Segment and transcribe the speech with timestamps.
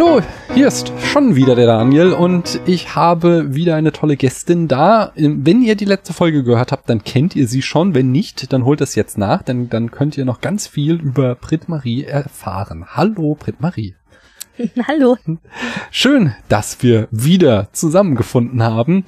[0.00, 0.22] Hallo,
[0.54, 5.10] hier ist schon wieder der Daniel und ich habe wieder eine tolle Gästin da.
[5.16, 7.96] Wenn ihr die letzte Folge gehört habt, dann kennt ihr sie schon.
[7.96, 11.34] Wenn nicht, dann holt es jetzt nach, denn dann könnt ihr noch ganz viel über
[11.34, 12.84] Brit Marie erfahren.
[12.90, 13.96] Hallo, Brit Marie.
[14.88, 15.16] Hallo.
[15.90, 19.04] Schön, dass wir wieder zusammengefunden haben.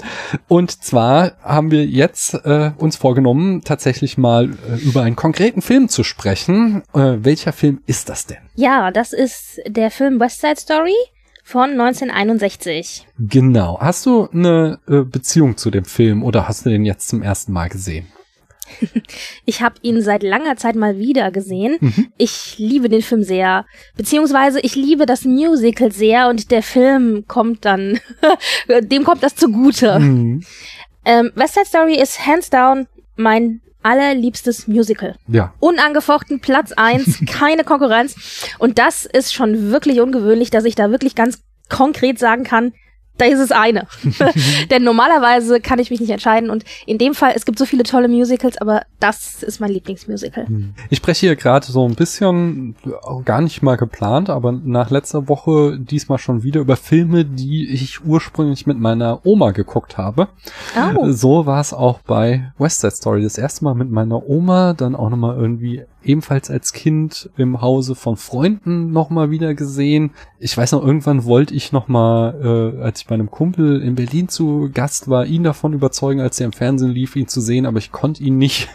[0.48, 5.88] Und zwar haben wir jetzt äh, uns vorgenommen, tatsächlich mal äh, über einen konkreten Film
[5.88, 6.82] zu sprechen.
[6.94, 8.38] Äh, welcher Film ist das denn?
[8.54, 10.96] Ja, das ist der Film West Side Story
[11.42, 13.06] von 1961.
[13.18, 13.78] Genau.
[13.80, 17.52] Hast du eine äh, Beziehung zu dem Film oder hast du den jetzt zum ersten
[17.52, 18.06] Mal gesehen?
[19.44, 21.76] Ich habe ihn seit langer Zeit mal wieder gesehen.
[21.80, 22.12] Mhm.
[22.16, 27.64] Ich liebe den Film sehr, beziehungsweise ich liebe das Musical sehr und der Film kommt
[27.64, 28.00] dann,
[28.82, 29.98] dem kommt das zugute.
[29.98, 30.44] Mhm.
[31.04, 35.16] Ähm, West Side Story ist hands down mein allerliebstes Musical.
[35.26, 35.54] Ja.
[35.58, 38.48] Unangefochten Platz eins, keine Konkurrenz.
[38.58, 42.72] Und das ist schon wirklich ungewöhnlich, dass ich da wirklich ganz konkret sagen kann,
[43.20, 43.86] da ist es eine.
[44.70, 47.82] Denn normalerweise kann ich mich nicht entscheiden und in dem Fall, es gibt so viele
[47.82, 50.46] tolle Musicals, aber das ist mein Lieblingsmusical.
[50.46, 50.74] Hm.
[50.88, 52.74] Ich spreche hier gerade so ein bisschen,
[53.24, 58.04] gar nicht mal geplant, aber nach letzter Woche diesmal schon wieder über Filme, die ich
[58.04, 60.28] ursprünglich mit meiner Oma geguckt habe.
[60.76, 61.10] Oh.
[61.10, 63.22] So war es auch bei West Side Story.
[63.22, 67.94] Das erste Mal mit meiner Oma, dann auch nochmal irgendwie ebenfalls als Kind im Hause
[67.94, 70.12] von Freunden nochmal wieder gesehen.
[70.38, 74.28] Ich weiß noch, irgendwann wollte ich nochmal, äh, als ich bei einem Kumpel in Berlin
[74.28, 77.78] zu Gast war, ihn davon überzeugen, als er im Fernsehen lief, ihn zu sehen, aber
[77.78, 78.68] ich konnte ihn nicht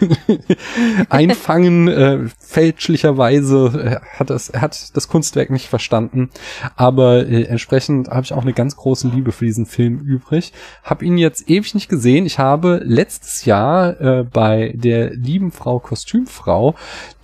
[1.10, 1.88] einfangen.
[1.88, 6.30] Äh, fälschlicherweise er hat das, er hat das Kunstwerk nicht verstanden.
[6.76, 10.54] Aber äh, entsprechend habe ich auch eine ganz große Liebe für diesen Film übrig.
[10.84, 12.26] Hab ihn jetzt ewig nicht gesehen.
[12.26, 16.76] Ich habe letztes Jahr äh, bei der lieben Frau Kostümfrau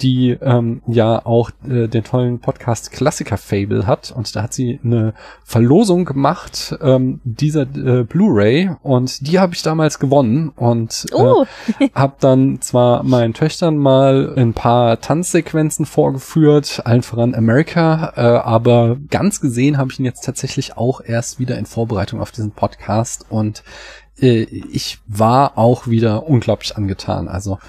[0.02, 4.12] die ähm, ja auch äh, den tollen Podcast Klassiker Fable hat.
[4.16, 5.14] Und da hat sie eine
[5.44, 11.46] Verlosung gemacht ähm, dieser äh, Blu-ray und die habe ich damals gewonnen und äh, oh.
[11.94, 18.98] habe dann zwar meinen Töchtern mal ein paar Tanzsequenzen vorgeführt, allen voran America, äh, aber
[19.10, 23.26] ganz gesehen habe ich ihn jetzt tatsächlich auch erst wieder in Vorbereitung auf diesen Podcast
[23.30, 23.64] und
[24.22, 27.28] äh, ich war auch wieder unglaublich angetan.
[27.28, 27.60] Also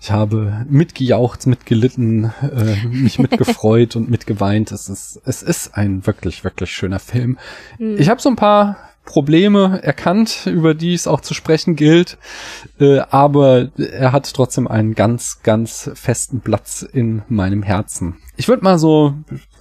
[0.00, 4.72] ich habe mitgejaucht, mitgelitten, äh, mich mitgefreut und mitgeweint.
[4.72, 7.38] Es ist, es ist ein wirklich, wirklich schöner Film.
[7.78, 7.96] Mhm.
[7.98, 12.16] Ich habe so ein paar Probleme erkannt, über die es auch zu sprechen gilt,
[12.78, 18.18] äh, aber er hat trotzdem einen ganz, ganz festen Platz in meinem Herzen.
[18.36, 19.14] Ich würde mal so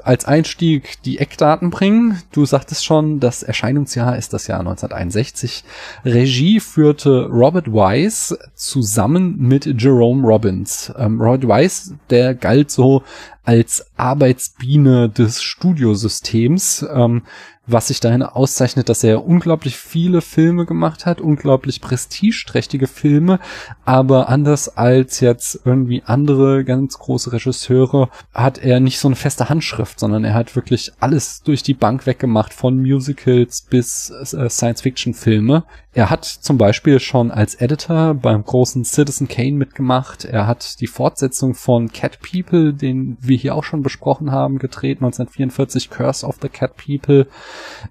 [0.03, 2.21] als Einstieg die Eckdaten bringen.
[2.31, 5.63] Du sagtest schon, das Erscheinungsjahr ist das Jahr 1961.
[6.05, 10.93] Regie führte Robert Wise zusammen mit Jerome Robbins.
[10.97, 13.03] Ähm, Robert Wise, der galt so
[13.43, 16.85] als Arbeitsbiene des Studiosystems.
[16.93, 17.23] Ähm,
[17.71, 23.39] was sich dahin auszeichnet, dass er unglaublich viele Filme gemacht hat, unglaublich prestigeträchtige Filme,
[23.85, 29.49] aber anders als jetzt irgendwie andere ganz große Regisseure hat er nicht so eine feste
[29.49, 35.63] Handschrift, sondern er hat wirklich alles durch die Bank weggemacht, von Musicals bis äh, Science-Fiction-Filme.
[35.91, 40.23] Er hat zum Beispiel schon als Editor beim großen Citizen Kane mitgemacht.
[40.23, 44.97] Er hat die Fortsetzung von Cat People, den wir hier auch schon besprochen haben, gedreht,
[44.99, 47.25] 1944, Curse of the Cat People.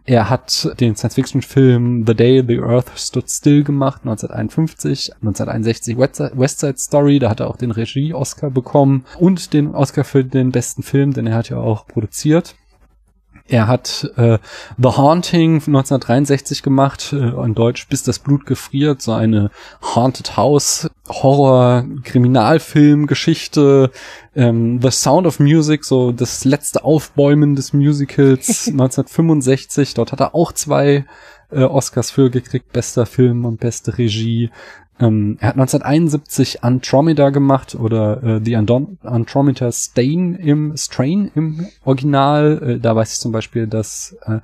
[0.05, 6.79] Er hat den Science-Fiction-Film The Day the Earth Stood Still gemacht, 1951, 1961 West Side
[6.79, 11.12] Story, da hat er auch den Regie-Oscar bekommen und den Oscar für den besten Film,
[11.12, 12.55] denn er hat ja auch produziert.
[13.48, 14.38] Er hat äh,
[14.76, 19.50] The Haunting 1963 gemacht, äh, in Deutsch Bis das Blut gefriert, so eine
[19.82, 23.91] Haunted House Horror Kriminalfilm Geschichte,
[24.37, 29.94] ähm, The Sound of Music, so das letzte Aufbäumen des Musicals 1965.
[29.94, 31.06] Dort hat er auch zwei
[31.50, 34.50] äh, Oscars für gekriegt, bester Film und beste Regie.
[35.00, 41.67] Ähm, er hat 1971 Andromeda gemacht oder äh, The Andom Andromeda Stain im Strain im
[41.85, 42.62] Original.
[42.62, 44.39] Äh, da weiß ich zum Beispiel, dass äh,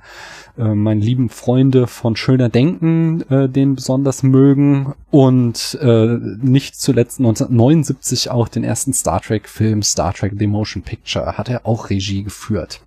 [0.57, 7.19] äh, meine lieben Freunde von Schöner Denken äh, den besonders mögen und äh, nicht zuletzt
[7.19, 11.89] 1979 auch den ersten Star Trek Film Star Trek The Motion Picture hat er auch
[11.89, 12.81] Regie geführt.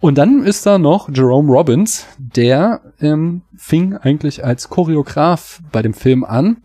[0.00, 5.94] Und dann ist da noch Jerome Robbins, der ähm, fing eigentlich als Choreograf bei dem
[5.94, 6.56] Film an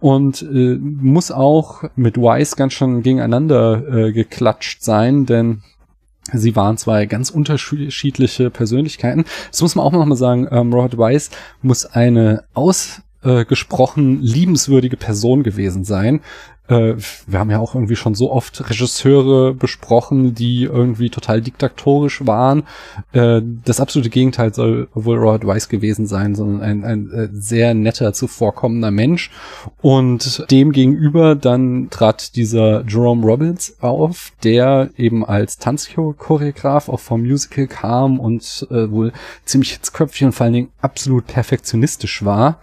[0.00, 5.62] und äh, muss auch mit Wise ganz schön gegeneinander äh, geklatscht sein, denn
[6.32, 9.24] Sie waren zwei ganz unterschiedliche Persönlichkeiten.
[9.50, 10.46] Das muss man auch noch mal sagen.
[10.50, 11.30] Ähm, Robert Wise
[11.60, 12.44] muss eine
[13.22, 16.20] ausgesprochen liebenswürdige Person gewesen sein.
[16.70, 16.94] äh,
[17.26, 22.62] wir haben ja auch irgendwie schon so oft Regisseure besprochen, die irgendwie total diktatorisch waren.
[23.12, 27.74] Äh, das absolute Gegenteil soll wohl Robert Weiss gewesen sein, sondern ein, ein äh, sehr
[27.74, 29.30] netter, zuvorkommender Mensch.
[29.82, 37.22] Und dem gegenüber dann trat dieser Jerome Robbins auf, der eben als Tanzchoreograf auch vom
[37.22, 39.12] Musical kam und äh, wohl
[39.44, 42.60] ziemlich hitzköpfig und vor allen Dingen absolut perfektionistisch war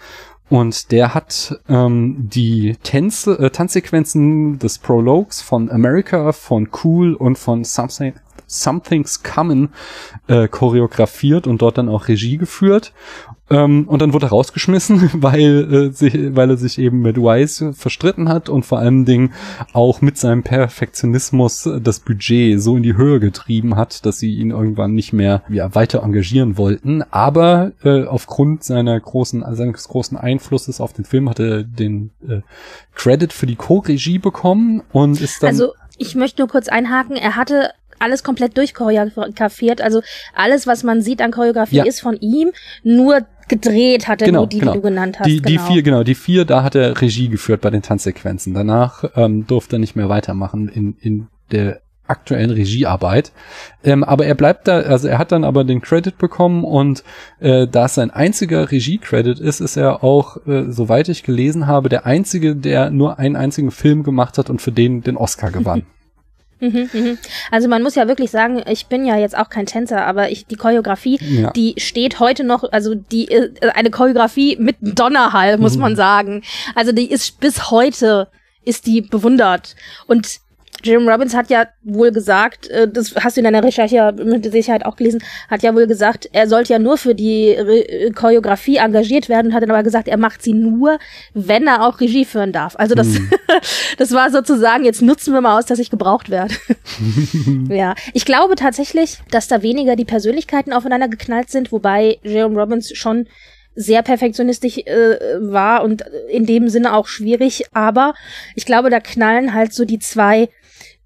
[0.49, 7.37] und der hat ähm, die Tänze, äh, Tanzsequenzen des Prologues von America, von Cool und
[7.37, 8.13] von Something,
[8.47, 9.69] Something's Coming
[10.27, 12.93] äh, choreografiert und dort dann auch Regie geführt.
[13.49, 17.73] Ähm, und dann wurde er rausgeschmissen, weil, äh, sich, weil er sich eben mit Wise
[17.73, 19.33] verstritten hat und vor allen Dingen
[19.73, 24.51] auch mit seinem Perfektionismus das Budget so in die Höhe getrieben hat, dass sie ihn
[24.51, 27.03] irgendwann nicht mehr ja, weiter engagieren wollten.
[27.09, 32.41] Aber äh, aufgrund seiner großen, seines großen Einflusses auf den Film hat er den äh,
[32.95, 35.49] Credit für die Co-Regie bekommen und ist dann.
[35.49, 37.15] Also ich möchte nur kurz einhaken.
[37.15, 39.81] Er hatte alles komplett durchchoreografiert.
[39.81, 40.01] Also
[40.35, 41.85] alles, was man sieht an Choreografie, ja.
[41.85, 42.51] ist von ihm.
[42.83, 44.73] Nur gedreht hat er genau, nur die, genau.
[44.73, 45.27] die du genannt hast.
[45.27, 45.47] Die, genau.
[45.47, 48.53] die vier, genau, die vier, da hat er Regie geführt bei den Tanzsequenzen.
[48.53, 53.31] Danach ähm, durfte er nicht mehr weitermachen in, in der aktuellen Regiearbeit.
[53.83, 57.03] Ähm, aber er bleibt da, also er hat dann aber den Credit bekommen und
[57.39, 61.89] äh, da es sein einziger Regie-Credit ist, ist er auch, äh, soweit ich gelesen habe,
[61.89, 65.83] der einzige, der nur einen einzigen Film gemacht hat und für den den Oscar gewann.
[66.59, 67.17] Mhm, mhm.
[67.51, 70.45] Also man muss ja wirklich sagen, ich bin ja jetzt auch kein Tänzer, aber ich
[70.45, 71.51] die Choreografie, ja.
[71.51, 75.81] die steht heute noch, also die äh, eine Choreografie mit Donnerhall, muss mhm.
[75.81, 76.43] man sagen.
[76.75, 78.27] Also die ist bis heute
[78.63, 79.75] ist die bewundert
[80.07, 80.39] und
[80.83, 84.85] Jim Robbins hat ja wohl gesagt, äh, das hast du in deiner Recherche mit Sicherheit
[84.85, 89.29] auch gelesen, hat ja wohl gesagt, er sollte ja nur für die Re Choreografie engagiert
[89.29, 90.99] werden und hat dann aber gesagt, er macht sie nur,
[91.33, 92.75] wenn er auch Regie führen darf.
[92.77, 93.29] Also das, hm.
[93.97, 96.53] das war sozusagen, jetzt nutzen wir mal aus, dass ich gebraucht werde.
[97.69, 102.95] ja, ich glaube tatsächlich, dass da weniger die Persönlichkeiten aufeinander geknallt sind, wobei Jerome Robbins
[102.95, 103.27] schon
[103.77, 108.15] sehr perfektionistisch äh, war und in dem Sinne auch schwierig, aber
[108.55, 110.49] ich glaube, da knallen halt so die zwei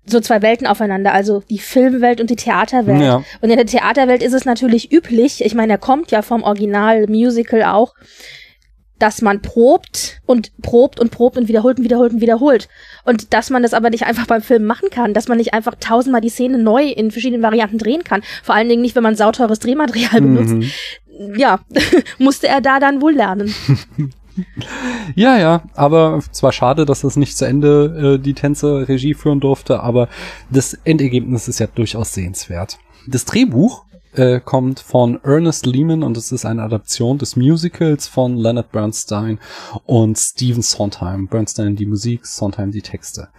[0.06, 3.02] so zwei Welten aufeinander, also die Filmwelt und die Theaterwelt.
[3.02, 3.24] Ja.
[3.42, 7.08] Und in der Theaterwelt ist es natürlich üblich, ich meine, er kommt ja vom Original
[7.08, 7.94] Musical auch,
[9.02, 12.70] dass man probt und probt und probt und wiederholt und wiederholt und wiederholt.
[13.04, 15.74] Und dass man das aber nicht einfach beim Film machen kann, dass man nicht einfach
[15.80, 18.22] tausendmal die Szene neu in verschiedenen Varianten drehen kann.
[18.44, 20.36] Vor allen Dingen nicht, wenn man sauteures Drehmaterial mhm.
[20.36, 20.72] benutzt.
[21.36, 21.60] Ja,
[22.20, 23.54] musste er da dann wohl lernen.
[25.16, 29.40] Ja, ja, aber zwar schade, dass das nicht zu Ende äh, die Tänze Regie führen
[29.40, 30.08] durfte, aber
[30.50, 32.80] das Endergebnis ist ja durchaus sehenswert.
[33.08, 38.38] Das Drehbuch äh, kommt von Ernest Lehman und es ist eine Adaption des Musicals von
[38.38, 39.40] Leonard Bernstein
[39.86, 41.28] und Stephen Sondheim.
[41.28, 43.30] Bernstein die Musik, Sondheim die Texte.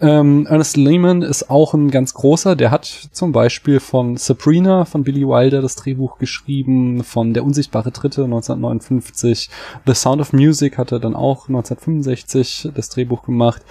[0.00, 5.04] Ähm, Ernest Lehman ist auch ein ganz großer, der hat zum Beispiel von Sabrina von
[5.04, 9.50] Billy Wilder das Drehbuch geschrieben, von Der unsichtbare Dritte 1959,
[9.86, 13.62] The Sound of Music hat er dann auch 1965 das Drehbuch gemacht.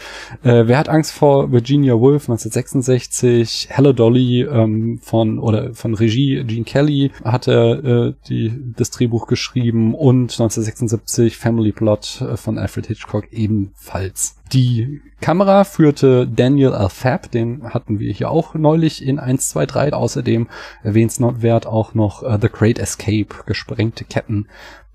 [0.43, 6.43] Äh, Wer hat Angst vor Virginia Woolf 1966, Hello Dolly ähm, von oder von Regie
[6.49, 12.87] Gene Kelly hatte äh, die, das Drehbuch geschrieben und 1976 Family Plot äh, von Alfred
[12.87, 14.35] Hitchcock ebenfalls.
[14.51, 16.89] Die Kamera führte Daniel L.
[16.89, 19.93] Fab, den hatten wir hier auch neulich in 1, 2, 3.
[19.93, 20.47] Außerdem
[20.81, 24.47] erwähnenswert auch noch uh, The Great Escape, gesprengte Ketten.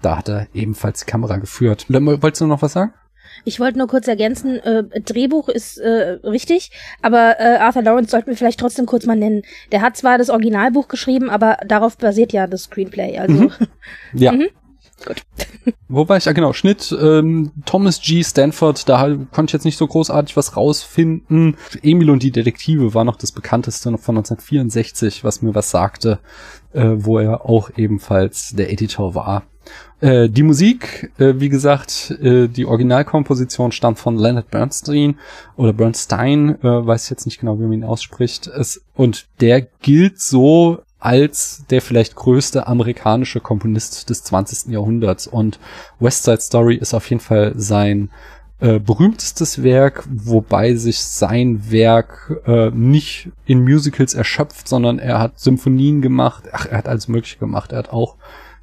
[0.02, 1.86] Da hat er ebenfalls die Kamera geführt.
[1.88, 2.92] Wolltest du noch was sagen?
[3.44, 6.70] Ich wollte nur kurz ergänzen, äh, Drehbuch ist äh, richtig,
[7.02, 9.42] aber äh, Arthur Lawrence sollten wir vielleicht trotzdem kurz mal nennen.
[9.72, 13.18] Der hat zwar das Originalbuch geschrieben, aber darauf basiert ja das Screenplay.
[13.18, 13.52] Also mhm.
[14.12, 14.32] ja.
[14.32, 14.48] Mhm.
[15.04, 15.22] Gut.
[15.88, 18.22] Wobei ich, ja genau, Schnitt, ähm, Thomas G.
[18.22, 21.56] Stanford, da konnte ich jetzt nicht so großartig was rausfinden.
[21.82, 26.18] Emil und die Detektive war noch das bekannteste noch von 1964, was mir was sagte,
[26.72, 29.44] äh, wo er auch ebenfalls der Editor war.
[30.00, 35.18] Äh, die Musik, äh, wie gesagt, äh, die Originalkomposition stammt von Leonard Bernstein
[35.56, 38.46] oder Bernstein, äh, weiß ich jetzt nicht genau, wie man ihn ausspricht.
[38.46, 44.72] Es, und der gilt so als der vielleicht größte amerikanische Komponist des 20.
[44.72, 45.26] Jahrhunderts.
[45.26, 45.58] Und
[46.00, 48.10] West Side Story ist auf jeden Fall sein
[48.60, 55.38] äh, berühmtestes Werk, wobei sich sein Werk äh, nicht in Musicals erschöpft, sondern er hat
[55.38, 57.72] Symphonien gemacht, ach, er hat alles Mögliche gemacht.
[57.72, 58.16] Er hat auch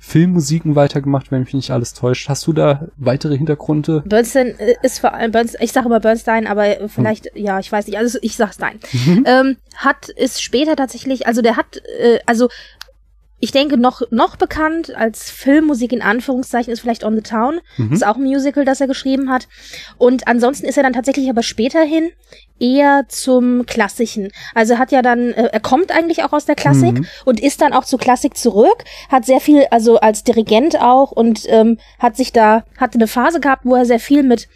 [0.03, 2.27] Filmmusiken weitergemacht, wenn mich nicht alles täuscht.
[2.27, 4.01] Hast du da weitere Hintergründe?
[4.03, 7.46] Bernstein äh, ist vor allem, Bernstein, ich sage immer Bernstein, aber vielleicht, hm.
[7.46, 8.79] ja, ich weiß nicht, also ich sag Stein.
[8.91, 9.24] Mhm.
[9.27, 12.50] Ähm, hat, ist später tatsächlich, also der hat, äh, also
[13.41, 17.60] ich denke, noch, noch bekannt als Filmmusik in Anführungszeichen ist vielleicht On the Town.
[17.77, 17.91] Mhm.
[17.91, 19.48] Ist auch ein Musical, das er geschrieben hat.
[19.98, 22.12] Und ansonsten ist er dann tatsächlich aber späterhin
[22.60, 24.31] eher zum Klassischen.
[24.53, 27.05] Also hat ja dann, äh, er kommt eigentlich auch aus der Klassik mhm.
[27.25, 31.41] und ist dann auch zur Klassik zurück, hat sehr viel, also als Dirigent auch und
[31.48, 34.48] ähm, hat sich da, hatte eine Phase gehabt, wo er sehr viel mit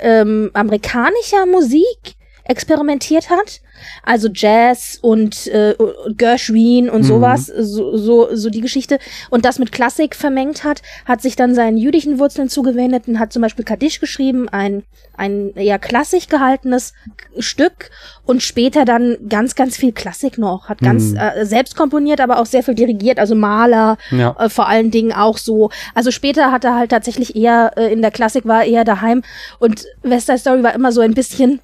[0.00, 2.15] ähm, amerikanischer Musik
[2.48, 3.60] experimentiert hat.
[4.02, 5.74] Also Jazz und äh,
[6.16, 7.06] Gershwin und mhm.
[7.06, 8.98] sowas, so, so, so die Geschichte.
[9.30, 13.32] Und das mit Klassik vermengt hat, hat sich dann seinen jüdischen Wurzeln zugewendet und hat
[13.32, 14.84] zum Beispiel Kaddisch geschrieben, ein,
[15.16, 16.94] ein eher klassisch gehaltenes
[17.38, 17.90] Stück
[18.24, 20.68] und später dann ganz, ganz viel Klassik noch.
[20.68, 21.18] Hat ganz mhm.
[21.18, 24.34] äh, selbst komponiert, aber auch sehr viel dirigiert, also Maler ja.
[24.38, 25.70] äh, vor allen Dingen auch so.
[25.94, 29.22] Also später hat er halt tatsächlich eher äh, in der Klassik war eher daheim
[29.58, 31.60] und West Side Story war immer so ein bisschen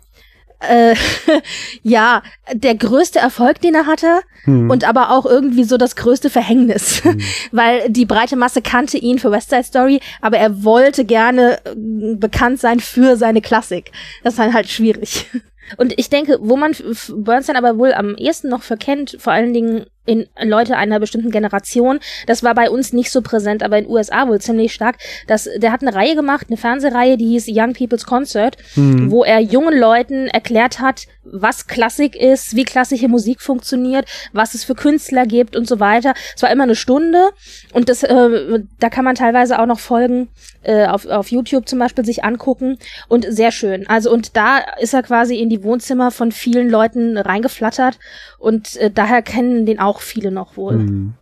[0.68, 0.94] äh,
[1.82, 4.70] ja, der größte Erfolg, den er hatte hm.
[4.70, 7.20] und aber auch irgendwie so das größte Verhängnis, hm.
[7.52, 12.14] weil die breite Masse kannte ihn für West Side Story, aber er wollte gerne äh,
[12.16, 13.92] bekannt sein für seine Klassik.
[14.22, 15.26] Das ist dann halt schwierig.
[15.76, 16.74] Und ich denke, wo man
[17.14, 22.00] Bernstein aber wohl am ehesten noch verkennt, vor allen Dingen in Leute einer bestimmten Generation.
[22.26, 24.96] Das war bei uns nicht so präsent, aber in USA wohl ziemlich stark.
[25.26, 29.10] Das, der hat eine Reihe gemacht, eine Fernsehreihe, die hieß Young People's Concert, mhm.
[29.10, 34.64] wo er jungen Leuten erklärt hat, was Klassik ist, wie klassische Musik funktioniert, was es
[34.64, 36.14] für Künstler gibt und so weiter.
[36.34, 37.30] Es war immer eine Stunde
[37.72, 40.28] und das, äh, da kann man teilweise auch noch Folgen
[40.62, 42.78] äh, auf, auf YouTube zum Beispiel sich angucken
[43.08, 43.86] und sehr schön.
[43.88, 47.98] Also und da ist er quasi in die Wohnzimmer von vielen Leuten reingeflattert
[48.38, 50.78] und äh, daher kennen den auch viele noch wohl.
[50.78, 51.14] Mhm.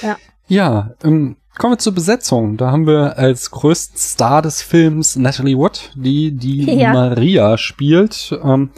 [0.00, 0.16] Ja.
[0.48, 2.56] Ja, ähm, kommen wir zur Besetzung.
[2.56, 6.92] Da haben wir als größten Star des Films Natalie Wood, die die ja.
[6.92, 8.38] Maria spielt.
[8.42, 8.70] Ähm,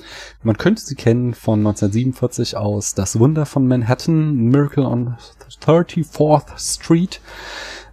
[0.42, 5.16] man könnte sie kennen von 1947 aus Das Wunder von Manhattan, Miracle on
[5.64, 7.20] 34th Street.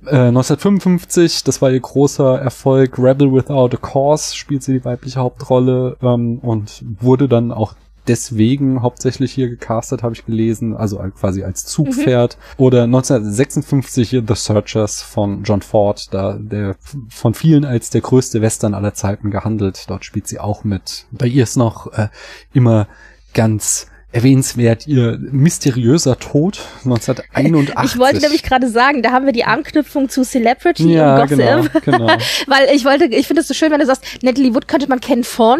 [0.05, 5.19] Äh, 1955, das war ihr großer Erfolg, Rebel Without a Cause, spielt sie die weibliche
[5.19, 7.75] Hauptrolle ähm, und wurde dann auch
[8.07, 12.37] deswegen hauptsächlich hier gecastet, habe ich gelesen, also quasi als Zugpferd.
[12.37, 12.63] Mhm.
[12.63, 16.75] Oder 1956 The Searchers von John Ford, da der
[17.09, 19.85] von vielen als der größte Western aller Zeiten gehandelt.
[19.87, 21.05] Dort spielt sie auch mit.
[21.11, 22.09] Bei ihr ist noch äh,
[22.53, 22.87] immer
[23.33, 27.93] ganz erwähnenswert ihr mysteriöser Tod 1981.
[27.93, 31.37] Ich wollte nämlich gerade sagen, da haben wir die Anknüpfung zu Celebrity ja, und Gossip.
[31.37, 32.07] Genau, genau.
[32.47, 34.99] Weil ich wollte, ich finde es so schön, wenn du sagst, Natalie Wood könnte man
[34.99, 35.59] kennen von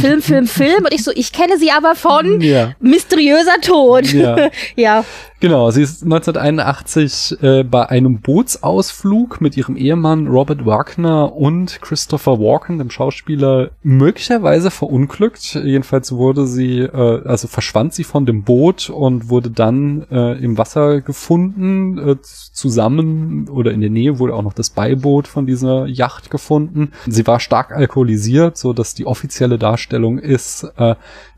[0.00, 2.74] Film, Film, Film und ich so, ich kenne sie aber von ja.
[2.80, 4.12] mysteriöser Tod.
[4.12, 4.50] Ja.
[4.76, 5.04] ja.
[5.42, 12.38] Genau, sie ist 1981 äh, bei einem Bootsausflug mit ihrem Ehemann Robert Wagner und Christopher
[12.38, 15.54] Walken, dem Schauspieler, möglicherweise verunglückt.
[15.54, 20.58] Jedenfalls wurde sie, äh, also verschwand sie von dem Boot und wurde dann äh, im
[20.58, 21.98] Wasser gefunden.
[21.98, 26.92] Äh, zusammen oder in der Nähe wurde auch noch das Beiboot von dieser Yacht gefunden.
[27.06, 30.94] Sie war stark alkoholisiert, so dass die offizielle Darstellung ist, äh,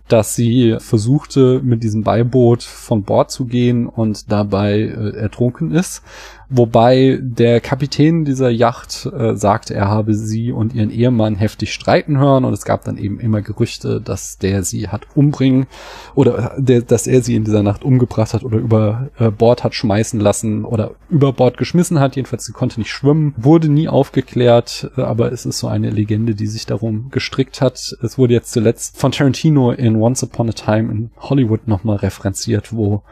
[0.08, 6.02] dass sie versuchte, mit diesem Beiboot von Bord zu gehen und dabei äh, ertrunken ist.
[6.50, 12.18] Wobei der Kapitän dieser Yacht äh, sagte, er habe sie und ihren Ehemann heftig streiten
[12.18, 15.66] hören und es gab dann eben immer Gerüchte, dass der sie hat umbringen
[16.14, 19.64] oder äh, der, dass er sie in dieser Nacht umgebracht hat oder über äh, Bord
[19.64, 22.16] hat schmeißen lassen oder über Bord geschmissen hat.
[22.16, 26.34] Jedenfalls sie konnte nicht schwimmen, wurde nie aufgeklärt, äh, aber es ist so eine Legende,
[26.34, 27.96] die sich darum gestrickt hat.
[28.02, 32.72] Es wurde jetzt zuletzt von Tarantino in Once Upon a Time in Hollywood nochmal referenziert,
[32.72, 33.02] wo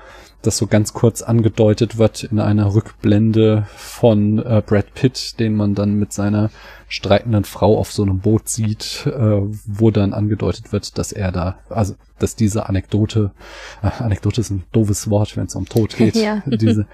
[0.43, 5.75] das so ganz kurz angedeutet wird in einer Rückblende von äh, Brad Pitt, den man
[5.75, 6.51] dann mit seiner
[6.89, 11.59] streitenden Frau auf so einem Boot sieht, äh, wo dann angedeutet wird, dass er da,
[11.71, 13.31] also dass diese Anekdote,
[13.83, 16.43] äh, Anekdote ist ein doofes Wort, wenn es um Tod geht, ja.
[16.47, 16.87] diese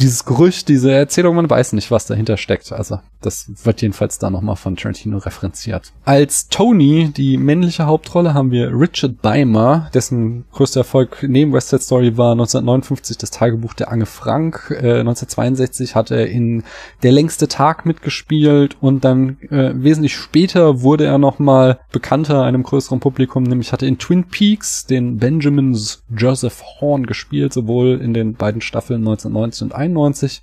[0.00, 2.72] dieses Gerücht, diese Erzählung, man weiß nicht, was dahinter steckt.
[2.72, 5.92] Also das wird jedenfalls da nochmal von Tarantino referenziert.
[6.04, 11.82] Als Tony, die männliche Hauptrolle, haben wir Richard Beimer, dessen größter Erfolg neben West Side
[11.82, 14.70] Story war 1959 das Tagebuch der Ange Frank.
[14.70, 16.64] Äh, 1962 hat er in
[17.02, 23.00] Der längste Tag mitgespielt und dann äh, wesentlich später wurde er nochmal bekannter einem größeren
[23.00, 25.78] Publikum, nämlich hatte in Twin Peaks den Benjamin
[26.14, 30.42] Joseph Horn gespielt, sowohl in den beiden Staffeln 1990 und 1991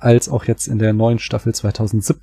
[0.00, 2.17] als auch jetzt in der neuen Staffel 2017.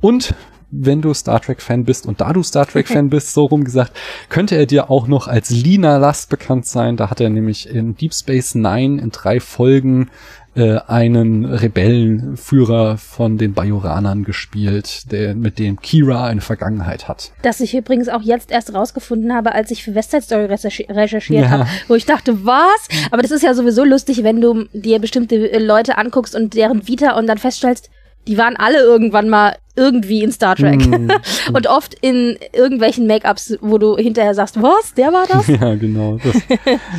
[0.00, 0.34] Und
[0.70, 3.92] wenn du Star Trek-Fan bist und da du Star Trek-Fan bist, so rum gesagt,
[4.28, 6.96] könnte er dir auch noch als Lina Last bekannt sein.
[6.96, 10.10] Da hat er nämlich in Deep Space Nine in drei Folgen
[10.56, 17.32] äh, einen Rebellenführer von den Bajoranern gespielt, der mit dem Kira eine Vergangenheit hat.
[17.42, 21.50] Das ich übrigens auch jetzt erst rausgefunden habe, als ich für Westside Story recherchiert ja.
[21.50, 22.88] habe, wo ich dachte, was?
[23.10, 27.18] Aber das ist ja sowieso lustig, wenn du dir bestimmte Leute anguckst und deren Vita
[27.18, 27.90] und dann feststellst,
[28.26, 30.86] die waren alle irgendwann mal irgendwie in Star Trek.
[30.86, 31.10] Mm.
[31.52, 35.46] und oft in irgendwelchen Make-ups, wo du hinterher sagst, was, der war das?
[35.56, 36.18] Ja, genau.
[36.22, 36.42] Das,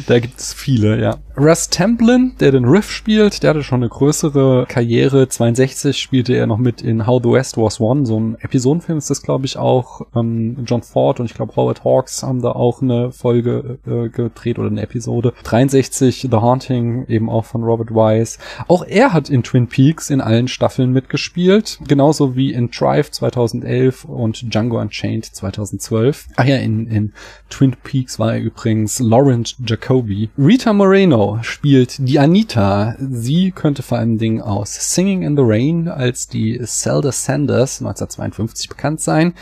[0.07, 1.17] da gibt es viele, ja.
[1.37, 5.27] Russ Templin, der den Riff spielt, der hatte schon eine größere Karriere.
[5.27, 9.11] 62 spielte er noch mit in How the West Was Won, so ein Episodenfilm ist
[9.11, 10.01] das, glaube ich, auch.
[10.15, 14.57] Ähm, John Ford und ich glaube Howard Hawks haben da auch eine Folge äh, gedreht
[14.57, 15.33] oder eine Episode.
[15.43, 18.39] 63 The Haunting, eben auch von Robert Wise.
[18.67, 24.05] Auch er hat in Twin Peaks in allen Staffeln mitgespielt, genauso wie in Drive 2011
[24.05, 26.27] und Django Unchained 2012.
[26.35, 27.13] Ach ja, in, in
[27.49, 30.29] Twin Peaks war er übrigens Laurent Jacoby.
[30.37, 32.95] Rita Moreno spielt die Anita.
[32.99, 38.69] Sie könnte vor allen Dingen aus Singing in the Rain als die Zelda Sanders 1952
[38.69, 39.33] bekannt sein.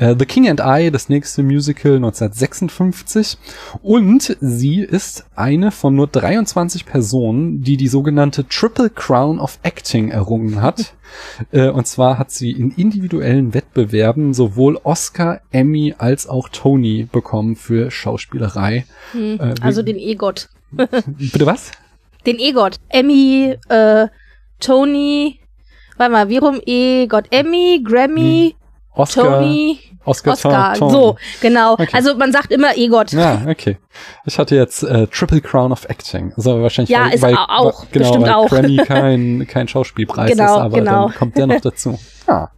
[0.00, 3.38] Uh, the King and I, das nächste Musical 1956.
[3.82, 10.10] Und sie ist eine von nur 23 Personen, die die sogenannte Triple Crown of Acting
[10.10, 10.94] errungen hat.
[11.52, 17.56] Äh, und zwar hat sie in individuellen Wettbewerben sowohl Oscar, Emmy als auch Tony bekommen
[17.56, 18.86] für Schauspielerei.
[19.12, 20.48] Hm, äh, also den EGOT.
[20.72, 21.72] Bitte was?
[22.26, 22.76] Den EGOT.
[22.88, 24.08] Emmy, äh,
[24.60, 25.40] Tony,
[25.96, 27.26] warte mal, wie rum EGOT?
[27.30, 28.64] Emmy, Grammy, hm.
[28.96, 30.74] Oscar, Tony, Oscar, Oscar.
[30.74, 31.72] Tom, so, genau.
[31.74, 31.88] Okay.
[31.92, 33.12] Also man sagt immer EGOT.
[33.12, 33.78] Ja, okay.
[34.24, 36.32] Ich hatte jetzt äh, Triple Crown of Acting.
[36.36, 38.48] Also wahrscheinlich ja, weil, ist weil, auch, genau, bestimmt weil auch.
[38.48, 41.08] Grammy kein, kein Schauspielpreis genau, ist, aber genau.
[41.08, 41.98] dann kommt der noch dazu.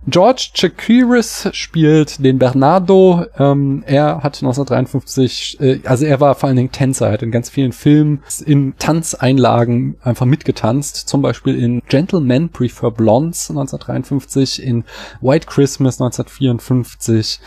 [0.08, 3.26] George Chakiris spielt den Bernardo.
[3.38, 7.32] Ähm, er hat 1953, äh, also er war vor allen Dingen Tänzer, er hat in
[7.32, 11.08] ganz vielen Filmen in Tanzeinlagen einfach mitgetanzt.
[11.08, 14.84] Zum Beispiel in Gentlemen Prefer Blondes 1953, in
[15.20, 17.40] White Christmas 1954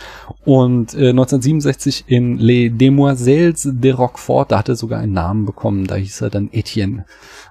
[0.44, 4.48] und äh, 1967 in Les Demoiselles de Roquefort.
[4.48, 7.06] Da hat er sogar einen Namen bekommen, da hieß er dann Etienne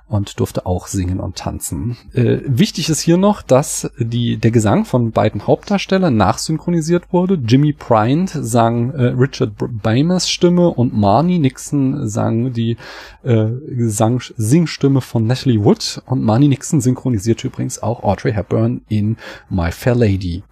[0.09, 1.95] und durfte auch singen und tanzen.
[2.13, 7.35] Äh, wichtig ist hier noch, dass die, der Gesang von beiden Hauptdarstellern nachsynchronisiert wurde.
[7.35, 12.75] Jimmy Bryant sang äh, Richard Beimers Stimme und Marnie Nixon sang die
[13.23, 19.17] äh, Gesang Singstimme von Natalie Wood und Marnie Nixon synchronisierte übrigens auch Audrey Hepburn in
[19.49, 20.43] My Fair Lady.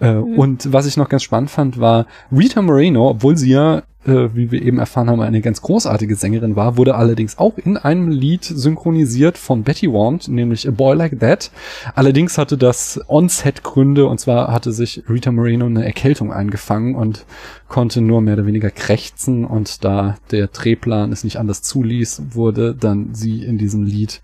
[0.00, 0.38] Äh, mhm.
[0.38, 4.50] Und was ich noch ganz spannend fand, war Rita Moreno, obwohl sie ja äh, wie
[4.50, 8.44] wir eben erfahren haben, eine ganz großartige Sängerin war, wurde allerdings auch in einem Lied
[8.44, 11.50] synchronisiert von Betty Wand, nämlich A Boy Like That.
[11.94, 17.24] Allerdings hatte das On-Set Gründe und zwar hatte sich Rita Moreno eine Erkältung eingefangen und
[17.68, 22.74] konnte nur mehr oder weniger krächzen und da der Drehplan es nicht anders zuließ, wurde
[22.74, 24.20] dann sie in diesem Lied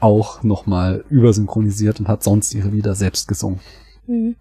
[0.00, 3.60] auch nochmal übersynchronisiert und hat sonst ihre Lieder selbst gesungen.
[4.06, 4.36] Mhm.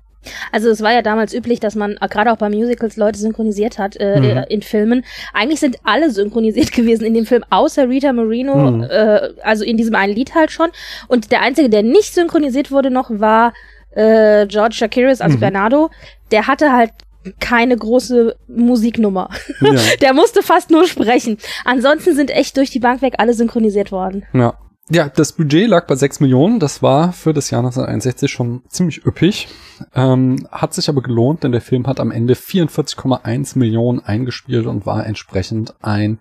[0.51, 3.77] Also es war ja damals üblich, dass man äh, gerade auch bei Musicals Leute synchronisiert
[3.77, 4.25] hat äh, mhm.
[4.25, 5.03] Äh, in Filmen.
[5.33, 8.83] Eigentlich sind alle synchronisiert gewesen in dem Film, außer Rita Marino, mhm.
[8.83, 10.69] äh, also in diesem einen Lied halt schon.
[11.07, 13.53] Und der einzige, der nicht synchronisiert wurde noch, war
[13.91, 15.41] äh, George Shakiris, also mhm.
[15.41, 15.89] Bernardo.
[16.31, 16.91] Der hatte halt
[17.39, 19.29] keine große Musiknummer.
[19.59, 19.73] Ja.
[20.01, 21.37] der musste fast nur sprechen.
[21.65, 24.25] Ansonsten sind echt durch die Bank weg alle synchronisiert worden.
[24.33, 24.55] Ja.
[24.89, 26.59] Ja, das Budget lag bei 6 Millionen.
[26.59, 29.47] Das war für das Jahr 1961 schon ziemlich üppig.
[29.93, 34.85] Ähm, hat sich aber gelohnt, denn der Film hat am Ende 44,1 Millionen eingespielt und
[34.85, 36.19] war entsprechend ein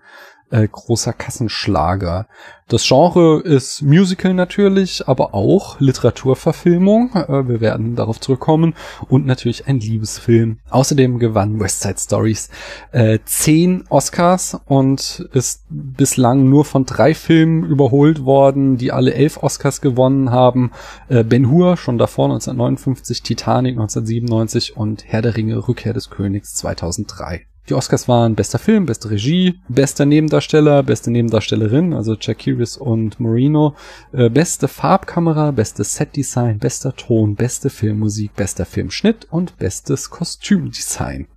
[0.51, 2.27] äh, großer Kassenschlager.
[2.67, 7.13] Das Genre ist Musical natürlich, aber auch Literaturverfilmung.
[7.13, 8.75] Äh, wir werden darauf zurückkommen.
[9.09, 10.59] Und natürlich ein Liebesfilm.
[10.69, 12.49] Außerdem gewann West Side Stories
[12.93, 19.43] äh, zehn Oscars und ist bislang nur von drei Filmen überholt worden, die alle elf
[19.43, 20.71] Oscars gewonnen haben.
[21.09, 26.55] Äh, ben Hur schon davor 1959, Titanic 1997 und Herr der Ringe Rückkehr des Königs
[26.55, 27.47] 2003.
[27.71, 33.75] Die Oscars waren bester Film, beste Regie, bester Nebendarsteller, beste Nebendarstellerin, also Chakiris und Marino,
[34.11, 41.27] äh, beste Farbkamera, bestes Setdesign, bester Ton, beste Filmmusik, bester Filmschnitt und bestes Kostümdesign.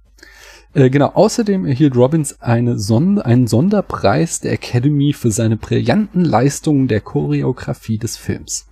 [0.73, 6.89] Äh, genau, außerdem erhielt Robbins eine Sonder einen Sonderpreis der Academy für seine brillanten Leistungen
[6.89, 8.67] der Choreografie des Films.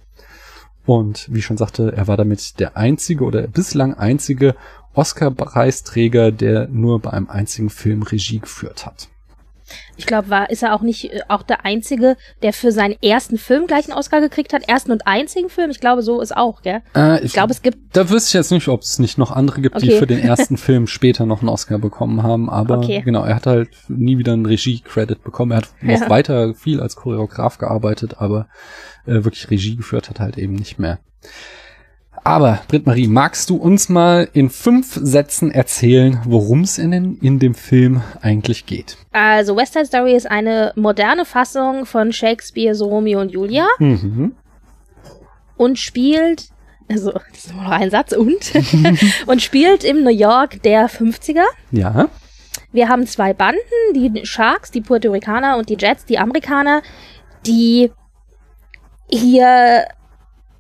[0.85, 4.57] Und wie ich schon sagte, er war damit der einzige oder bislang einzige
[4.95, 9.09] Oscar-Preisträger, der nur bei einem einzigen Film Regie geführt hat.
[9.97, 13.39] Ich glaube, war ist er auch nicht äh, auch der einzige, der für seinen ersten
[13.39, 15.71] Film gleich einen Oscar gekriegt hat, ersten und einzigen Film.
[15.71, 16.83] Ich glaube, so ist auch, gell?
[16.95, 17.79] Äh, ich, ich glaube, es gibt.
[17.97, 19.87] Da wüsste ich jetzt nicht, ob es nicht noch andere gibt, okay.
[19.87, 22.51] die für den ersten Film später noch einen Oscar bekommen haben.
[22.51, 23.03] Aber okay.
[23.05, 25.53] genau, er hat halt nie wieder einen Regie-Credit bekommen.
[25.53, 26.11] Er hat noch ja.
[26.11, 28.49] weiter viel als Choreograf gearbeitet, aber
[29.07, 30.99] äh, wirklich Regie geführt hat halt eben nicht mehr.
[32.25, 37.55] Aber, Britt-Marie, magst du uns mal in fünf Sätzen erzählen, worum es in, in dem
[37.55, 38.97] Film eigentlich geht?
[39.11, 43.67] Also, West Side Story ist eine moderne Fassung von Shakespeares Romeo und Julia.
[43.81, 44.37] Mhm.
[45.57, 46.51] Und spielt,
[46.89, 48.53] also, das ist nur noch ein Satz, und,
[49.27, 51.45] und spielt im New York der 50er.
[51.73, 52.09] Ja.
[52.71, 53.61] Wir haben zwei Banden,
[53.95, 56.83] die Sharks, die Puerto Ricaner und die Jets, die Amerikaner,
[57.45, 57.91] die
[59.11, 59.87] hier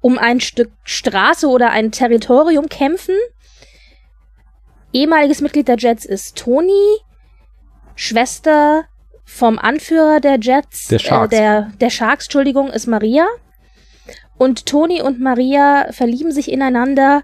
[0.03, 3.15] um ein Stück Straße oder ein Territorium kämpfen.
[4.93, 6.99] Ehemaliges Mitglied der Jets ist Tony,
[7.95, 8.85] Schwester
[9.25, 13.27] vom Anführer der Jets, der Sharks, äh, der, der Sharks Entschuldigung, ist Maria.
[14.37, 17.23] Und Tony und Maria verlieben sich ineinander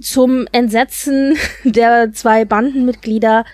[0.00, 3.44] zum Entsetzen der zwei Bandenmitglieder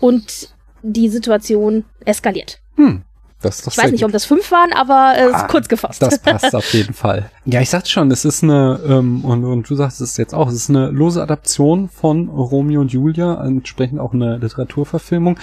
[0.00, 2.60] und die Situation eskaliert.
[2.76, 3.04] Hm.
[3.40, 6.02] Das, ich weiß nicht, ob das fünf waren, aber äh, ah, kurz gefasst.
[6.02, 7.30] Das passt auf jeden Fall.
[7.44, 10.48] Ja, ich sagte schon, es ist eine, ähm, und, und du sagst es jetzt auch,
[10.48, 15.38] es ist eine lose Adaption von Romeo und Julia, entsprechend auch eine Literaturverfilmung.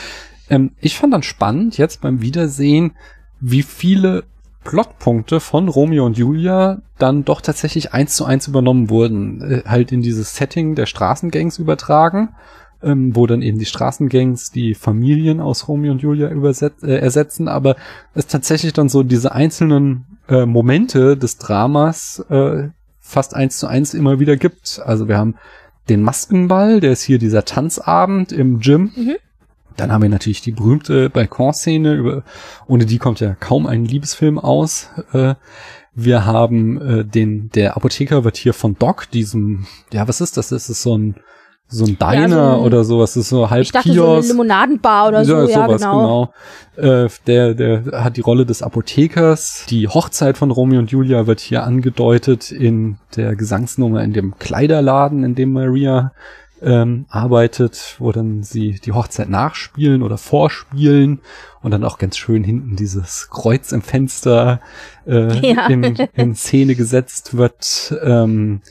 [0.49, 2.91] Ähm, ich fand dann spannend, jetzt beim Wiedersehen,
[3.39, 4.25] wie viele
[4.65, 9.93] Plotpunkte von Romeo und Julia dann doch tatsächlich eins zu eins übernommen wurden, äh, halt
[9.93, 12.36] in dieses Setting der Straßengangs übertragen
[12.85, 17.47] ähm, wo dann eben die Straßengangs die Familien aus Romeo und Julia überset äh, ersetzen,
[17.47, 17.75] aber
[18.13, 22.69] es tatsächlich dann so diese einzelnen äh, Momente des Dramas äh,
[22.99, 24.81] fast eins zu eins immer wieder gibt.
[24.83, 25.35] Also wir haben
[25.89, 28.91] den Maskenball, der ist hier dieser Tanzabend im Gym.
[28.95, 29.15] Mhm.
[29.77, 32.23] Dann haben wir natürlich die berühmte Balkonszene, über,
[32.67, 34.89] ohne die kommt ja kaum ein Liebesfilm aus.
[35.11, 35.35] Äh,
[35.93, 40.49] wir haben äh, den, der Apotheker wird hier von Doc, diesem, ja, was ist das?
[40.49, 41.15] Das ist so ein
[41.67, 44.06] so ein Diner ja, so ein, oder sowas, das ist so halb Ich dachte Kiosk.
[44.08, 46.32] so eine Limonadenbar oder so, ja, ja sowas, genau.
[46.78, 47.04] genau.
[47.04, 49.65] Äh, der, der hat die Rolle des Apothekers.
[49.69, 55.23] Die Hochzeit von Romeo und Julia wird hier angedeutet in der Gesangsnummer in dem Kleiderladen,
[55.23, 56.12] in dem Maria
[56.62, 61.19] ähm, arbeitet, wo dann sie die Hochzeit nachspielen oder vorspielen
[61.62, 64.62] und dann auch ganz schön hinten dieses Kreuz im Fenster
[65.06, 65.67] äh, ja.
[65.67, 67.93] in, in Szene gesetzt wird.
[68.04, 68.62] Ähm,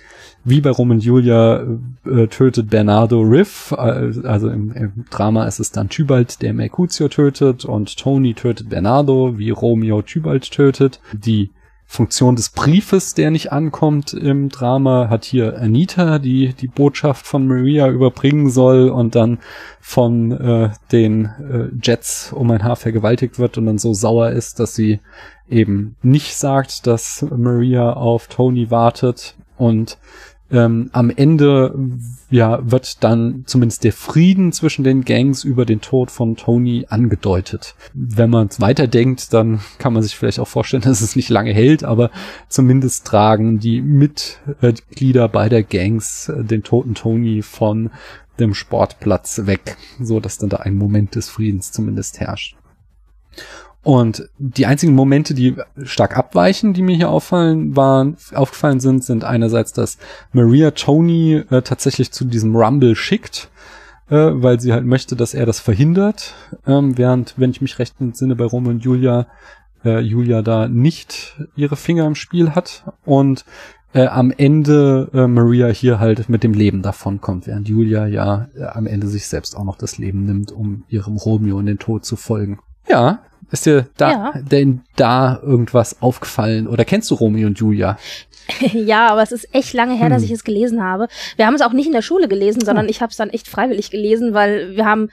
[0.45, 1.65] wie bei Roman Julia
[2.05, 7.09] äh, tötet Bernardo Riff, äh, also im, im, Drama ist es dann Tybalt, der Mercutio
[7.09, 11.01] tötet und Tony tötet Bernardo, wie Romeo Tybalt tötet.
[11.13, 11.51] Die
[11.87, 17.47] Funktion des Briefes, der nicht ankommt im Drama, hat hier Anita, die die Botschaft von
[17.47, 19.39] Maria überbringen soll und dann
[19.81, 24.61] von äh, den äh, Jets um ein Haar vergewaltigt wird und dann so sauer ist,
[24.61, 25.01] dass sie
[25.49, 29.99] eben nicht sagt, dass Maria auf Tony wartet und
[30.55, 31.75] ähm, am Ende
[32.31, 37.75] ja wird dann zumindest der Frieden zwischen den Gangs über den Tod von Tony angedeutet.
[37.93, 41.53] Wenn man es weiterdenkt, dann kann man sich vielleicht auch vorstellen, dass es nicht lange
[41.53, 42.11] hält, aber
[42.49, 47.91] zumindest tragen die Mitglieder beider Gangs äh, den toten Tony von
[48.39, 52.57] dem Sportplatz weg, so dass dann da ein Moment des Friedens zumindest herrscht.
[53.85, 59.25] Und die einzigen Momente, die stark abweichen, die mir hier auffallen, waren, aufgefallen sind, sind
[59.25, 59.99] einerseits, dass
[60.33, 63.51] Maria Tony äh, tatsächlich zu diesem Rumble schickt,
[64.09, 66.35] äh, weil sie halt möchte, dass er das verhindert,
[66.67, 69.27] ähm, während, wenn ich mich recht entsinne, bei Romeo und Julia,
[69.85, 73.45] äh, Julia da nicht ihre Finger im Spiel hat und
[73.93, 78.49] äh, am Ende äh, Maria hier halt mit dem Leben davon kommt, während Julia ja
[78.57, 81.79] äh, am Ende sich selbst auch noch das Leben nimmt, um ihrem Romeo in den
[81.79, 82.61] Tod zu folgen.
[82.89, 83.21] Ja,
[83.51, 84.33] ist dir da ja.
[84.41, 87.99] denn da irgendwas aufgefallen oder kennst du Romeo und Julia?
[88.73, 90.13] ja, aber es ist echt lange her, hm.
[90.13, 91.09] dass ich es gelesen habe.
[91.37, 92.91] Wir haben es auch nicht in der Schule gelesen, sondern oh.
[92.91, 95.11] ich habe es dann echt freiwillig gelesen, weil wir haben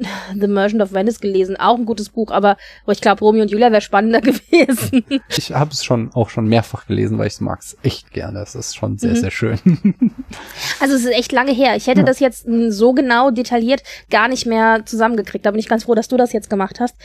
[0.38, 3.70] The Merchant of Venice gelesen, auch ein gutes Buch, aber ich glaube, Romeo und Julia
[3.70, 5.04] wäre spannender gewesen.
[5.36, 8.40] Ich habe es schon auch schon mehrfach gelesen, weil ich es mag es echt gerne.
[8.40, 9.16] Es ist schon sehr, mhm.
[9.16, 9.58] sehr schön.
[10.80, 11.76] Also es ist echt lange her.
[11.76, 12.06] Ich hätte ja.
[12.06, 15.44] das jetzt so genau detailliert gar nicht mehr zusammengekriegt.
[15.44, 16.96] Da bin ich ganz froh, dass du das jetzt gemacht hast.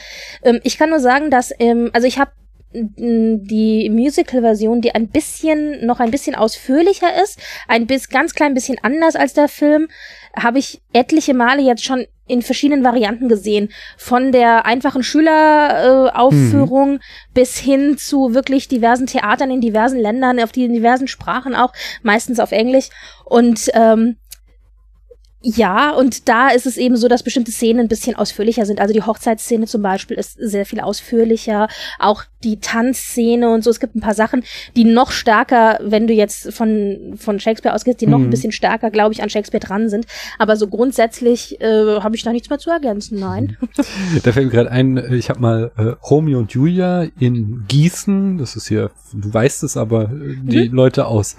[0.43, 2.31] Ähm, ich kann nur sagen, dass, ähm, also ich habe
[2.75, 8.77] die Musical-Version, die ein bisschen, noch ein bisschen ausführlicher ist, ein bis, ganz klein bisschen
[8.81, 9.87] anders als der Film,
[10.35, 13.69] habe ich etliche Male jetzt schon in verschiedenen Varianten gesehen.
[13.97, 16.99] Von der einfachen Schüleraufführung äh, mhm.
[17.33, 21.71] bis hin zu wirklich diversen Theatern in diversen Ländern, auf die diversen Sprachen auch,
[22.01, 22.89] meistens auf Englisch.
[23.25, 24.17] Und ähm,
[25.41, 28.79] Ja, und da ist es eben so, dass bestimmte Szenen ein bisschen ausführlicher sind.
[28.79, 31.67] Also die Hochzeitsszene zum Beispiel ist sehr viel ausführlicher.
[31.99, 33.69] Auch die Tanzszene und so.
[33.69, 34.43] Es gibt ein paar Sachen,
[34.75, 38.25] die noch stärker, wenn du jetzt von, von Shakespeare ausgehst, die noch mhm.
[38.25, 40.05] ein bisschen stärker, glaube ich, an Shakespeare dran sind.
[40.37, 43.19] Aber so grundsätzlich äh, habe ich da nichts mehr zu ergänzen.
[43.19, 43.57] Nein.
[44.23, 48.55] Da fällt mir gerade ein, ich habe mal äh, Romeo und Julia in Gießen, das
[48.55, 50.75] ist hier, du weißt es, aber äh, die mhm.
[50.75, 51.35] Leute aus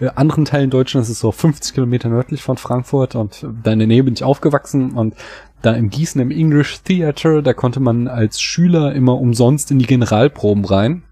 [0.00, 3.78] äh, anderen Teilen Deutschlands, das ist so 50 Kilometer nördlich von Frankfurt und da in
[3.78, 5.14] der Nähe bin ich aufgewachsen und
[5.62, 9.86] da im Gießen im English Theater, da konnte man als Schüler immer umsonst in die
[9.86, 11.02] Generalproben rein.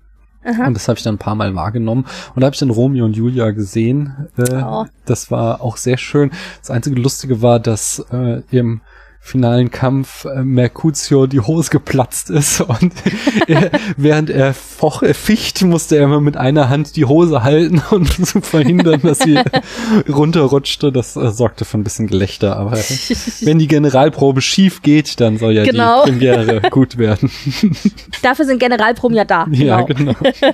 [0.45, 0.67] Aha.
[0.67, 2.07] Und das habe ich dann ein paar Mal wahrgenommen.
[2.35, 4.29] Und da habe ich dann Romeo und Julia gesehen.
[4.37, 4.87] Äh, oh.
[5.05, 6.31] Das war auch sehr schön.
[6.61, 8.81] Das einzige Lustige war, dass äh, im
[9.21, 12.93] finalen Kampf äh, Mercutio die Hose geplatzt ist und
[13.47, 17.83] er, während er foch, er ficht, musste er immer mit einer Hand die Hose halten
[17.91, 19.39] und zu verhindern, dass sie
[20.09, 20.93] runterrutschte.
[20.93, 22.57] Das äh, sorgte für ein bisschen Gelächter.
[22.57, 22.73] Aber
[23.43, 26.05] wenn die Generalprobe schief geht, dann soll ja genau.
[26.05, 27.31] die Premiere gut werden.
[28.23, 29.47] Dafür sind Generalproben ja da.
[29.51, 30.15] Ja, genau.
[30.15, 30.53] genau.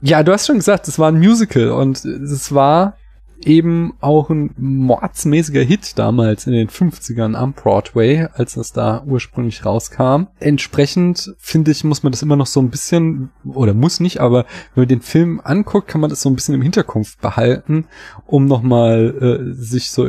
[0.00, 2.96] Ja, du hast schon gesagt, es war ein Musical und es war
[3.44, 9.64] eben auch ein mordsmäßiger Hit damals in den 50ern am Broadway, als das da ursprünglich
[9.64, 10.24] rauskam.
[10.40, 14.44] Entsprechend finde ich, muss man das immer noch so ein bisschen, oder muss nicht, aber
[14.74, 17.86] wenn man den Film anguckt, kann man das so ein bisschen im Hinterkopf behalten,
[18.26, 20.08] um nochmal äh, sich so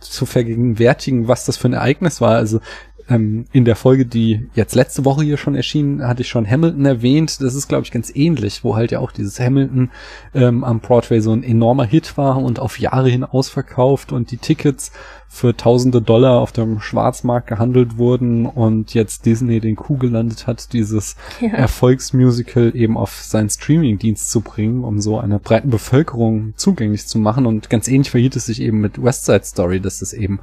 [0.00, 2.36] zu vergegenwärtigen, was das für ein Ereignis war.
[2.36, 2.60] Also
[3.08, 6.86] ähm, in der Folge, die jetzt letzte Woche hier schon erschienen, hatte ich schon Hamilton
[6.86, 7.40] erwähnt.
[7.40, 9.90] Das ist, glaube ich, ganz ähnlich, wo halt ja auch dieses Hamilton
[10.34, 14.38] ähm, am Broadway so ein enormer Hit war und auf Jahre hin ausverkauft und die
[14.38, 14.92] Tickets
[15.34, 20.72] für tausende Dollar auf dem Schwarzmarkt gehandelt wurden und jetzt Disney den Kuh gelandet hat,
[20.72, 21.48] dieses ja.
[21.48, 27.46] Erfolgsmusical eben auf seinen Streamingdienst zu bringen, um so einer breiten Bevölkerung zugänglich zu machen.
[27.46, 30.38] Und ganz ähnlich verhielt es sich eben mit West Side Story, dass es eben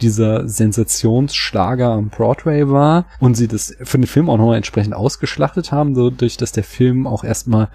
[0.00, 5.72] dieser Sensationsschlager am Broadway war und sie das für den Film auch nochmal entsprechend ausgeschlachtet
[5.72, 7.68] haben, so durch dass der Film auch erstmal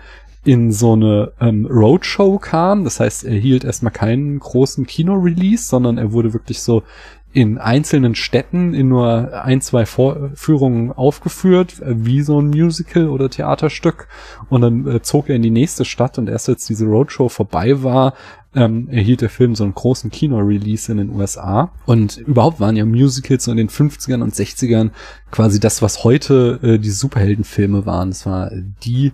[0.46, 2.84] in so eine ähm, Roadshow kam.
[2.84, 6.84] Das heißt, er hielt erstmal keinen großen Kino-Release, sondern er wurde wirklich so
[7.32, 13.30] in einzelnen Städten in nur ein, zwei Vorführungen aufgeführt, äh, wie so ein Musical oder
[13.30, 14.08] Theaterstück.
[14.50, 17.84] Und dann äh, zog er in die nächste Stadt und erst als diese Roadshow vorbei
[17.84, 18.14] war,
[18.56, 21.72] ähm, erhielt der Film so einen großen Kino-Release in den USA.
[21.86, 24.90] Und überhaupt waren ja Musicals so in den 50ern und 60ern
[25.30, 28.10] quasi das, was heute äh, die Superheldenfilme waren.
[28.10, 28.52] Das war
[28.84, 29.14] die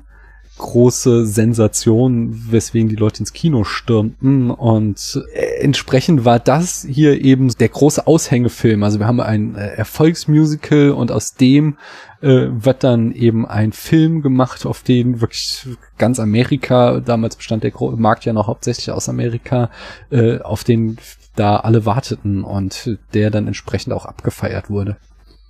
[0.58, 4.52] große Sensation, weswegen die Leute ins Kino stürmten.
[4.52, 8.84] Und äh, entsprechend war das hier eben der große Aushängefilm.
[8.84, 11.78] Also wir haben ein äh, Erfolgsmusical und aus dem
[12.22, 17.74] äh, wird dann eben ein Film gemacht, auf den wirklich ganz Amerika, damals bestand der
[17.98, 19.70] Markt ja noch hauptsächlich aus Amerika,
[20.10, 20.98] äh, auf den
[21.36, 24.98] da alle warteten und der dann entsprechend auch abgefeiert wurde.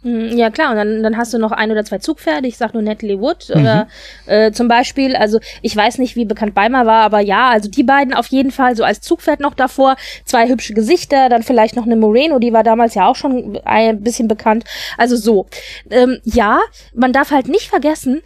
[0.05, 2.75] Hm, ja klar, und dann, dann hast du noch ein oder zwei Zugpferde, ich sag
[2.75, 3.61] nur Natalie Wood mhm.
[3.61, 3.87] oder
[4.27, 7.81] äh, zum Beispiel, also ich weiß nicht, wie bekannt Beimer war, aber ja, also die
[7.81, 11.87] beiden auf jeden Fall so als Zugpferd noch davor, zwei hübsche Gesichter, dann vielleicht noch
[11.87, 14.65] eine Moreno, die war damals ja auch schon ein bisschen bekannt,
[14.95, 15.47] also so.
[15.89, 16.59] Ähm, ja,
[16.93, 18.21] man darf halt nicht vergessen,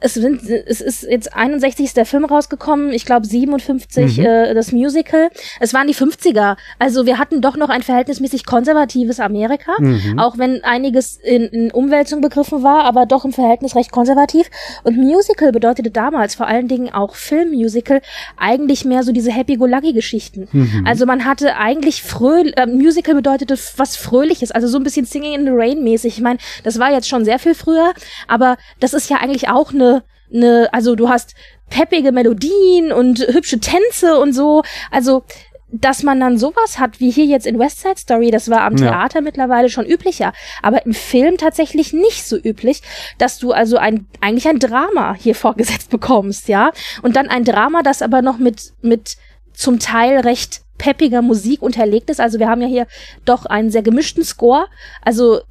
[0.00, 4.24] es, sind, es ist jetzt 61 ist der Film rausgekommen, ich glaube 57 mhm.
[4.24, 5.30] äh, das Musical.
[5.60, 6.56] Es waren die 50er.
[6.78, 10.18] Also wir hatten doch noch ein verhältnismäßig konservatives Amerika, mhm.
[10.18, 14.50] auch wenn einiges in, in Umwälzung begriffen war, aber doch im Verhältnis recht konservativ.
[14.82, 18.00] Und Musical bedeutete damals vor allen Dingen auch Filmmusical
[18.36, 20.48] eigentlich mehr so diese Happy-Go-Lucky-Geschichten.
[20.52, 20.84] Mhm.
[20.86, 25.34] Also man hatte eigentlich fröhlich, äh, Musical bedeutete was Fröhliches, also so ein bisschen Singing
[25.34, 26.16] in the Rain mäßig.
[26.16, 27.92] Ich meine, das war jetzt schon sehr viel früher,
[28.28, 31.34] aber das ist ja eigentlich auch eine, eine, also du hast
[31.70, 34.62] peppige Melodien und hübsche Tänze und so.
[34.90, 35.24] Also,
[35.70, 38.76] dass man dann sowas hat, wie hier jetzt in West Side Story, das war am
[38.76, 39.22] Theater ja.
[39.22, 40.32] mittlerweile schon üblicher,
[40.62, 42.80] aber im Film tatsächlich nicht so üblich,
[43.18, 46.70] dass du also ein, eigentlich ein Drama hier vorgesetzt bekommst, ja.
[47.02, 49.16] Und dann ein Drama, das aber noch mit, mit
[49.52, 52.20] zum Teil recht peppiger Musik unterlegt ist.
[52.20, 52.86] Also wir haben ja hier
[53.24, 54.66] doch einen sehr gemischten Score.
[55.02, 55.42] Also äh,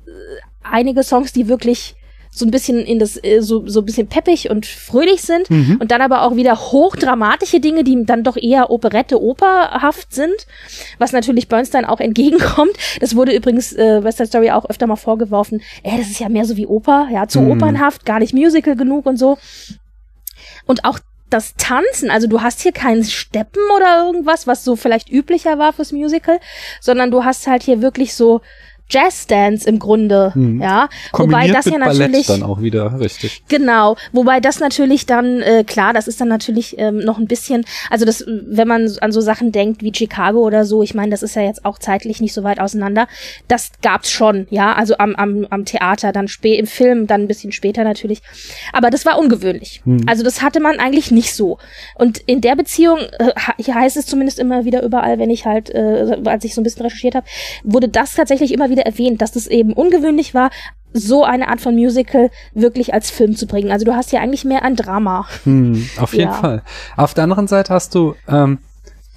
[0.63, 1.95] einige Songs, die wirklich
[2.33, 5.77] so ein bisschen in das, äh, so, so ein bisschen peppig und fröhlich sind mhm.
[5.79, 10.47] und dann aber auch wieder hochdramatische Dinge, die dann doch eher Operette, operhaft sind,
[10.97, 12.73] was natürlich Bernstein auch entgegenkommt.
[12.99, 16.29] Das wurde übrigens äh, West Side Story auch öfter mal vorgeworfen, ey, das ist ja
[16.29, 17.51] mehr so wie Oper, ja, zu mhm.
[17.51, 19.37] opernhaft, gar nicht Musical genug und so.
[20.65, 25.11] Und auch das Tanzen, also du hast hier keinen Steppen oder irgendwas, was so vielleicht
[25.11, 26.39] üblicher war fürs Musical,
[26.79, 28.41] sondern du hast halt hier wirklich so
[28.89, 30.61] Jazzdance im Grunde, hm.
[30.61, 30.89] ja.
[31.11, 33.43] Kombiniert wobei das ja natürlich dann auch wieder richtig.
[33.47, 37.65] Genau, wobei das natürlich dann äh, klar, das ist dann natürlich ähm, noch ein bisschen,
[37.89, 41.23] also das, wenn man an so Sachen denkt wie Chicago oder so, ich meine, das
[41.23, 43.07] ist ja jetzt auch zeitlich nicht so weit auseinander.
[43.47, 47.27] Das gab's schon, ja, also am am, am Theater, dann spät im Film, dann ein
[47.27, 48.21] bisschen später natürlich.
[48.73, 49.81] Aber das war ungewöhnlich.
[49.85, 50.01] Hm.
[50.07, 51.57] Also das hatte man eigentlich nicht so.
[51.95, 55.69] Und in der Beziehung äh, hier heißt es zumindest immer wieder überall, wenn ich halt,
[55.69, 57.25] äh, als ich so ein bisschen recherchiert habe,
[57.63, 60.49] wurde das tatsächlich immer wieder erwähnt, dass das eben ungewöhnlich war,
[60.93, 63.71] so eine Art von Musical wirklich als Film zu bringen.
[63.71, 65.27] Also du hast ja eigentlich mehr ein Drama.
[65.43, 66.33] Hm, auf jeden ja.
[66.33, 66.63] Fall.
[66.95, 68.59] Auf der anderen Seite hast du ähm,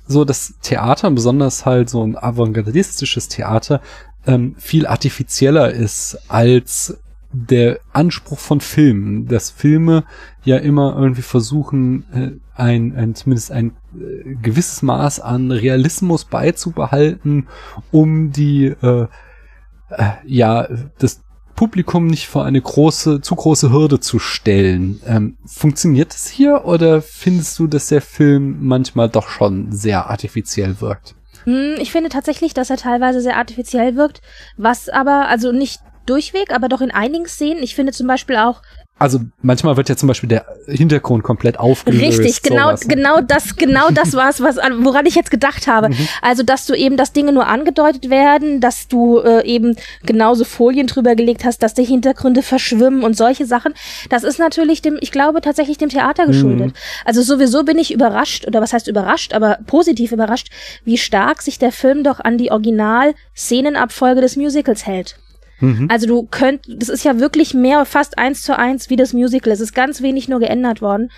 [0.07, 3.81] so das Theater, besonders halt so ein avantgardistisches Theater,
[4.27, 6.99] ähm, viel artifizieller ist als
[7.33, 10.05] der Anspruch von Filmen, dass Filme
[10.45, 17.49] ja immer irgendwie versuchen, äh, ein, ein zumindest ein äh, gewisses Maß an Realismus beizubehalten,
[17.91, 19.07] um die äh,
[19.91, 20.69] äh, ja
[20.99, 21.23] das
[21.57, 25.01] Publikum nicht vor eine große, zu große Hürde zu stellen.
[25.07, 30.81] Ähm, funktioniert es hier oder findest du, dass der Film manchmal doch schon sehr artifiziell
[30.83, 31.15] wirkt?
[31.45, 34.21] Hm, ich finde tatsächlich, dass er teilweise sehr artifiziell wirkt,
[34.59, 37.63] was aber, also nicht durchweg, aber doch in einigen Szenen.
[37.63, 38.63] Ich finde zum Beispiel auch
[38.99, 42.19] also manchmal wird ja zum Beispiel der Hintergrund komplett aufgelöst.
[42.19, 42.89] Richtig, genau, sowas.
[42.89, 45.91] genau das, genau das war es, was, woran ich jetzt gedacht habe.
[45.91, 46.09] Mhm.
[46.23, 50.87] Also, dass du eben, dass Dinge nur angedeutet werden, dass du äh, eben genauso Folien
[50.87, 53.75] drüber gelegt hast, dass die Hintergründe verschwimmen und solche Sachen.
[54.09, 56.69] Das ist natürlich dem, ich glaube, tatsächlich dem Theater geschuldet.
[56.69, 56.73] Mhm.
[57.05, 60.49] Also sowieso bin ich überrascht, oder was heißt überrascht, aber positiv überrascht,
[60.85, 65.19] wie stark sich der Film doch an die Original-Szenenabfolge des Musicals hält.
[65.61, 65.89] Mhm.
[65.91, 69.53] Also du könnt, das ist ja wirklich mehr, fast eins zu eins wie das Musical.
[69.53, 71.11] Es ist ganz wenig nur geändert worden.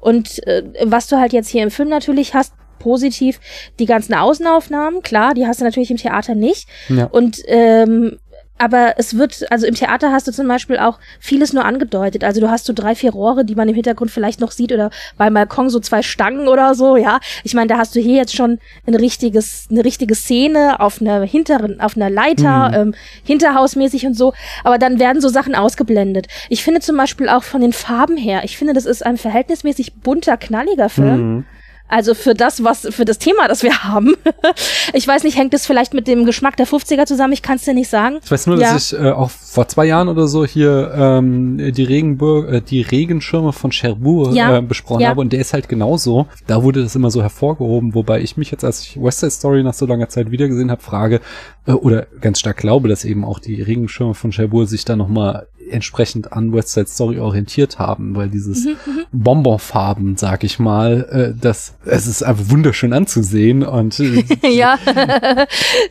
[0.00, 3.40] Und äh, was du halt jetzt hier im Film natürlich hast, positiv
[3.78, 6.68] die ganzen Außenaufnahmen, klar, die hast du natürlich im Theater nicht.
[6.88, 7.06] Ja.
[7.06, 8.18] Und ähm,
[8.56, 12.22] aber es wird, also im Theater hast du zum Beispiel auch vieles nur angedeutet.
[12.22, 14.90] Also du hast so drei, vier Rohre, die man im Hintergrund vielleicht noch sieht oder
[15.16, 17.18] beim Balkon so zwei Stangen oder so, ja.
[17.42, 21.22] Ich meine, da hast du hier jetzt schon ein richtiges, eine richtige Szene auf einer
[21.22, 22.74] hinteren, auf einer Leiter, mhm.
[22.74, 24.32] ähm, hinterhausmäßig und so.
[24.62, 26.28] Aber dann werden so Sachen ausgeblendet.
[26.48, 29.94] Ich finde zum Beispiel auch von den Farben her, ich finde, das ist ein verhältnismäßig
[29.94, 31.34] bunter, knalliger Film.
[31.34, 31.44] Mhm.
[31.94, 34.16] Also für das, was, für das Thema, das wir haben.
[34.94, 37.32] ich weiß nicht, hängt es vielleicht mit dem Geschmack der 50er zusammen?
[37.32, 38.18] Ich kann es dir nicht sagen.
[38.24, 38.72] Ich weiß nur, ja.
[38.72, 42.82] dass ich äh, auch vor zwei Jahren oder so hier ähm, die Regenburg, äh, die
[42.82, 44.58] Regenschirme von Cherbourg ja.
[44.58, 45.10] äh, besprochen ja.
[45.10, 46.26] habe und der ist halt genauso.
[46.48, 49.62] Da wurde das immer so hervorgehoben, wobei ich mich jetzt, als ich West Side Story
[49.62, 51.20] nach so langer Zeit wiedergesehen habe, frage,
[51.64, 55.46] äh, oder ganz stark glaube, dass eben auch die Regenschirme von Cherbourg sich da nochmal
[55.70, 59.04] entsprechend an West Side Story orientiert haben, weil dieses mhm, mhm.
[59.12, 64.78] Bonbonfarben, sag ich mal, äh, das es ist einfach wunderschön anzusehen und äh, ja,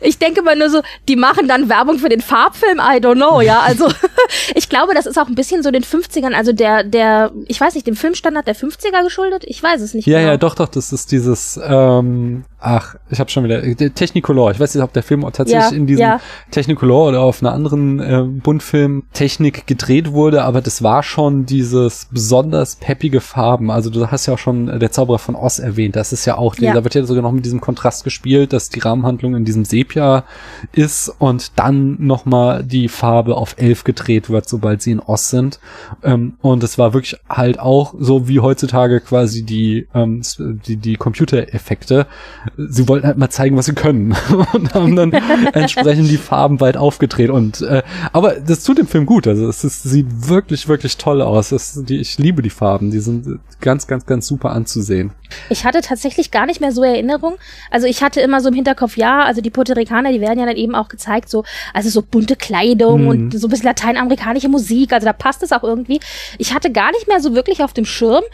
[0.00, 3.40] ich denke mal nur so, die machen dann Werbung für den Farbfilm, I don't know,
[3.40, 3.88] ja, also
[4.54, 7.74] ich glaube, das ist auch ein bisschen so den 50ern, also der der ich weiß
[7.74, 10.30] nicht, dem Filmstandard der 50er geschuldet, ich weiß es nicht Ja, genau.
[10.32, 13.62] ja, doch, doch, das ist dieses ähm, ach, ich habe schon wieder
[13.94, 16.20] Technicolor, ich weiß nicht, ob der Film tatsächlich ja, in diesem ja.
[16.50, 22.08] Technicolor oder auf einer anderen äh, Buntfilm Technik gedreht wurde, aber das war schon dieses
[22.10, 23.70] besonders peppige Farben.
[23.70, 25.96] Also du hast ja auch schon äh, der Zauberer von Oz erwähnt.
[25.96, 26.72] Das ist ja auch, ja.
[26.72, 30.24] da wird ja sogar noch mit diesem Kontrast gespielt, dass die Rahmenhandlung in diesem Sepia
[30.72, 35.60] ist und dann nochmal die Farbe auf elf gedreht wird, sobald sie in Oz sind.
[36.02, 40.96] Ähm, und es war wirklich halt auch so wie heutzutage quasi die, ähm, die, die
[40.96, 42.06] Computereffekte.
[42.56, 44.14] Sie wollten halt mal zeigen, was sie können
[44.52, 45.12] und haben dann
[45.52, 49.26] entsprechend die Farben weit aufgedreht und äh, aber das tut dem Film gut.
[49.26, 51.50] Also es ist, sieht wirklich, wirklich toll aus.
[51.50, 52.90] Das, die, ich liebe die Farben.
[52.90, 55.12] Die sind ganz, ganz, ganz super anzusehen.
[55.48, 57.36] Ich hatte tatsächlich gar nicht mehr so Erinnerung.
[57.70, 60.46] Also ich hatte immer so im Hinterkopf, ja, also die Puerto Ricaner, die werden ja
[60.46, 63.08] dann eben auch gezeigt, so, also so bunte Kleidung mhm.
[63.08, 64.92] und so ein bisschen lateinamerikanische Musik.
[64.92, 66.00] Also da passt es auch irgendwie.
[66.38, 68.24] Ich hatte gar nicht mehr so wirklich auf dem Schirm,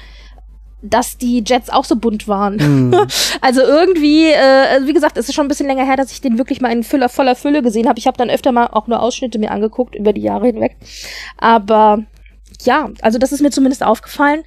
[0.83, 2.57] dass die Jets auch so bunt waren.
[2.91, 2.95] Mm.
[3.43, 6.21] Also irgendwie, äh, also wie gesagt, es ist schon ein bisschen länger her, dass ich
[6.21, 7.99] den wirklich mal in Füller, voller Fülle gesehen habe.
[7.99, 10.77] Ich habe dann öfter mal auch nur Ausschnitte mir angeguckt über die Jahre hinweg.
[11.39, 12.05] Aber
[12.63, 14.43] ja, also das ist mir zumindest aufgefallen.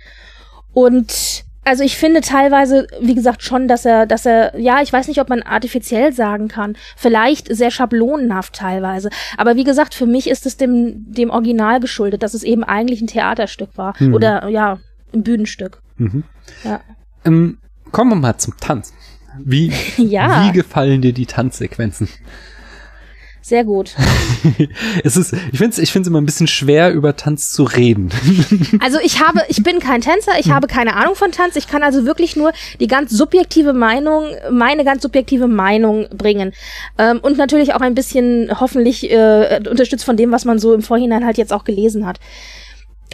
[0.74, 5.08] Und also ich finde teilweise, wie gesagt, schon, dass er, dass er, ja, ich weiß
[5.08, 6.76] nicht, ob man artifiziell sagen kann.
[6.98, 9.10] Vielleicht sehr schablonenhaft teilweise.
[9.38, 13.02] Aber wie gesagt, für mich ist es dem, dem Original geschuldet, dass es eben eigentlich
[13.02, 13.94] ein Theaterstück war.
[14.00, 14.14] Mhm.
[14.14, 14.80] Oder ja,
[15.14, 15.82] ein Bühnenstück.
[15.98, 16.24] Mhm.
[16.64, 16.82] Ja.
[17.26, 17.60] Ähm,
[17.92, 18.94] kommen wir mal zum Tanz.
[19.44, 20.46] Wie, ja.
[20.46, 22.08] wie gefallen dir die Tanzsequenzen?
[23.44, 23.94] Sehr gut.
[25.04, 28.10] es ist, ich finde es ich find's immer ein bisschen schwer, über Tanz zu reden.
[28.80, 31.84] also ich habe, ich bin kein Tänzer, ich habe keine Ahnung von Tanz, ich kann
[31.84, 36.54] also wirklich nur die ganz subjektive Meinung, meine ganz subjektive Meinung bringen.
[36.98, 40.82] Ähm, und natürlich auch ein bisschen hoffentlich äh, unterstützt von dem, was man so im
[40.82, 42.22] Vorhinein halt jetzt auch gelesen hat.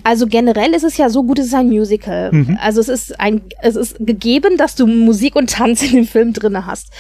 [0.04, 2.32] Also generell ist es ja so gut, es ist ein Musical.
[2.32, 2.58] Mhm.
[2.62, 6.34] Also es ist ein, es ist gegeben, dass du Musik und Tanz in dem Film
[6.34, 6.92] drinne hast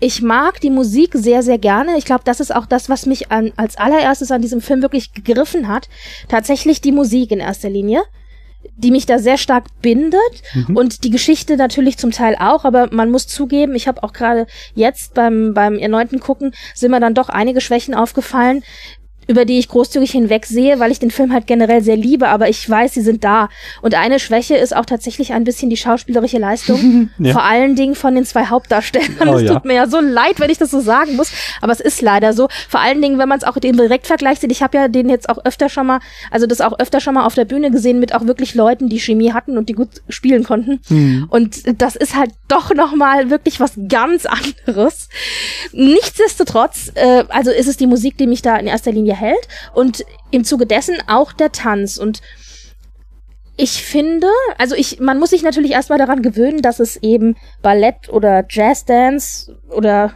[0.00, 1.98] ich mag die Musik sehr, sehr gerne.
[1.98, 5.12] Ich glaube, das ist auch das, was mich an, als allererstes an diesem Film wirklich
[5.12, 5.88] gegriffen hat.
[6.28, 8.02] Tatsächlich die Musik in erster Linie,
[8.76, 10.20] die mich da sehr stark bindet
[10.54, 10.76] mhm.
[10.76, 12.64] und die Geschichte natürlich zum Teil auch.
[12.64, 17.00] Aber man muss zugeben, ich habe auch gerade jetzt beim beim erneuten Gucken sind mir
[17.00, 18.62] dann doch einige Schwächen aufgefallen,
[19.28, 22.68] über die ich großzügig hinwegsehe, weil ich den Film halt generell sehr liebe, aber ich
[22.68, 23.50] weiß, sie sind da.
[23.82, 27.32] Und eine Schwäche ist auch tatsächlich ein bisschen die schauspielerische Leistung, ja.
[27.32, 29.28] vor allen Dingen von den zwei Hauptdarstellern.
[29.28, 31.80] Oh, es tut mir ja so leid, wenn ich das so sagen muss, aber es
[31.80, 32.48] ist leider so.
[32.68, 34.50] Vor allen Dingen, wenn man es auch den Direktvergleich sieht.
[34.50, 36.00] Ich habe ja den jetzt auch öfter schon mal,
[36.30, 38.98] also das auch öfter schon mal auf der Bühne gesehen mit auch wirklich Leuten, die
[38.98, 40.80] Chemie hatten und die gut spielen konnten.
[40.88, 41.26] Mhm.
[41.28, 45.10] Und das ist halt doch noch mal wirklich was ganz anderes.
[45.72, 50.04] Nichtsdestotrotz, äh, also ist es die Musik, die mich da in erster Linie hält und
[50.30, 52.20] im Zuge dessen auch der Tanz und
[53.60, 58.08] ich finde, also ich, man muss sich natürlich erstmal daran gewöhnen, dass es eben Ballett
[58.08, 60.12] oder Jazzdance oder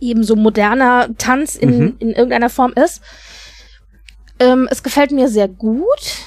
[0.00, 1.96] eben so moderner Tanz in, mhm.
[2.00, 3.00] in irgendeiner Form ist.
[4.40, 6.18] Ähm, es gefällt mir sehr gut.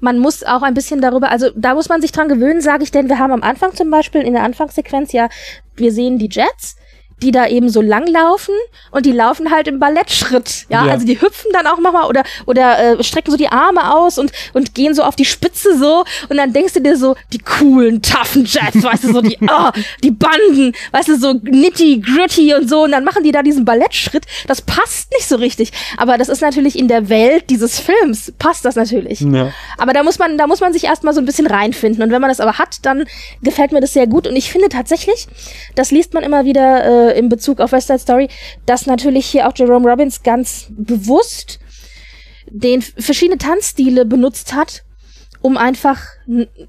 [0.00, 2.90] Man muss auch ein bisschen darüber, also da muss man sich dran gewöhnen, sage ich,
[2.90, 5.28] denn wir haben am Anfang zum Beispiel in der Anfangssequenz ja,
[5.76, 6.76] wir sehen die Jets
[7.22, 8.54] die da eben so lang laufen
[8.90, 10.66] und die laufen halt im Ballettschritt.
[10.68, 10.92] Ja, ja.
[10.92, 14.30] also die hüpfen dann auch manchmal oder oder äh, strecken so die Arme aus und
[14.52, 18.02] und gehen so auf die Spitze so und dann denkst du dir so die coolen
[18.02, 19.70] toughen Jets, weißt du so die oh,
[20.02, 23.64] die Banden, weißt du so nitty gritty und so und dann machen die da diesen
[23.64, 24.24] Ballettschritt.
[24.46, 28.64] Das passt nicht so richtig, aber das ist natürlich in der Welt dieses Films passt
[28.64, 29.20] das natürlich.
[29.20, 29.52] Ja.
[29.76, 32.20] Aber da muss man da muss man sich erstmal so ein bisschen reinfinden und wenn
[32.20, 33.04] man das aber hat, dann
[33.42, 35.26] gefällt mir das sehr gut und ich finde tatsächlich,
[35.74, 38.28] das liest man immer wieder äh, äh, in Bezug auf West Side Story,
[38.66, 41.58] dass natürlich hier auch Jerome Robbins ganz bewusst
[42.50, 44.84] den verschiedene Tanzstile benutzt hat,
[45.40, 46.00] um einfach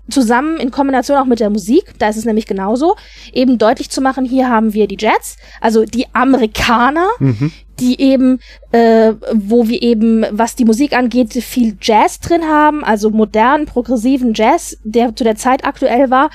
[0.09, 2.95] zusammen in Kombination auch mit der Musik, da ist es nämlich genauso,
[3.33, 7.51] eben deutlich zu machen, hier haben wir die Jets, also die Amerikaner, mhm.
[7.79, 8.39] die eben,
[8.71, 14.33] äh, wo wir eben, was die Musik angeht, viel Jazz drin haben, also modernen, progressiven
[14.33, 16.29] Jazz, der zu der Zeit aktuell war.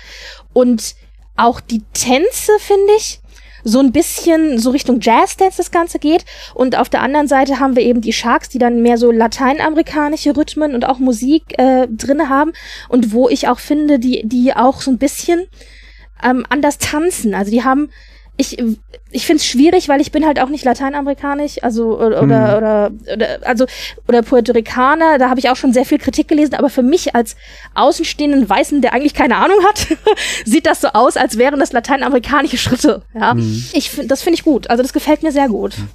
[0.53, 0.97] Und
[1.37, 3.21] auch die Tänze, finde ich,
[3.65, 6.25] so ein bisschen so Richtung Jazz-Dance das Ganze geht.
[6.55, 10.37] Und auf der anderen Seite haben wir eben die Sharks, die dann mehr so lateinamerikanische
[10.37, 12.53] Rhythmen und auch Musik äh, drinne haben.
[12.89, 15.47] Und wo ich auch finde, die, die auch so ein bisschen
[16.23, 17.35] ähm, anders tanzen.
[17.35, 17.91] Also die haben
[18.37, 18.59] ich,
[19.11, 22.31] ich finde es schwierig, weil ich bin halt auch nicht lateinamerikanisch, also oder, hm.
[22.31, 23.67] oder, oder also
[24.09, 27.15] oder Puerto Ricaner, da habe ich auch schon sehr viel Kritik gelesen, aber für mich
[27.15, 27.37] als
[27.75, 29.87] außenstehenden Weißen, der eigentlich keine Ahnung hat,
[30.45, 33.03] sieht das so aus, als wären das lateinamerikanische Schritte.
[33.15, 33.65] Ja, hm.
[33.73, 34.69] ich finde, das finde ich gut.
[34.69, 35.77] Also das gefällt mir sehr gut.
[35.77, 35.89] Hm.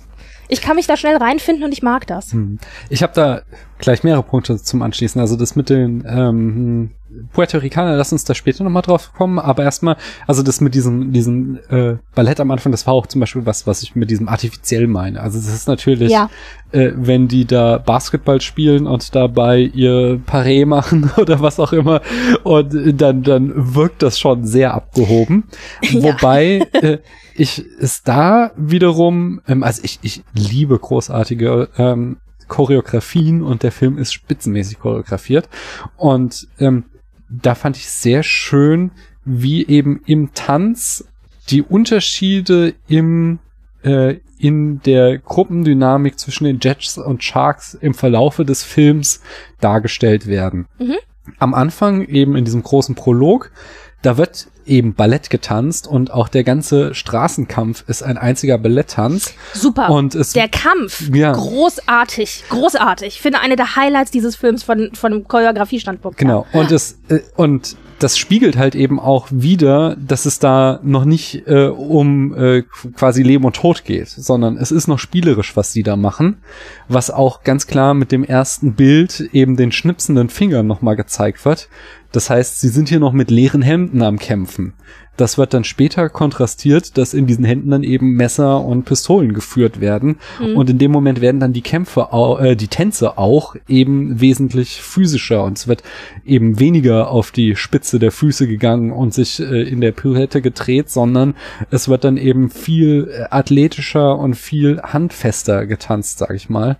[0.48, 2.32] Ich kann mich da schnell reinfinden und ich mag das.
[2.32, 2.58] Hm.
[2.90, 3.42] Ich habe da
[3.80, 5.20] gleich mehrere Punkte zum Anschließen.
[5.20, 6.92] Also das mit den ähm,
[7.34, 9.96] Puerto Ricaner, lass uns da später nochmal drauf kommen, aber erstmal,
[10.28, 13.66] also das mit diesem, diesem äh, Ballett am Anfang, das war auch zum Beispiel was,
[13.66, 15.22] was ich mit diesem artifiziell meine.
[15.22, 16.30] Also das ist natürlich, ja.
[16.72, 22.02] äh, wenn die da Basketball spielen und dabei ihr Paré machen oder was auch immer,
[22.44, 25.46] und dann, dann wirkt das schon sehr abgehoben.
[25.82, 26.04] Ja.
[26.04, 27.00] Wobei äh,
[27.34, 32.18] ich es da wiederum, ähm, also ich, ich liebe großartige ähm,
[32.50, 35.48] Choreografien und der Film ist spitzenmäßig choreografiert.
[35.96, 36.84] Und ähm,
[37.30, 38.92] da fand ich sehr schön,
[39.24, 41.06] wie eben im Tanz
[41.50, 43.40] die Unterschiede im
[43.84, 49.22] äh, in der Gruppendynamik zwischen den Jets und Sharks im Verlaufe des Films
[49.60, 50.68] dargestellt werden.
[50.80, 50.96] Mhm.
[51.38, 53.52] Am Anfang eben in diesem großen Prolog,
[54.02, 59.34] da wird eben Ballett getanzt und auch der ganze Straßenkampf ist ein einziger Balletttanz.
[59.54, 59.90] Super.
[59.90, 61.34] Und es, der Kampf, ja.
[61.34, 63.08] großartig, großartig.
[63.16, 66.18] Ich finde eine der Highlights dieses Films von von einem Choreografiestandpunkt.
[66.18, 66.46] Genau.
[66.54, 71.48] Und es äh, und das spiegelt halt eben auch wieder, dass es da noch nicht
[71.48, 72.64] äh, um äh,
[72.96, 76.38] quasi Leben und Tod geht, sondern es ist noch spielerisch, was sie da machen,
[76.88, 81.70] was auch ganz klar mit dem ersten Bild eben den schnipsenden Fingern nochmal gezeigt wird,
[82.12, 84.74] Das heißt, sie sind hier noch mit leeren Hemden am Kämpfen.
[85.20, 89.82] Das wird dann später kontrastiert, dass in diesen Händen dann eben Messer und Pistolen geführt
[89.82, 90.18] werden.
[90.40, 90.56] Mhm.
[90.56, 92.08] Und in dem Moment werden dann die Kämpfe,
[92.40, 95.84] äh, die Tänze auch eben wesentlich physischer und es wird
[96.26, 100.90] eben weniger auf die Spitze der Füße gegangen und sich äh, in der Pirouette gedreht,
[100.90, 101.36] sondern
[101.70, 106.78] es wird dann eben viel äh, athletischer und viel handfester getanzt, sag ich mal,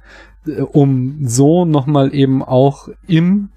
[0.48, 3.50] äh, um so nochmal eben auch im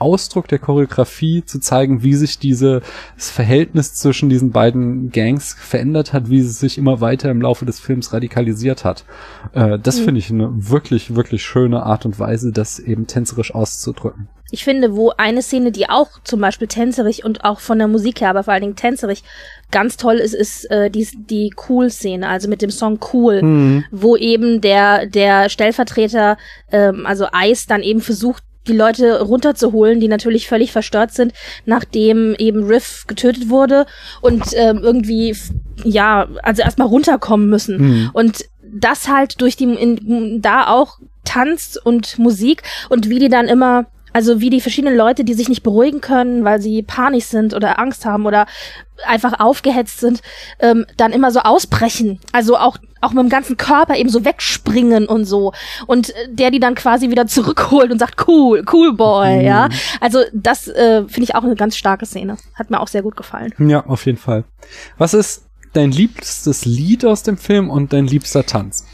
[0.00, 2.82] Ausdruck der Choreografie zu zeigen, wie sich dieses
[3.16, 7.80] Verhältnis zwischen diesen beiden Gangs verändert hat, wie es sich immer weiter im Laufe des
[7.80, 9.04] Films radikalisiert hat.
[9.52, 10.04] Äh, das mhm.
[10.04, 14.28] finde ich eine wirklich, wirklich schöne Art und Weise, das eben tänzerisch auszudrücken.
[14.52, 18.20] Ich finde, wo eine Szene, die auch zum Beispiel tänzerisch und auch von der Musik
[18.20, 19.22] her, aber vor allen Dingen tänzerisch
[19.70, 23.84] ganz toll ist, ist äh, die, die Cool-Szene, also mit dem Song Cool, mhm.
[23.92, 26.36] wo eben der, der Stellvertreter,
[26.72, 31.32] ähm, also Ice, dann eben versucht, die Leute runterzuholen, die natürlich völlig verstört sind,
[31.64, 33.86] nachdem eben Riff getötet wurde
[34.20, 35.36] und ähm, irgendwie,
[35.82, 37.78] ja, also erstmal runterkommen müssen.
[37.78, 38.10] Mhm.
[38.12, 43.48] Und das halt durch die, in, da auch Tanz und Musik und wie die dann
[43.48, 47.54] immer also wie die verschiedenen Leute, die sich nicht beruhigen können, weil sie panisch sind
[47.54, 48.46] oder Angst haben oder
[49.06, 50.20] einfach aufgehetzt sind,
[50.58, 52.20] ähm, dann immer so ausbrechen.
[52.32, 55.52] Also auch auch mit dem ganzen Körper eben so wegspringen und so.
[55.86, 59.44] Und äh, der die dann quasi wieder zurückholt und sagt, cool, cool boy, mhm.
[59.44, 59.68] ja.
[60.00, 62.36] Also das äh, finde ich auch eine ganz starke Szene.
[62.54, 63.54] Hat mir auch sehr gut gefallen.
[63.58, 64.44] Ja, auf jeden Fall.
[64.98, 68.84] Was ist dein liebstes Lied aus dem Film und dein liebster Tanz?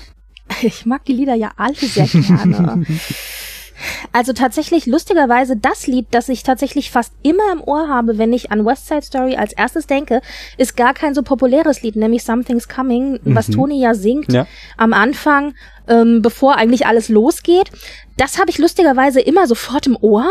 [0.62, 2.86] Ich mag die Lieder ja alle sehr gerne.
[4.12, 8.50] Also tatsächlich lustigerweise das Lied, das ich tatsächlich fast immer im Ohr habe, wenn ich
[8.50, 10.20] an West Side Story als erstes denke,
[10.56, 13.34] ist gar kein so populäres Lied, nämlich Something's Coming, mhm.
[13.34, 14.46] was Toni ja singt ja.
[14.76, 15.54] am Anfang,
[15.88, 17.70] ähm, bevor eigentlich alles losgeht.
[18.16, 20.26] Das habe ich lustigerweise immer sofort im Ohr.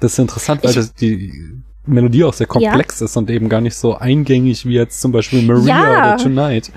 [0.00, 3.06] Das ist interessant, weil ich, das die Melodie auch sehr komplex ja.
[3.06, 6.14] ist und eben gar nicht so eingängig wie jetzt zum Beispiel Maria ja.
[6.14, 6.70] oder Tonight.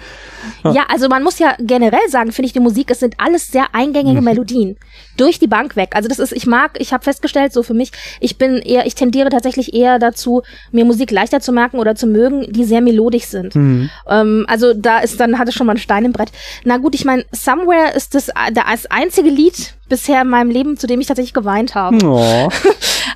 [0.63, 0.71] Ja.
[0.71, 0.85] ja.
[0.87, 4.19] also man muss ja generell sagen, finde ich, die Musik, es sind alles sehr eingängige
[4.19, 4.25] mhm.
[4.25, 4.77] Melodien.
[5.17, 5.89] Durch die Bank weg.
[5.93, 8.95] Also das ist, ich mag, ich habe festgestellt, so für mich, ich bin eher, ich
[8.95, 13.25] tendiere tatsächlich eher dazu, mir Musik leichter zu merken oder zu mögen, die sehr melodisch
[13.25, 13.55] sind.
[13.55, 13.89] Mhm.
[14.07, 16.31] Ähm, also da ist dann, hatte schon mal ein Stein im Brett.
[16.63, 20.87] Na gut, ich meine, Somewhere ist das, das einzige Lied bisher in meinem Leben, zu
[20.87, 21.97] dem ich tatsächlich geweint habe.
[22.05, 22.49] Oh.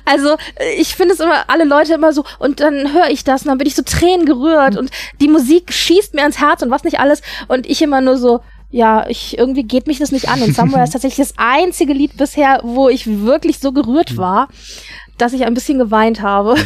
[0.06, 0.36] Also
[0.76, 3.56] ich finde es immer, alle Leute immer so, und dann höre ich das und dann
[3.56, 7.00] bin ich so Tränen gerührt und die Musik schießt mir ans Herz und was nicht
[7.00, 7.22] alles.
[7.48, 10.42] Und ich immer nur so, ja, ich, irgendwie geht mich das nicht an.
[10.42, 14.48] Und Somewhere ist tatsächlich das einzige Lied bisher, wo ich wirklich so gerührt war,
[15.16, 16.56] dass ich ein bisschen geweint habe.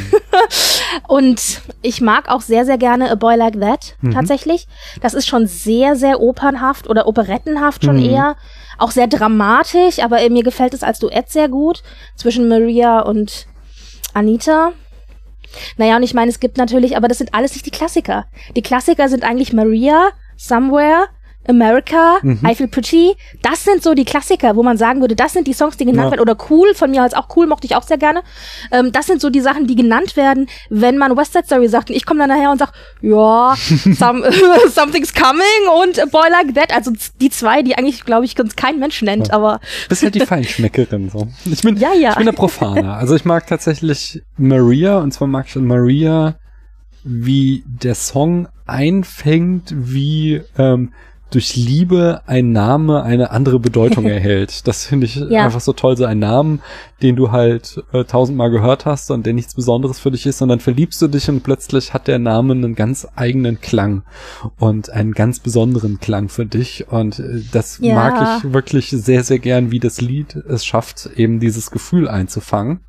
[1.08, 4.12] und ich mag auch sehr, sehr gerne A Boy Like That, mhm.
[4.12, 4.66] tatsächlich.
[5.02, 8.10] Das ist schon sehr, sehr opernhaft oder operettenhaft schon mhm.
[8.10, 8.36] eher.
[8.78, 11.82] Auch sehr dramatisch, aber mir gefällt es als Duett sehr gut
[12.16, 13.46] zwischen Maria und
[14.14, 14.72] Anita.
[15.76, 18.26] Naja, und ich meine, es gibt natürlich, aber das sind alles nicht die Klassiker.
[18.54, 21.08] Die Klassiker sind eigentlich Maria, Somewhere,
[21.48, 22.40] America, mhm.
[22.46, 25.54] I Feel Pretty, das sind so die Klassiker, wo man sagen würde, das sind die
[25.54, 26.10] Songs, die genannt ja.
[26.12, 26.20] werden.
[26.20, 28.22] Oder Cool, von mir als auch Cool, mochte ich auch sehr gerne.
[28.70, 31.88] Ähm, das sind so die Sachen, die genannt werden, wenn man West Side Story sagt.
[31.88, 33.54] Und ich komme dann nachher und sag, ja,
[33.96, 34.30] some,
[34.68, 36.74] Something's Coming und A Boy Like That.
[36.74, 39.34] Also die zwei, die eigentlich, glaube ich, kein Mensch nennt, ja.
[39.34, 39.60] aber...
[39.88, 41.28] Bist halt die Feinschmeckerin, so.
[41.46, 42.10] Ich bin, ja, ja.
[42.10, 42.94] ich bin der Profaner.
[42.94, 46.36] Also ich mag tatsächlich Maria, und zwar mag ich Maria,
[47.04, 50.42] wie der Song einfängt, wie...
[50.58, 50.92] Ähm,
[51.30, 54.66] durch Liebe ein Name eine andere Bedeutung erhält.
[54.66, 55.44] Das finde ich ja.
[55.44, 56.60] einfach so toll, so ein Namen,
[57.02, 60.60] den du halt äh, tausendmal gehört hast und der nichts Besonderes für dich ist, sondern
[60.60, 64.02] verliebst du dich und plötzlich hat der Name einen ganz eigenen Klang
[64.58, 67.94] und einen ganz besonderen Klang für dich und äh, das ja.
[67.94, 72.80] mag ich wirklich sehr, sehr gern, wie das Lied es schafft, eben dieses Gefühl einzufangen.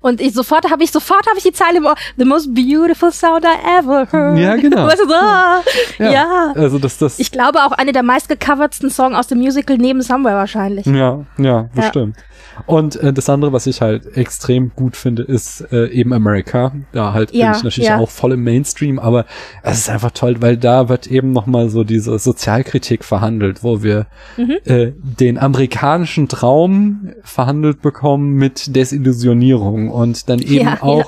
[0.00, 1.80] Und ich sofort habe ich sofort habe ich die Zeile
[2.16, 4.38] The most beautiful sound I ever heard.
[4.38, 4.86] Ja, genau.
[4.86, 5.62] Weißt du, so, ja.
[5.98, 6.52] ja.
[6.54, 10.36] Also das das Ich glaube auch eine der meistgecovertsten Songs aus dem Musical neben Somewhere
[10.36, 10.86] wahrscheinlich.
[10.86, 12.16] Ja, ja, bestimmt.
[12.16, 12.22] Ja.
[12.66, 16.72] Und äh, das andere, was ich halt extrem gut finde, ist äh, eben America.
[16.92, 17.98] Da halt ja, bin ich natürlich ja.
[17.98, 19.26] auch voll im Mainstream, aber
[19.62, 24.06] es ist einfach toll, weil da wird eben nochmal so diese Sozialkritik verhandelt, wo wir
[24.36, 24.56] mhm.
[24.64, 31.06] äh, den amerikanischen Traum verhandelt bekommen mit Desillusionierung und dann eben ja, auch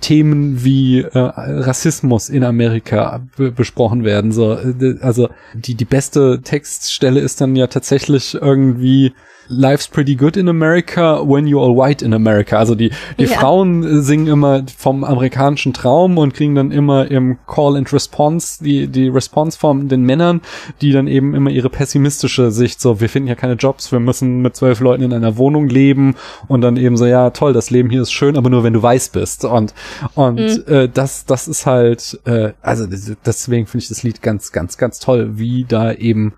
[0.00, 4.32] Themen wie äh, Rassismus in Amerika besprochen werden.
[4.32, 9.14] So, äh, also die die beste Textstelle ist dann ja tatsächlich irgendwie
[9.48, 12.58] Life's pretty good in America when you're all white in America.
[12.58, 13.38] Also die, die ja.
[13.38, 18.86] Frauen singen immer vom amerikanischen Traum und kriegen dann immer im Call and Response die,
[18.88, 20.40] die Response von den Männern,
[20.80, 24.40] die dann eben immer ihre pessimistische Sicht so, wir finden ja keine Jobs, wir müssen
[24.42, 26.16] mit zwölf Leuten in einer Wohnung leben
[26.48, 28.82] und dann eben so, ja toll, das Leben hier ist schön, aber nur wenn du
[28.82, 29.44] weiß bist.
[29.44, 29.74] Und,
[30.14, 30.64] und mhm.
[30.66, 32.86] äh, das, das ist halt, äh, also
[33.24, 36.34] deswegen finde ich das Lied ganz, ganz, ganz toll, wie da eben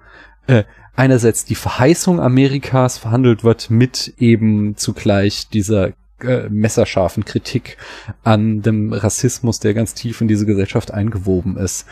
[0.46, 0.64] äh,
[0.97, 7.76] einerseits die Verheißung Amerikas verhandelt wird mit eben zugleich dieser äh, messerscharfen Kritik
[8.24, 11.86] an dem Rassismus, der ganz tief in diese Gesellschaft eingewoben ist.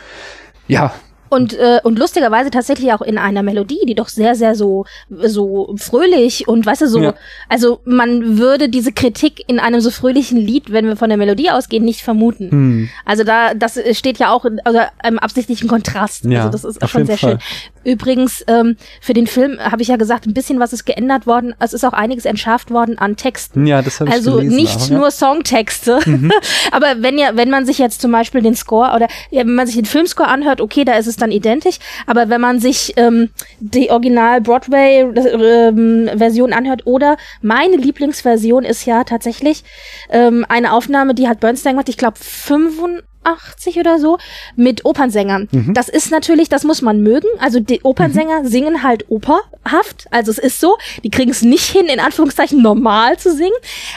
[0.67, 0.93] Ja,
[1.35, 5.75] und, äh, und lustigerweise tatsächlich auch in einer Melodie, die doch sehr, sehr so, so
[5.77, 7.13] fröhlich und weißt du, so, ja.
[7.49, 11.51] also man würde diese Kritik in einem so fröhlichen Lied, wenn wir von der Melodie
[11.51, 12.51] ausgehen, nicht vermuten.
[12.51, 12.89] Hm.
[13.03, 16.23] Also da, das steht ja auch in also einem absichtlichen Kontrast.
[16.23, 17.31] Ja, also das ist auch schon sehr Fall.
[17.31, 17.91] schön.
[17.91, 21.53] Übrigens, ähm, für den Film habe ich ja gesagt, ein bisschen was ist geändert worden.
[21.59, 23.67] Es ist auch einiges entschärft worden an Texten.
[23.67, 25.99] Ja, das habe ich Also gelesen, nicht nur Songtexte.
[26.05, 26.31] Mhm.
[26.71, 29.67] aber wenn ja, wenn man sich jetzt zum Beispiel den Score oder ja, wenn man
[29.67, 31.77] sich den Filmscore anhört, okay, da ist es dann identisch.
[32.07, 36.09] Aber wenn man sich ähm, die Original Broadway ähm,
[36.53, 39.63] anhört oder meine Lieblingsversion ist ja tatsächlich
[40.09, 44.17] ähm, eine Aufnahme, die hat Bernstein gemacht, ich glaube 85 80 oder so
[44.55, 45.47] mit Opernsängern.
[45.51, 45.73] Mhm.
[45.73, 47.27] Das ist natürlich, das muss man mögen.
[47.39, 48.47] Also die Opernsänger mhm.
[48.47, 50.05] singen halt operhaft.
[50.11, 53.51] Also es ist so, die kriegen es nicht hin, in Anführungszeichen normal zu singen.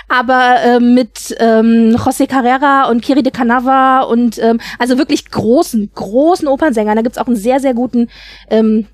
[0.09, 5.91] Aber äh, mit ähm, José Carrera und Kiri de Canava und ähm, also wirklich großen,
[5.95, 6.97] großen Opernsängern.
[6.97, 8.09] Da gibt's auch einen sehr, sehr guten
[8.51, 8.87] ähm,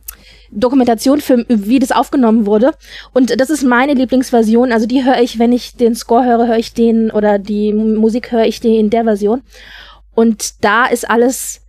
[0.55, 2.73] Dokumentation wie das aufgenommen wurde.
[3.13, 4.73] Und das ist meine Lieblingsversion.
[4.73, 8.33] Also die höre ich, wenn ich den Score höre, höre ich den oder die Musik
[8.33, 9.43] höre ich den in der Version.
[10.15, 11.61] Und da ist alles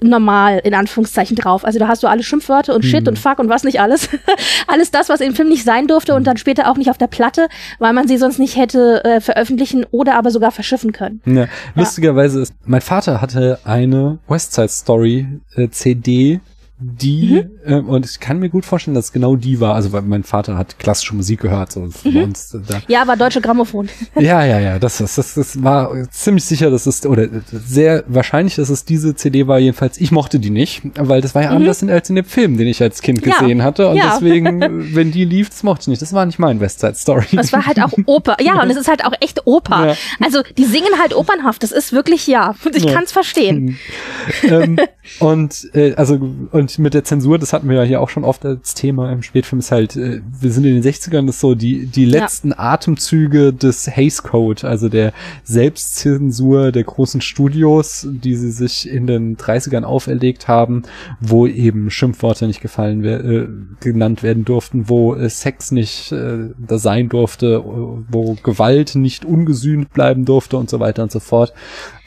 [0.00, 1.64] normal in Anführungszeichen drauf.
[1.64, 3.08] Also da hast du alle Schimpfwörter und Shit mhm.
[3.08, 4.08] und Fuck und was nicht alles.
[4.66, 7.06] alles das, was im Film nicht sein durfte und dann später auch nicht auf der
[7.06, 11.20] Platte, weil man sie sonst nicht hätte äh, veröffentlichen oder aber sogar verschiffen können.
[11.24, 11.46] Ja.
[11.74, 15.26] Lustigerweise ist, mein Vater hatte eine West Side Story
[15.56, 16.40] äh, CD
[16.76, 17.72] die, mhm.
[17.72, 20.24] äh, und ich kann mir gut vorstellen, dass es genau die war, also weil mein
[20.24, 22.16] Vater hat klassische Musik gehört, so mhm.
[22.24, 22.82] uns, äh, da.
[22.88, 23.88] Ja, war deutsche Grammophon.
[24.16, 28.56] ja, ja, ja, das, das, das, das war ziemlich sicher, dass es, oder sehr wahrscheinlich,
[28.56, 31.58] dass es diese CD war, jedenfalls, ich mochte die nicht, weil das war ja mhm.
[31.58, 33.64] anders als in dem Film, den ich als Kind gesehen ja.
[33.64, 34.14] hatte, und ja.
[34.14, 34.60] deswegen,
[34.96, 37.26] wenn die lief, das mochte ich nicht, das war nicht mein Westside Story.
[37.32, 39.90] Das war halt auch Oper, ja, und es ist halt auch echt Oper.
[39.90, 39.96] Ja.
[40.20, 42.92] Also, die singen halt opernhaft, das ist wirklich, ja, und ich ja.
[42.92, 43.78] kann es verstehen.
[44.42, 44.76] ähm,
[45.20, 46.18] und, äh, also,
[46.50, 49.22] und mit der Zensur, das hatten wir ja hier auch schon oft als Thema im
[49.22, 52.50] Spätfilm, ist halt, äh, wir sind in den 60ern, das ist so die, die letzten
[52.50, 52.58] ja.
[52.58, 55.12] Atemzüge des Hays Code, also der
[55.42, 60.82] Selbstzensur der großen Studios, die sie sich in den 30ern auferlegt haben,
[61.20, 63.46] wo eben Schimpfworte nicht gefallen äh,
[63.80, 69.92] genannt werden durften, wo äh, Sex nicht äh, da sein durfte, wo Gewalt nicht ungesühnt
[69.92, 71.52] bleiben durfte und so weiter und so fort.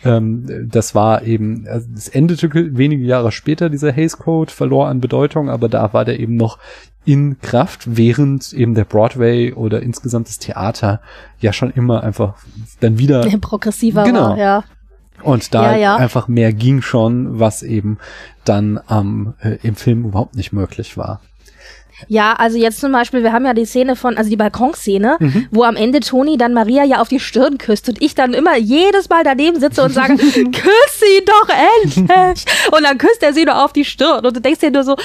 [0.05, 5.01] Ähm, das war eben, also es endete wenige Jahre später, dieser Hays Code, verlor an
[5.01, 6.59] Bedeutung, aber da war der eben noch
[7.05, 11.01] in Kraft, während eben der Broadway oder insgesamt das Theater
[11.39, 12.35] ja schon immer einfach
[12.81, 14.31] dann wieder progressiver genau.
[14.31, 14.63] war, ja.
[15.23, 15.95] Und da ja, ja.
[15.95, 17.97] einfach mehr ging schon, was eben
[18.45, 21.21] dann ähm, äh, im Film überhaupt nicht möglich war.
[22.07, 25.47] Ja, also jetzt zum Beispiel, wir haben ja die Szene von, also die Balkonszene, mhm.
[25.51, 28.55] wo am Ende Toni dann Maria ja auf die Stirn küsst und ich dann immer
[28.57, 31.49] jedes Mal daneben sitze und sage, küss sie doch
[31.83, 32.45] endlich!
[32.71, 34.95] und dann küsst er sie nur auf die Stirn und du denkst dir nur so,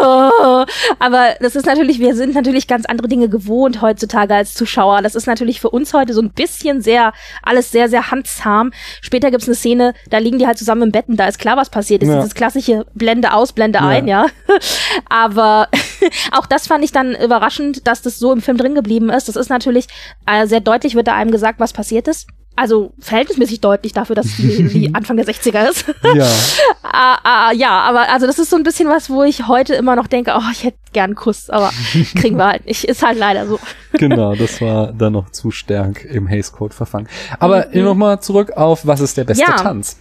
[0.00, 0.64] oh.
[0.98, 5.02] aber das ist natürlich, wir sind natürlich ganz andere Dinge gewohnt heutzutage als Zuschauer.
[5.02, 7.12] Das ist natürlich für uns heute so ein bisschen sehr,
[7.42, 8.72] alles sehr, sehr handzahm.
[9.00, 11.70] Später gibt's eine Szene, da liegen die halt zusammen im Betten, da ist klar, was
[11.70, 12.10] passiert ist.
[12.10, 12.16] Ja.
[12.16, 13.86] Dieses klassische Blende aus, Blende ja.
[13.86, 14.26] ein, ja.
[15.08, 15.68] aber
[16.32, 19.28] auch das fand ich dann überraschend, dass das so im Film drin geblieben ist.
[19.28, 19.86] Das ist natürlich
[20.26, 22.26] äh, sehr deutlich, wird da einem gesagt, was passiert ist.
[22.58, 25.84] Also verhältnismäßig deutlich dafür, dass die, die Anfang der 60er ist.
[26.14, 26.26] Ja.
[26.82, 29.94] ah, ah, ja, aber also das ist so ein bisschen was, wo ich heute immer
[29.94, 31.70] noch denke, oh, ich hätte gern einen Kuss, aber
[32.14, 32.84] kriegen wir halt nicht.
[32.84, 33.60] Ist halt leider so.
[33.92, 37.08] genau, das war dann noch zu stark im Haze Code verfangen.
[37.38, 37.84] Aber mhm.
[37.84, 39.56] nochmal zurück auf, was ist der beste ja.
[39.56, 40.00] Tanz?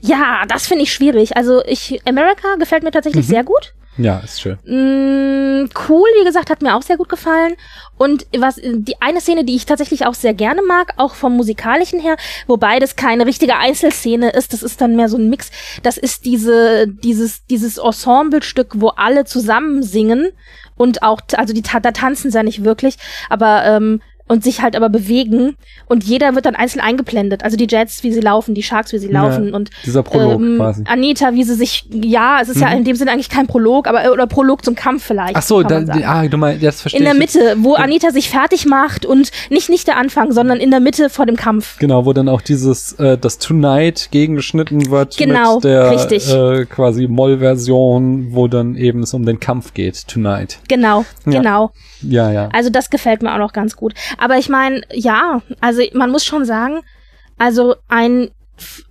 [0.00, 1.36] Ja, das finde ich schwierig.
[1.36, 3.30] Also ich, America gefällt mir tatsächlich mhm.
[3.30, 3.74] sehr gut.
[3.96, 4.56] Ja, ist schön.
[4.64, 7.54] Mm, cool, wie gesagt, hat mir auch sehr gut gefallen.
[7.98, 12.00] Und was die eine Szene, die ich tatsächlich auch sehr gerne mag, auch vom musikalischen
[12.00, 12.16] her,
[12.46, 15.50] wobei das keine richtige Einzelszene ist, das ist dann mehr so ein Mix.
[15.82, 20.28] Das ist diese dieses dieses Ensemblestück, wo alle zusammen singen
[20.76, 22.96] und auch also die da tanzen sie ja nicht wirklich,
[23.28, 24.00] aber ähm,
[24.30, 25.56] und sich halt aber bewegen
[25.86, 27.42] und jeder wird dann einzeln eingeblendet.
[27.42, 30.40] Also die Jets, wie sie laufen, die Sharks, wie sie laufen ja, und dieser Prolog
[30.40, 30.84] ähm, quasi.
[30.86, 32.62] Anita, wie sie sich, ja, es ist mhm.
[32.62, 35.34] ja in dem Sinne eigentlich kein Prolog, aber oder Prolog zum Kampf vielleicht.
[35.34, 37.82] Ach so, da, ah, du meinst, das verstehe In der Mitte, wo ja.
[37.82, 41.36] Anita sich fertig macht und nicht nicht der Anfang, sondern in der Mitte vor dem
[41.36, 41.78] Kampf.
[41.80, 46.32] Genau, wo dann auch dieses äh, das Tonight gegengeschnitten wird genau, mit der richtig.
[46.32, 50.60] Äh, quasi Moll-Version, wo dann eben es um den Kampf geht, Tonight.
[50.68, 51.32] Genau, ja.
[51.32, 51.72] genau.
[52.02, 52.48] Ja, ja.
[52.52, 53.94] Also das gefällt mir auch noch ganz gut.
[54.20, 56.82] Aber ich meine, ja, also man muss schon sagen,
[57.38, 58.30] also ein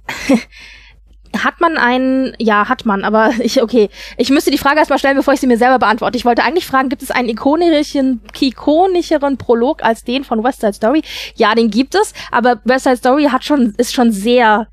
[1.37, 5.15] hat man einen, ja, hat man, aber ich, okay, ich müsste die Frage erstmal stellen,
[5.15, 6.17] bevor ich sie mir selber beantworte.
[6.17, 10.73] Ich wollte eigentlich fragen, gibt es einen ikonischeren, ikonischeren Prolog als den von West Side
[10.73, 11.03] Story?
[11.35, 14.67] Ja, den gibt es, aber West Side Story hat schon, ist schon sehr,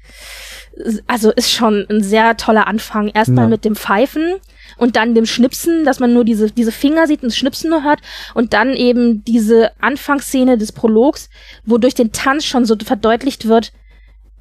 [1.06, 3.08] also ist schon ein sehr toller Anfang.
[3.08, 3.50] Erstmal ja.
[3.50, 4.36] mit dem Pfeifen
[4.76, 7.84] und dann dem Schnipsen, dass man nur diese, diese Finger sieht und das Schnipsen nur
[7.84, 8.00] hört
[8.34, 11.30] und dann eben diese Anfangsszene des Prologs,
[11.64, 13.72] wo durch den Tanz schon so verdeutlicht wird,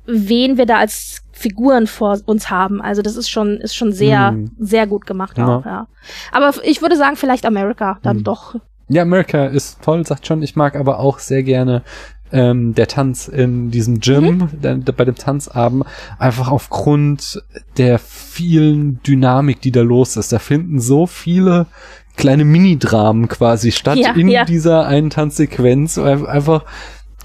[0.06, 2.82] wen wir da als Figuren vor uns haben.
[2.82, 4.52] Also das ist schon, ist schon sehr, mhm.
[4.58, 5.48] sehr gut gemacht ja.
[5.48, 5.88] auch, ja.
[6.32, 8.24] Aber ich würde sagen, vielleicht America dann mhm.
[8.24, 8.56] doch.
[8.88, 10.44] Ja, America ist toll, sagt schon.
[10.44, 11.84] Ich mag aber auch sehr gerne
[12.32, 14.84] ähm, der Tanz in diesem Gym, mhm.
[14.84, 15.86] bei dem Tanzabend,
[16.18, 17.44] einfach aufgrund
[17.78, 20.32] der vielen Dynamik, die da los ist.
[20.32, 21.68] Da finden so viele
[22.18, 24.46] kleine Mini-Dramen quasi statt ja, in ja.
[24.46, 25.98] dieser einen Tanzsequenz.
[25.98, 26.64] Einfach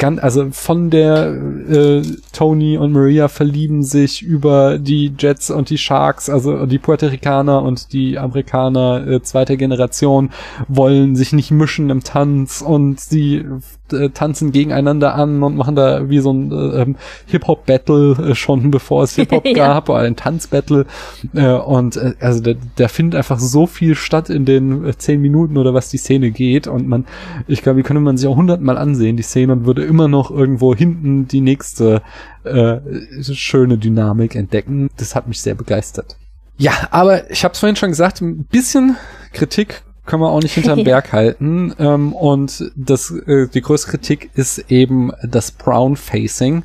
[0.00, 1.26] ganz, also von der
[1.68, 7.06] äh, Tony und Maria verlieben sich über die Jets und die Sharks, also die Puerto
[7.06, 10.30] Ricaner und die Amerikaner äh, zweiter Generation
[10.68, 13.44] wollen sich nicht mischen im Tanz und sie
[13.92, 16.96] äh, tanzen gegeneinander an und machen da wie so ein äh, ähm,
[17.26, 19.52] Hip-Hop-Battle äh, schon bevor es Hip-Hop ja.
[19.52, 20.86] gab oder ein Tanz-Battle
[21.34, 25.20] äh, und äh, also da, da findet einfach so viel statt in den äh, zehn
[25.20, 27.04] Minuten oder was die Szene geht und man,
[27.46, 30.30] ich glaube, die könnte man sich auch hundertmal ansehen, die Szene und würde immer noch
[30.30, 32.02] irgendwo hinten die nächste
[32.44, 32.78] äh,
[33.20, 34.88] schöne Dynamik entdecken.
[34.96, 36.16] Das hat mich sehr begeistert.
[36.56, 38.96] Ja, aber ich habe es vorhin schon gesagt, ein bisschen
[39.32, 41.72] Kritik können wir auch nicht hinterm Berg halten.
[41.78, 46.64] Ähm, und das, äh, die größte Kritik ist eben das Brown Facing.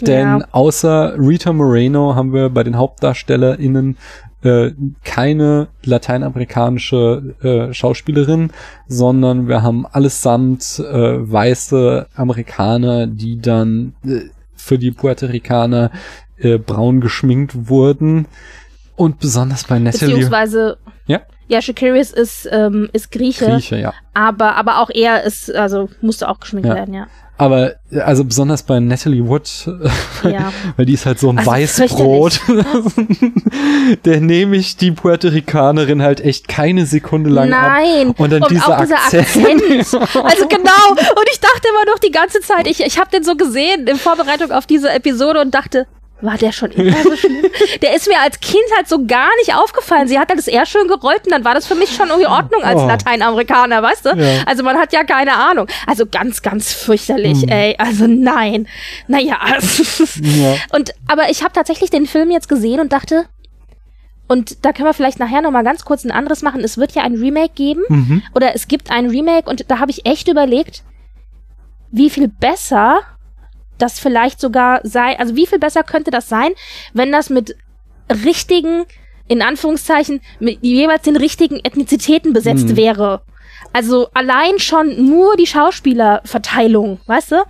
[0.00, 0.48] Denn ja.
[0.52, 3.96] außer Rita Moreno haben wir bei den HauptdarstellerInnen
[4.42, 4.72] äh,
[5.04, 8.50] keine lateinamerikanische äh, Schauspielerin,
[8.88, 14.22] sondern wir haben allesamt äh, weiße Amerikaner, die dann äh,
[14.54, 15.90] für die Puerto Ricaner
[16.38, 18.26] äh, braun geschminkt wurden.
[18.94, 20.14] Und besonders bei Natalie.
[20.14, 20.76] Beziehungsweise
[21.06, 21.20] ja?
[21.48, 23.46] Ja, Shakirius ist, ähm, ist Grieche.
[23.46, 23.92] Grieche, ja.
[24.14, 26.74] Aber, aber auch er ist, also musste auch geschminkt ja.
[26.74, 27.08] werden, ja.
[27.42, 27.74] Aber
[28.04, 29.50] also besonders bei Natalie Wood,
[30.22, 30.52] ja.
[30.76, 32.40] weil die ist halt so ein also Weißbrot.
[34.04, 38.10] der nehme ich die Puerto Ricanerin halt echt keine Sekunde lang Nein.
[38.10, 38.20] ab.
[38.20, 39.26] Und dann und dieser, auch dieser Akzent.
[39.26, 39.52] Akzent.
[40.22, 40.90] Also genau.
[40.90, 43.96] Und ich dachte immer noch die ganze Zeit, ich, ich habe den so gesehen in
[43.96, 45.86] Vorbereitung auf diese Episode und dachte,
[46.22, 47.42] war der schon immer so schlimm?
[47.82, 50.08] Der ist mir als Kind halt so gar nicht aufgefallen.
[50.08, 52.28] Sie hat halt das eher schön gerollt und dann war das für mich schon irgendwie
[52.28, 52.86] Ordnung als oh.
[52.86, 54.10] Lateinamerikaner, weißt du?
[54.10, 54.42] Ja.
[54.46, 55.66] Also man hat ja keine Ahnung.
[55.86, 57.48] Also ganz, ganz fürchterlich, hm.
[57.48, 57.74] ey.
[57.78, 58.68] Also nein.
[59.08, 59.38] Naja.
[60.22, 60.54] ja.
[60.72, 63.26] Und, aber ich habe tatsächlich den Film jetzt gesehen und dachte,
[64.28, 66.62] und da können wir vielleicht nachher nochmal ganz kurz ein anderes machen.
[66.62, 67.82] Es wird ja ein Remake geben.
[67.88, 68.22] Mhm.
[68.34, 70.84] Oder es gibt ein Remake und da habe ich echt überlegt,
[71.90, 73.00] wie viel besser
[73.82, 76.52] das vielleicht sogar sei, also wie viel besser könnte das sein,
[76.92, 77.56] wenn das mit
[78.24, 78.84] richtigen,
[79.26, 82.76] in Anführungszeichen, mit jeweils den richtigen Ethnizitäten besetzt mhm.
[82.76, 83.22] wäre.
[83.72, 87.44] Also allein schon nur die Schauspielerverteilung, weißt du?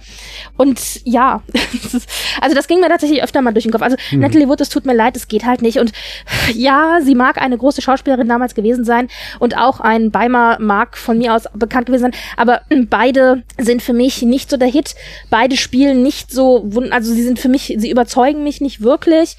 [0.56, 1.42] Und ja,
[2.40, 3.82] also das ging mir tatsächlich öfter mal durch den Kopf.
[3.82, 4.20] Also mhm.
[4.20, 5.78] Natalie Wood, es tut mir leid, es geht halt nicht.
[5.78, 5.92] Und
[6.54, 9.08] ja, sie mag eine große Schauspielerin damals gewesen sein
[9.38, 12.14] und auch ein Beimer mag von mir aus bekannt gewesen sein.
[12.36, 14.94] Aber beide sind für mich nicht so der Hit.
[15.30, 19.36] Beide spielen nicht so, also sie sind für mich, sie überzeugen mich nicht wirklich.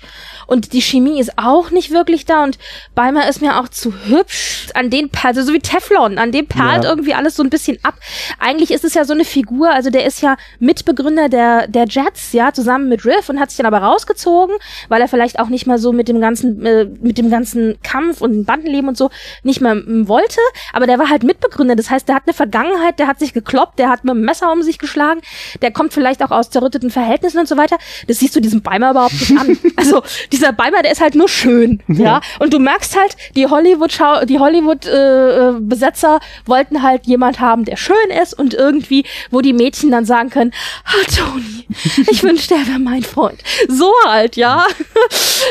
[0.47, 2.43] Und die Chemie ist auch nicht wirklich da.
[2.43, 2.57] Und
[2.95, 4.67] Beimer ist mir auch zu hübsch.
[4.73, 6.89] An den, also so wie Teflon, an dem perlt ja.
[6.89, 7.95] irgendwie alles so ein bisschen ab.
[8.39, 12.33] Eigentlich ist es ja so eine Figur, also der ist ja Mitbegründer der, der Jets,
[12.33, 14.55] ja, zusammen mit Riff und hat sich dann aber rausgezogen,
[14.89, 18.21] weil er vielleicht auch nicht mehr so mit dem ganzen, äh, mit dem ganzen Kampf
[18.21, 19.09] und Bandenleben und so
[19.43, 20.39] nicht mehr m, wollte.
[20.73, 21.75] Aber der war halt Mitbegründer.
[21.75, 24.51] Das heißt, der hat eine Vergangenheit, der hat sich gekloppt, der hat mit dem Messer
[24.51, 25.21] um sich geschlagen,
[25.61, 27.77] der kommt vielleicht auch aus zerrütteten Verhältnissen und so weiter.
[28.07, 29.57] Das siehst du diesem Beimer überhaupt nicht an.
[29.75, 32.21] Also dieser Beimer, der ist halt nur schön, ja.
[32.39, 33.99] Und du merkst halt, die Hollywood,
[34.29, 36.19] die Hollywood äh, äh, Besetzer
[36.53, 40.51] wollten halt jemand haben, der schön ist und irgendwie, wo die Mädchen dann sagen können,
[40.85, 41.65] ah, Tony,
[42.11, 43.39] Ich wünschte, er wäre mein Freund.
[43.67, 44.65] So halt, ja.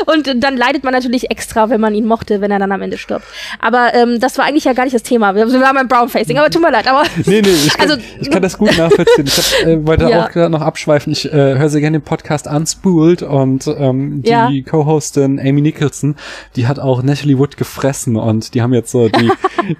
[0.05, 2.97] Und dann leidet man natürlich extra, wenn man ihn mochte, wenn er dann am Ende
[2.97, 3.25] stirbt.
[3.59, 5.35] Aber ähm, das war eigentlich ja gar nicht das Thema.
[5.35, 6.87] Wir, wir waren beim Brownfacing, aber tut mir leid.
[6.87, 9.27] Aber nee, nee, ich kann, also, ich kann das gut nachvollziehen.
[9.27, 10.23] Ich hab, äh, wollte ja.
[10.23, 11.11] auch gerade noch abschweifen.
[11.11, 14.49] Ich äh, höre sehr gerne den Podcast Unspooled und ähm, die ja.
[14.65, 16.15] Co-Hostin Amy Nicholson,
[16.55, 19.31] die hat auch Natalie Wood gefressen und die haben jetzt so die,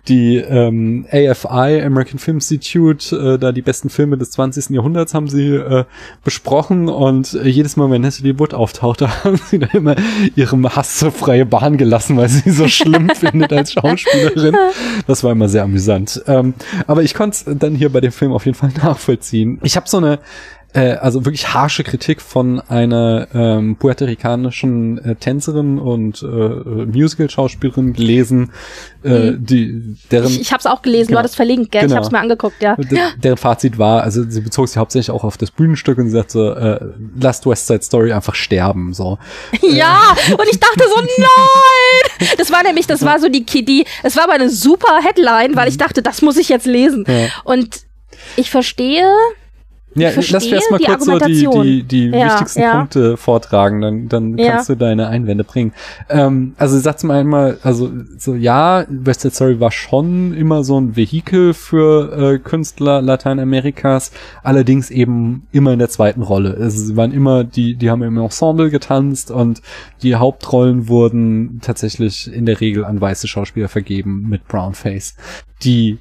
[0.08, 4.72] die ähm, AFI, American Film Institute, äh, da die besten Filme des 20.
[4.72, 5.86] Jahrhunderts haben sie äh,
[6.24, 9.96] besprochen und äh, jedes Mal, wenn Natalie Wood auftauchte, haben sie dann immer
[10.36, 14.56] ihrem Hass zur freie Bahn gelassen, weil sie so schlimm findet als Schauspielerin.
[15.08, 16.24] Das war immer sehr amüsant.
[16.28, 16.56] Ähm,
[16.88, 19.60] aber ich konnte es dann hier bei dem Film auf jeden Fall nachvollziehen.
[19.64, 20.20] Ich habe so eine
[20.74, 28.52] äh, also wirklich harsche Kritik von einer ähm, puerto-ricanischen äh, Tänzerin und äh, Musical-Schauspielerin gelesen,
[29.04, 29.46] äh, mhm.
[29.46, 31.82] die deren ich, ich habe es auch gelesen, genau, du hattest verlinkt, gell?
[31.82, 31.94] Genau.
[31.94, 32.76] Ich habe es mir angeguckt, ja.
[32.76, 36.16] D deren Fazit war, also sie bezog sich hauptsächlich auch auf das Bühnenstück und sie
[36.16, 39.20] sagte, äh, lasst West Side Story einfach sterben, so.
[39.62, 42.30] ja, und ich dachte so, nein!
[42.38, 45.68] Das war nämlich, das war so die, die, es war aber eine super Headline, weil
[45.68, 47.06] ich dachte, das muss ich jetzt lesen.
[47.08, 47.28] Ja.
[47.44, 47.82] Und
[48.36, 49.14] ich verstehe,
[49.96, 52.78] ja, lass mir erstmal kurz so die, die, die ja, wichtigsten ja.
[52.78, 54.54] Punkte vortragen, dann, dann ja.
[54.54, 55.74] kannst du deine Einwände bringen.
[56.10, 60.80] Ähm, also sag zum einmal, also so ja, West Side Story war schon immer so
[60.80, 64.12] ein Vehikel für äh, Künstler Lateinamerikas,
[64.44, 66.58] allerdings eben immer in der zweiten Rolle.
[66.60, 69.62] Also sie waren immer, die, die haben im Ensemble getanzt und
[70.02, 75.16] die Hauptrollen wurden tatsächlich in der Regel an weiße Schauspieler vergeben mit Brown Face.
[75.64, 76.00] Die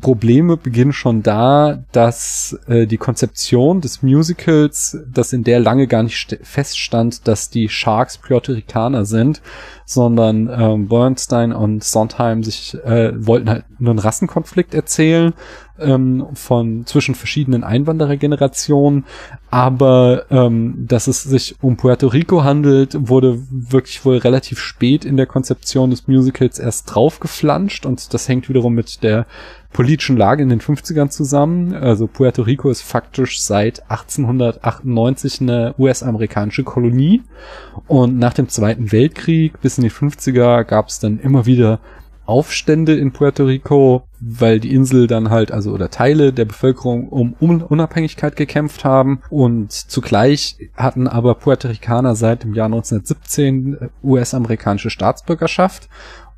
[0.00, 6.02] Probleme beginnen schon da, dass äh, die Konzeption des Musicals, dass in der lange gar
[6.02, 9.42] nicht feststand, dass die Sharks Puerto Ricaner sind,
[9.84, 15.34] sondern ähm, Bernstein und Sondheim sich äh, wollten halt einen Rassenkonflikt erzählen
[15.80, 19.04] ähm, von zwischen verschiedenen Einwanderergenerationen,
[19.50, 25.16] aber ähm, dass es sich um Puerto Rico handelt, wurde wirklich wohl relativ spät in
[25.16, 29.26] der Konzeption des Musicals erst draufgeflanscht und das hängt wiederum mit der
[29.72, 31.74] politischen Lage in den 50ern zusammen.
[31.74, 37.22] Also Puerto Rico ist faktisch seit 1898 eine US-amerikanische Kolonie.
[37.86, 41.80] Und nach dem Zweiten Weltkrieg bis in die 50er gab es dann immer wieder
[42.30, 47.32] Aufstände in Puerto Rico, weil die Insel dann halt, also oder Teile der Bevölkerung um
[47.32, 49.20] Unabhängigkeit gekämpft haben.
[49.30, 55.88] Und zugleich hatten aber Puerto Ricaner seit dem Jahr 1917 US-amerikanische Staatsbürgerschaft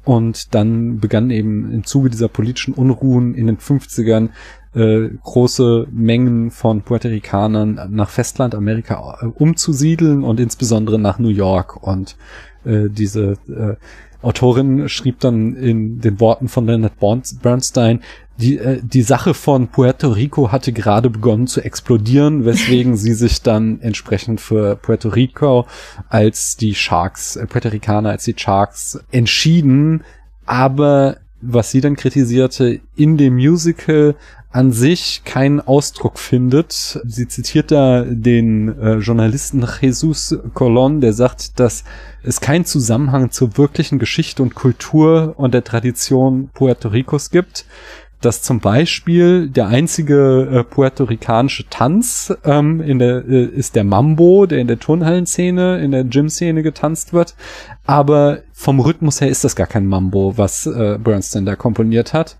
[0.04, 4.30] und dann begann eben im Zuge dieser politischen Unruhen in den 50ern
[4.74, 11.82] äh, große Mengen von Puerto Ricanern nach Festlandamerika äh, umzusiedeln und insbesondere nach New York.
[11.86, 12.16] Und
[12.64, 13.76] äh, diese äh,
[14.22, 16.94] Autorin schrieb dann in den Worten von Leonard
[17.42, 18.00] Bernstein,
[18.36, 23.42] die, äh, die Sache von Puerto Rico hatte gerade begonnen zu explodieren, weswegen sie sich
[23.42, 25.66] dann entsprechend für Puerto Rico
[26.08, 30.04] als die Sharks, äh, Puerto Ricaner als die Sharks entschieden.
[30.46, 34.14] Aber was sie dann kritisierte, in dem Musical
[34.52, 37.00] an sich keinen Ausdruck findet.
[37.04, 41.84] Sie zitiert da den äh, Journalisten Jesus Colon, der sagt, dass
[42.22, 47.64] es keinen Zusammenhang zur wirklichen Geschichte und Kultur und der Tradition Puerto Ricos gibt
[48.24, 54.46] dass zum Beispiel der einzige äh, puerto-ricanische Tanz ähm, in der äh, ist der Mambo,
[54.46, 57.34] der in der Turnhallenszene, in der Gym-Szene getanzt wird.
[57.84, 62.36] Aber vom Rhythmus her ist das gar kein Mambo, was äh, Bernstein da komponiert hat.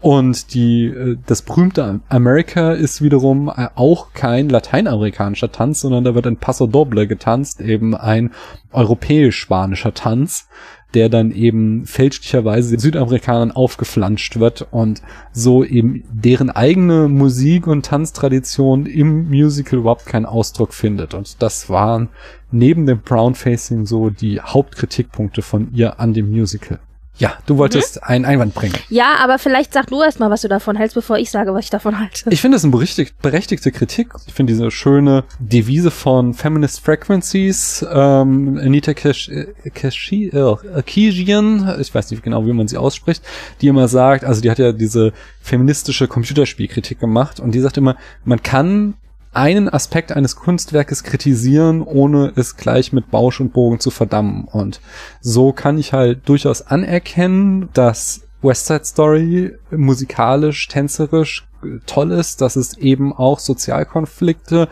[0.00, 6.14] Und die äh, das berühmte America ist wiederum äh, auch kein lateinamerikanischer Tanz, sondern da
[6.14, 8.30] wird ein Paso Doble getanzt, eben ein
[8.72, 10.48] europäisch-spanischer Tanz
[10.94, 17.84] der dann eben fälschlicherweise den Südamerikanern aufgeflanscht wird und so eben deren eigene Musik- und
[17.84, 21.14] Tanztradition im Musical überhaupt keinen Ausdruck findet.
[21.14, 22.08] Und das waren
[22.50, 26.78] neben dem Brown Facing so die Hauptkritikpunkte von ihr an dem Musical.
[27.16, 28.02] Ja, du wolltest mhm.
[28.04, 28.74] einen Einwand bringen.
[28.88, 31.66] Ja, aber vielleicht sag du erst mal, was du davon hältst, bevor ich sage, was
[31.66, 32.28] ich davon halte.
[32.30, 34.12] Ich finde es eine berechtigt, berechtigte Kritik.
[34.26, 39.30] Ich finde diese schöne Devise von Feminist Frequencies, ähm, Anita Cash,
[39.74, 43.22] Cash, äh, Kishian, ich weiß nicht genau, wie man sie ausspricht,
[43.60, 47.96] die immer sagt, also die hat ja diese feministische Computerspielkritik gemacht und die sagt immer,
[48.24, 48.94] man kann
[49.34, 54.44] einen Aspekt eines Kunstwerkes kritisieren, ohne es gleich mit Bausch und Bogen zu verdammen.
[54.44, 54.80] Und
[55.20, 61.46] so kann ich halt durchaus anerkennen, dass West Side Story musikalisch, tänzerisch
[61.86, 64.68] toll ist, dass es eben auch Sozialkonflikte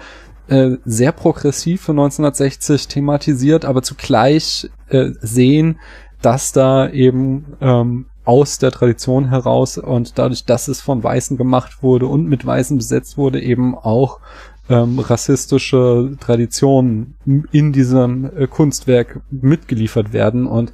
[0.49, 5.79] äh, sehr progressiv für 1960 thematisiert, aber zugleich äh, sehen,
[6.21, 11.83] dass da eben ähm, aus der Tradition heraus und dadurch, dass es von Weißen gemacht
[11.83, 14.21] wurde und mit Weißen besetzt wurde, eben auch
[14.69, 17.15] ähm, rassistische Traditionen
[17.51, 20.73] in diesem äh, Kunstwerk mitgeliefert werden und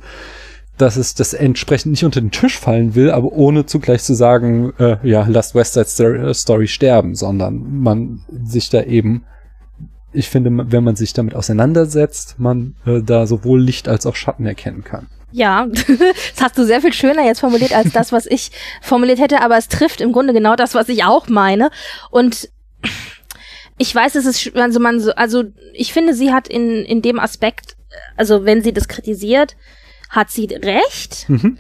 [0.77, 4.73] dass es das entsprechend nicht unter den Tisch fallen will, aber ohne zugleich zu sagen,
[4.79, 9.25] äh, ja, lasst West Side Story sterben, sondern man sich da eben,
[10.13, 14.47] ich finde, wenn man sich damit auseinandersetzt, man äh, da sowohl Licht als auch Schatten
[14.47, 15.09] erkennen kann.
[15.33, 19.43] Ja, das hast du sehr viel schöner jetzt formuliert als das, was ich formuliert hätte,
[19.43, 21.71] aber es trifft im Grunde genau das, was ich auch meine.
[22.11, 22.49] Und
[23.79, 27.19] ich weiß, es ist, also man so, also ich finde, sie hat in, in dem
[27.19, 27.77] Aspekt,
[28.17, 29.57] also wenn sie das kritisiert,
[30.11, 31.29] hat sie recht.
[31.29, 31.59] Mhm.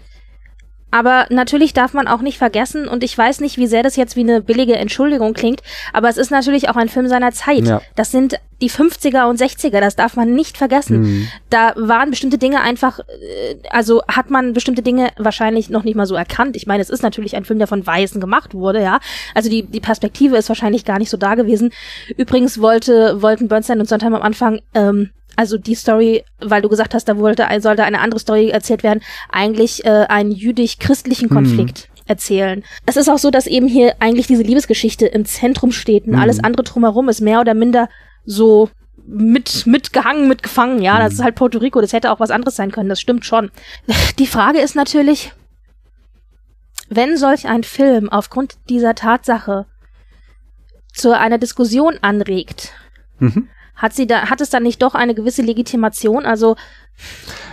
[0.91, 4.17] Aber natürlich darf man auch nicht vergessen, und ich weiß nicht, wie sehr das jetzt
[4.17, 5.63] wie eine billige Entschuldigung klingt,
[5.93, 7.67] aber es ist natürlich auch ein Film seiner Zeit.
[7.67, 7.83] Ja.
[7.95, 11.01] Das sind die 50er und 60er, das darf man nicht vergessen.
[11.01, 11.29] Mhm.
[11.51, 16.07] Da waren bestimmte Dinge einfach, äh, also hat man bestimmte Dinge wahrscheinlich noch nicht mal
[16.07, 16.57] so erkannt.
[16.57, 19.01] Ich meine, es ist natürlich ein Film, der von Weißen gemacht wurde, ja.
[19.35, 21.71] Also die, die Perspektive ist wahrscheinlich gar nicht so da gewesen.
[22.17, 26.95] Übrigens wollte, wollten Bernstein und Sondheim am Anfang ähm, also die Story, weil du gesagt
[26.95, 31.79] hast, da wollte, sollte eine andere Story erzählt werden, eigentlich äh, einen jüdisch-christlichen Konflikt.
[31.79, 32.65] Hm erzählen.
[32.87, 36.19] Es ist auch so, dass eben hier eigentlich diese Liebesgeschichte im Zentrum steht und mhm.
[36.19, 37.89] alles andere drumherum ist mehr oder minder
[38.29, 38.69] so
[39.07, 40.83] mit mitgehangen, mitgefangen.
[40.83, 41.01] Ja, mhm.
[41.01, 41.81] das ist halt Puerto Rico.
[41.81, 42.91] Das hätte auch was anderes sein können.
[42.91, 43.51] Das stimmt schon.
[44.19, 45.33] Die Frage ist natürlich,
[46.91, 49.67] wenn solch ein Film aufgrund dieser Tatsache
[50.93, 52.73] zu einer Diskussion anregt,
[53.19, 53.49] mhm.
[53.79, 56.27] Hat sie da, hat es dann nicht doch eine gewisse Legitimation?
[56.27, 56.57] Also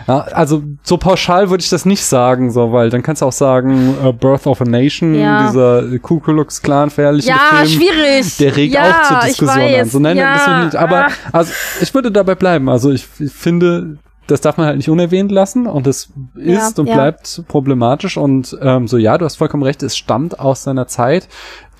[0.07, 3.31] ja, also so pauschal würde ich das nicht sagen, so, weil dann kannst du auch
[3.31, 5.47] sagen, uh, Birth of a Nation, ja.
[5.47, 8.37] dieser Ku Klux Klan verherrliche ja, Film, schwierig.
[8.37, 9.89] der regt ja, auch zur Diskussion an.
[9.89, 10.33] So nein, ja.
[10.33, 10.75] das nicht.
[10.75, 11.51] Aber also
[11.81, 12.69] ich würde dabei bleiben.
[12.69, 13.97] Also ich, ich finde,
[14.27, 18.57] das darf man halt nicht unerwähnt lassen und es ist ja, und bleibt problematisch und
[18.61, 21.27] ähm, so ja, du hast vollkommen recht, es stammt aus seiner Zeit.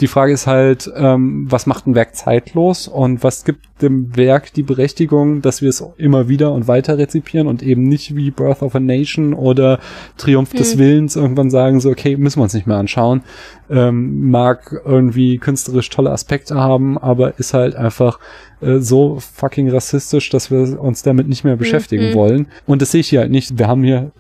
[0.02, 4.54] Die Frage ist halt, ähm, was macht ein Werk zeitlos und was gibt dem Werk
[4.54, 8.62] die Berechtigung, dass wir es immer wieder und weiter rezipieren und eben nicht wie Birth
[8.62, 9.80] of a Nation oder
[10.18, 10.58] Triumph hm.
[10.58, 13.24] des Willens irgendwann sagen so, okay, müssen wir uns nicht mehr anschauen.
[13.70, 18.20] Ähm, mag irgendwie künstlerisch tolle Aspekte haben, aber ist halt einfach
[18.62, 22.14] äh, so fucking rassistisch, dass wir uns damit nicht mehr beschäftigen mhm.
[22.14, 22.48] wollen.
[22.66, 23.58] Und das sehe ich hier halt nicht.
[23.58, 24.12] Wir haben hier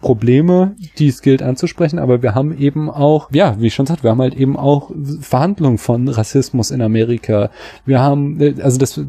[0.00, 4.02] Probleme, die es gilt anzusprechen, aber wir haben eben auch, ja, wie ich schon sagte,
[4.02, 4.90] wir haben halt eben auch
[5.20, 7.50] Verhandlungen von Rassismus in Amerika.
[7.86, 9.00] Wir haben, äh, also das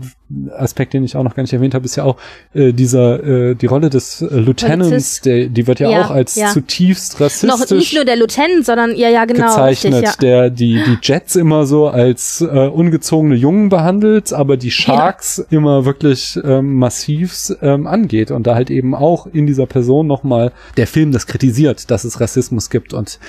[0.55, 2.17] Aspekt, den ich auch noch gar nicht erwähnt habe, ist ja auch
[2.53, 6.35] äh, dieser, äh, die Rolle des äh, Lieutenants, der, die wird ja, ja auch als
[6.35, 6.49] ja.
[6.51, 7.49] zutiefst rassistisch.
[7.49, 9.47] Noch nicht nur der Lieutenant, sondern ja, ja, genau.
[9.47, 10.15] Gezeichnet, richtig, ja.
[10.21, 15.85] der die, die Jets immer so als äh, ungezogene Jungen behandelt, aber die Sharks immer
[15.85, 20.85] wirklich ähm, massiv ähm, angeht und da halt eben auch in dieser Person nochmal der
[20.85, 23.19] Film das kritisiert, dass es Rassismus gibt und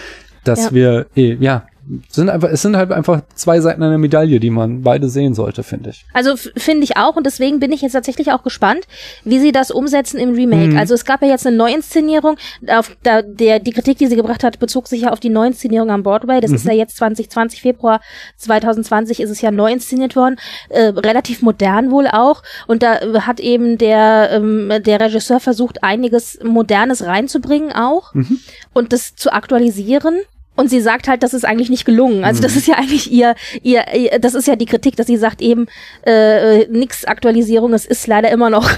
[0.45, 1.65] dass wir, eh, ja,
[2.09, 5.63] sind einfach, es sind halt einfach zwei Seiten einer Medaille, die man beide sehen sollte,
[5.63, 6.05] finde ich.
[6.13, 8.87] Also finde ich auch und deswegen bin ich jetzt tatsächlich auch gespannt,
[9.25, 10.73] wie sie das umsetzen im Remake.
[10.73, 10.79] Mhm.
[10.79, 12.37] Also es gab ja jetzt eine Neuinszenierung,
[12.69, 15.91] auf da, der die Kritik, die sie gebracht hat, bezog sich ja auf die Neuinszenierung
[15.91, 16.41] am Broadway.
[16.41, 16.57] Das mhm.
[16.57, 18.01] ist ja jetzt 2020 Februar
[18.37, 20.37] 2020 ist es ja neu inszeniert worden,
[20.69, 26.39] äh, relativ modern wohl auch und da hat eben der ähm, der Regisseur versucht einiges
[26.43, 28.41] modernes reinzubringen auch mhm.
[28.73, 30.21] und das zu aktualisieren
[30.57, 32.25] und sie sagt halt, das ist eigentlich nicht gelungen.
[32.25, 32.59] Also das mhm.
[32.59, 35.67] ist ja eigentlich ihr, ihr, ihr, das ist ja die Kritik, dass sie sagt eben,
[36.05, 38.69] äh, nix Aktualisierung, es ist leider immer noch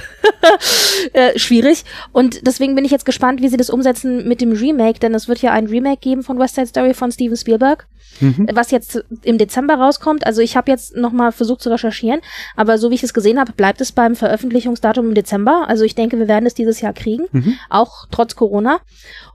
[1.12, 1.84] äh, schwierig.
[2.12, 5.28] Und deswegen bin ich jetzt gespannt, wie sie das umsetzen mit dem Remake, denn es
[5.28, 7.86] wird ja ein Remake geben von West Side Story von Steven Spielberg,
[8.20, 8.48] mhm.
[8.52, 10.26] was jetzt im Dezember rauskommt.
[10.26, 12.20] Also ich habe jetzt nochmal versucht zu recherchieren,
[12.56, 15.64] aber so wie ich es gesehen habe, bleibt es beim Veröffentlichungsdatum im Dezember.
[15.68, 17.58] Also ich denke, wir werden es dieses Jahr kriegen, mhm.
[17.70, 18.80] auch trotz Corona.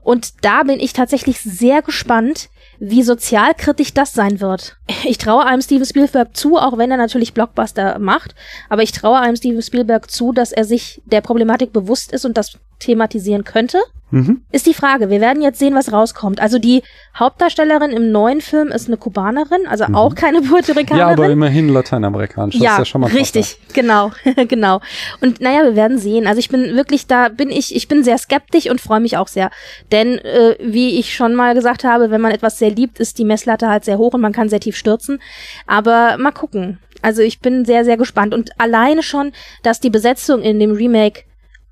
[0.02, 2.48] Und da bin ich tatsächlich sehr gespannt,
[2.80, 4.76] wie sozialkritisch das sein wird.
[5.04, 8.34] Ich traue einem Steven Spielberg zu, auch wenn er natürlich Blockbuster macht,
[8.68, 12.36] aber ich traue einem Steven Spielberg zu, dass er sich der Problematik bewusst ist und
[12.36, 13.78] das thematisieren könnte.
[14.10, 14.42] Mhm.
[14.52, 15.10] Ist die Frage.
[15.10, 16.40] Wir werden jetzt sehen, was rauskommt.
[16.40, 16.82] Also die
[17.18, 19.94] Hauptdarstellerin im neuen Film ist eine Kubanerin, also mhm.
[19.94, 20.98] auch keine Puerto Ricanerin.
[20.98, 22.54] Ja, aber immerhin lateinamerikanisch.
[22.54, 24.12] Das ja, ist ja schon mal richtig, genau,
[24.48, 24.80] genau.
[25.20, 26.26] Und naja, wir werden sehen.
[26.26, 29.28] Also ich bin wirklich da, bin ich, ich bin sehr skeptisch und freue mich auch
[29.28, 29.50] sehr.
[29.92, 33.24] Denn äh, wie ich schon mal gesagt habe, wenn man etwas sehr liebt, ist die
[33.24, 35.20] Messlatte halt sehr hoch und man kann sehr tief stürzen.
[35.66, 36.78] Aber mal gucken.
[37.02, 38.34] Also ich bin sehr, sehr gespannt.
[38.34, 41.22] Und alleine schon, dass die Besetzung in dem Remake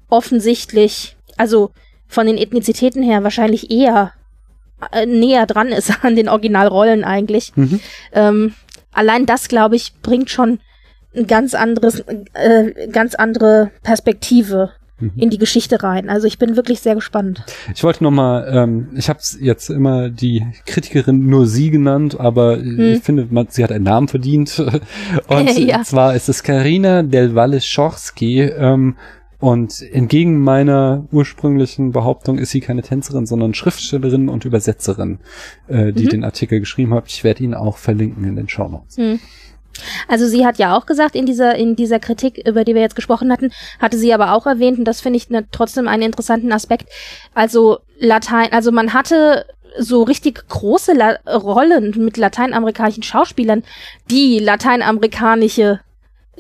[0.09, 1.71] offensichtlich, also
[2.07, 4.13] von den Ethnizitäten her wahrscheinlich eher
[4.93, 7.53] äh, näher dran ist an den Originalrollen eigentlich.
[7.57, 7.81] Mhm.
[8.13, 8.55] Ähm,
[8.93, 10.61] allein das, glaube ich, bringt schon
[11.17, 12.05] ein ganz anderes,
[12.35, 15.13] äh, ganz andere Perspektive mhm.
[15.17, 16.11] in die Geschichte rein.
[16.11, 17.43] Also ich bin wirklich sehr gespannt.
[17.75, 22.57] Ich wollte noch mal, ähm, ich habe jetzt immer die Kritikerin nur sie genannt, aber
[22.57, 22.95] hm.
[22.95, 24.59] ich finde, man, sie hat einen Namen verdient.
[25.29, 25.83] Und ja.
[25.83, 28.43] zwar ist es Karina Del Valle Schorsky.
[28.43, 28.97] Ähm,
[29.39, 35.19] und entgegen meiner ursprünglichen Behauptung ist sie keine Tänzerin, sondern Schriftstellerin und Übersetzerin,
[35.69, 36.11] äh, die mhm.
[36.11, 37.05] den Artikel geschrieben hat.
[37.09, 38.97] Ich werde ihn auch verlinken in den Show Notes.
[38.97, 39.21] Mhm.
[40.09, 42.97] Also sie hat ja auch gesagt in dieser in dieser Kritik, über die wir jetzt
[42.97, 46.53] gesprochen hatten, hatte sie aber auch erwähnt und das finde ich ne, trotzdem einen interessanten
[46.53, 46.89] Aspekt.
[47.35, 49.45] Also Latein, also man hatte
[49.79, 53.63] so richtig große La Rollen mit lateinamerikanischen Schauspielern,
[54.11, 55.81] die lateinamerikanische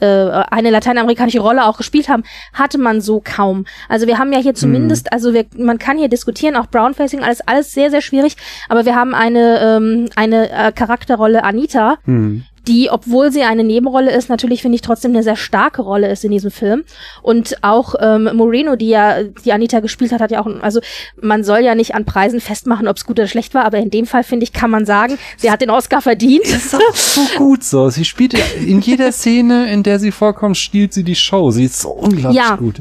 [0.04, 3.64] eine lateinamerikanische Rolle auch gespielt haben, hatte man so kaum.
[3.88, 5.10] Also wir haben ja hier zumindest, mhm.
[5.12, 8.36] also wir, man kann hier diskutieren, auch Brownfacing, alles, alles sehr, sehr schwierig,
[8.68, 14.10] aber wir haben eine, ähm, eine äh, Charakterrolle Anita, mhm die, obwohl sie eine Nebenrolle
[14.10, 16.84] ist, natürlich finde ich trotzdem eine sehr starke Rolle ist in diesem Film.
[17.22, 20.80] Und auch ähm, Moreno, die ja die Anita gespielt hat, hat ja auch, also
[21.20, 23.90] man soll ja nicht an Preisen festmachen, ob es gut oder schlecht war, aber in
[23.90, 26.44] dem Fall finde ich, kann man sagen, sie hat den Oscar verdient.
[26.44, 27.88] Das ist auch so gut so.
[27.90, 31.50] Sie spielt in jeder Szene, in der sie vorkommt, spielt sie die Show.
[31.50, 32.56] Sie ist so unglaublich ja.
[32.56, 32.76] gut.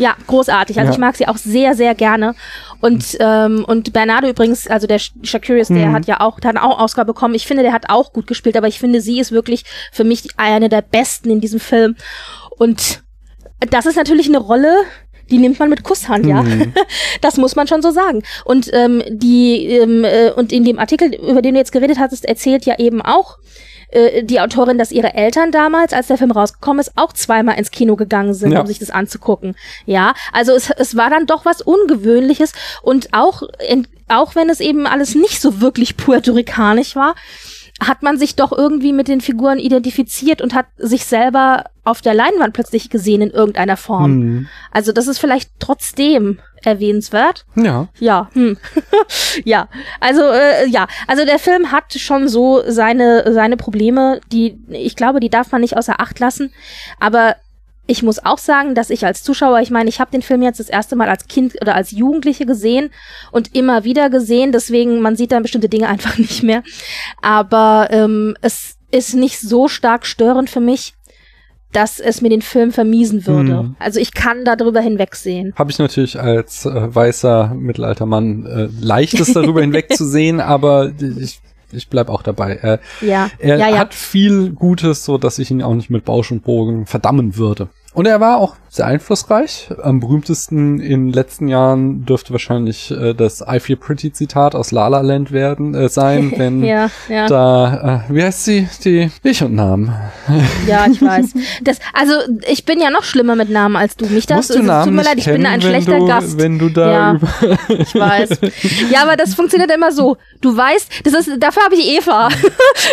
[0.00, 0.78] Ja, großartig.
[0.78, 0.92] Also ja.
[0.94, 2.34] ich mag sie auch sehr, sehr gerne.
[2.80, 5.92] Und, ähm, und Bernardo übrigens, also der Shakurius, der mhm.
[5.92, 7.34] hat ja auch, der hat auch Oscar bekommen.
[7.34, 10.28] Ich finde, der hat auch gut gespielt, aber ich finde, sie ist wirklich für mich
[10.36, 11.96] eine der besten in diesem Film.
[12.56, 13.02] Und
[13.70, 14.74] das ist natürlich eine Rolle,
[15.30, 16.42] die nimmt man mit Kusshand, ja.
[16.42, 16.72] Mhm.
[17.20, 18.22] Das muss man schon so sagen.
[18.44, 22.24] Und ähm, die ähm, äh, und in dem Artikel, über den du jetzt geredet hattest,
[22.24, 23.38] erzählt ja eben auch
[23.92, 27.70] äh, die Autorin, dass ihre Eltern damals, als der Film rausgekommen ist, auch zweimal ins
[27.70, 28.60] Kino gegangen sind, ja.
[28.60, 29.56] um sich das anzugucken.
[29.86, 34.60] Ja, also es, es war dann doch was Ungewöhnliches und auch, in, auch wenn es
[34.60, 37.14] eben alles nicht so wirklich puerto-ricanisch war,
[37.80, 42.14] hat man sich doch irgendwie mit den Figuren identifiziert und hat sich selber auf der
[42.14, 44.18] Leinwand plötzlich gesehen in irgendeiner Form.
[44.18, 44.48] Mhm.
[44.70, 47.46] Also das ist vielleicht trotzdem erwähnenswert.
[47.56, 47.88] Ja.
[47.98, 48.28] Ja.
[48.34, 48.58] Hm.
[49.44, 49.68] ja.
[49.98, 50.86] Also äh, ja.
[51.06, 55.62] Also der Film hat schon so seine seine Probleme, die ich glaube, die darf man
[55.62, 56.52] nicht außer Acht lassen.
[56.98, 57.36] Aber
[57.90, 60.60] ich muss auch sagen, dass ich als Zuschauer, ich meine, ich habe den Film jetzt
[60.60, 62.90] das erste Mal als Kind oder als Jugendliche gesehen
[63.32, 66.62] und immer wieder gesehen, deswegen man sieht dann bestimmte Dinge einfach nicht mehr.
[67.20, 70.94] Aber ähm, es ist nicht so stark störend für mich,
[71.72, 73.58] dass es mir den Film vermiesen würde.
[73.58, 73.76] Hm.
[73.80, 75.52] Also ich kann darüber hinwegsehen.
[75.56, 81.40] Habe ich natürlich als äh, weißer mittelalter Mann äh, leichtes darüber hinwegzusehen, aber ich
[81.72, 82.56] ich bleib auch dabei.
[82.56, 83.30] Er, ja.
[83.38, 83.78] er ja, ja.
[83.78, 87.68] hat viel Gutes, so dass ich ihn auch nicht mit Bausch und Bogen verdammen würde.
[87.92, 89.68] Und er war auch sehr einflussreich.
[89.82, 94.70] Am berühmtesten in den letzten Jahren dürfte wahrscheinlich äh, das I Feel Pretty Zitat aus
[94.70, 97.26] La La Land werden äh, sein, wenn ja, ja.
[97.26, 99.92] da, äh, wie heißt sie, die Ich und Namen.
[100.68, 101.34] ja, ich weiß.
[101.62, 102.12] Das, also
[102.48, 104.06] ich bin ja noch schlimmer mit Namen als du.
[104.06, 106.38] Mich das, Musst du Namen tut mir leid, ich bin ein schlechter du, Gast.
[106.38, 107.20] Wenn du da ja,
[107.68, 108.38] ich weiß.
[108.92, 110.16] Ja, aber das funktioniert immer so.
[110.40, 112.28] Du weißt, das ist, dafür habe ich Eva.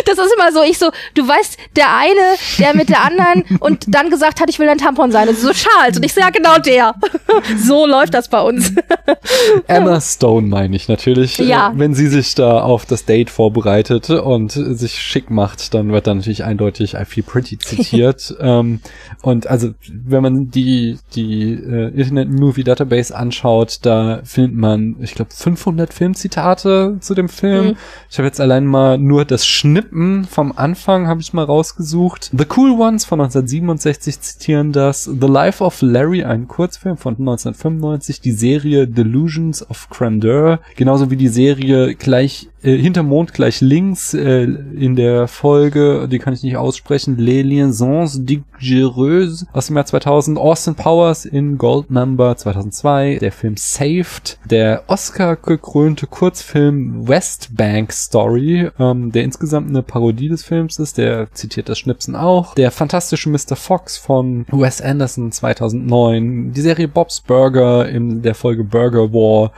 [0.06, 3.84] das ist immer so, ich so, du weißt, der eine, der mit der anderen und
[3.86, 5.28] dann gesagt hat, ich will ein Tampon sein.
[5.28, 5.96] Und so Charles.
[5.96, 6.94] Und ich so, ja, genau der.
[7.58, 8.72] so läuft das bei uns.
[9.66, 11.38] Emma Stone meine ich natürlich.
[11.38, 11.70] Ja.
[11.70, 16.06] Äh, wenn sie sich da auf das Date vorbereitet und sich schick macht, dann wird
[16.06, 18.34] da natürlich eindeutig I Feel Pretty zitiert.
[18.40, 18.80] ähm,
[19.22, 25.14] und also, wenn man die, die äh, Internet Movie Database anschaut, da findet man, ich
[25.14, 27.68] glaube, 500 Filmzitate zu dem Film.
[27.68, 27.76] Mhm.
[28.10, 32.30] Ich habe jetzt allein mal nur das Schnippen vom Anfang habe ich mal rausgesucht.
[32.36, 35.04] The Cool Ones von 1967 zitieren das.
[35.04, 41.16] The Life of Larry, ein Kurzfilm von 1995, die Serie Delusions of Grandeur, genauso wie
[41.16, 46.42] die Serie gleich äh, hinter Mond gleich links äh, in der Folge, die kann ich
[46.42, 53.18] nicht aussprechen, Les Liaisons Dangereuses aus dem Jahr 2000, Austin Powers in Gold Number 2002,
[53.20, 60.28] der Film Saved, der Oscar gekrönte Kurzfilm West Bank Story, ähm, der insgesamt eine Parodie
[60.28, 63.56] des Films ist, der zitiert das Schnipsen auch, der fantastische Mr.
[63.56, 69.52] Fox von Wes Anderson 2009, die Serie Bob's Burger in der Folge Burger War,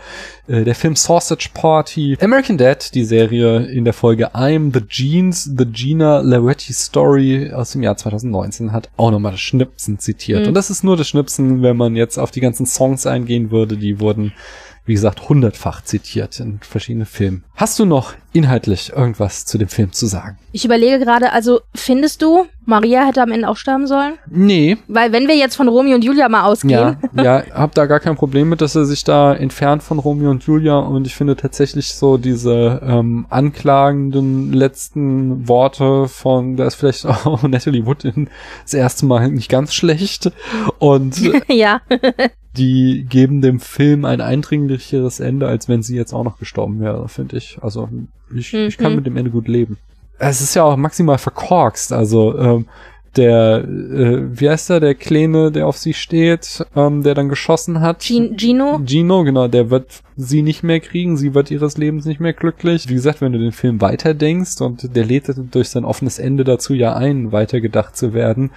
[0.46, 5.44] äh, der Film Sausage Party, American Dad, die Serie in der Folge I'm the Jeans,
[5.44, 10.42] The Gina Laretti Story aus dem Jahr 2019 hat auch nochmal das Schnipsen zitiert.
[10.42, 10.48] Mhm.
[10.48, 13.76] Und das ist nur das Schnipsen, wenn man jetzt auf die ganzen Songs eingehen würde,
[13.76, 14.32] die wurden
[14.90, 17.44] wie gesagt, hundertfach zitiert in verschiedenen Filmen.
[17.54, 20.36] Hast du noch inhaltlich irgendwas zu dem Film zu sagen?
[20.50, 24.14] Ich überlege gerade, also findest du, Maria hätte am Ende auch sterben sollen?
[24.30, 24.78] Nee.
[24.88, 26.96] Weil wenn wir jetzt von Romeo und Julia mal ausgehen.
[27.14, 30.30] Ja, ja, hab da gar kein Problem mit, dass er sich da entfernt von Romeo
[30.30, 36.76] und Julia und ich finde tatsächlich so diese ähm, anklagenden letzten Worte von, da ist
[36.76, 38.30] vielleicht auch Natalie Wood in,
[38.62, 40.32] das erste Mal nicht ganz schlecht
[40.78, 41.82] und ja.
[42.56, 47.08] die geben dem Film ein eindringlicheres Ende, als wenn sie jetzt auch noch gestorben wäre,
[47.08, 47.58] finde ich.
[47.60, 47.88] Also
[48.34, 48.60] ich, mhm.
[48.60, 48.96] ich kann mhm.
[48.96, 49.76] mit dem Ende gut leben.
[50.20, 52.66] Es ist ja auch maximal verkorkst, also ähm,
[53.16, 57.80] der, äh, wie heißt der, der Kleine, der auf sie steht, ähm, der dann geschossen
[57.80, 58.02] hat.
[58.02, 58.80] Gino?
[58.84, 62.88] Gino, genau, der wird sie nicht mehr kriegen, sie wird ihres Lebens nicht mehr glücklich.
[62.88, 66.74] Wie gesagt, wenn du den Film weiterdenkst und der lädt durch sein offenes Ende dazu
[66.74, 68.50] ja ein, weitergedacht zu werden,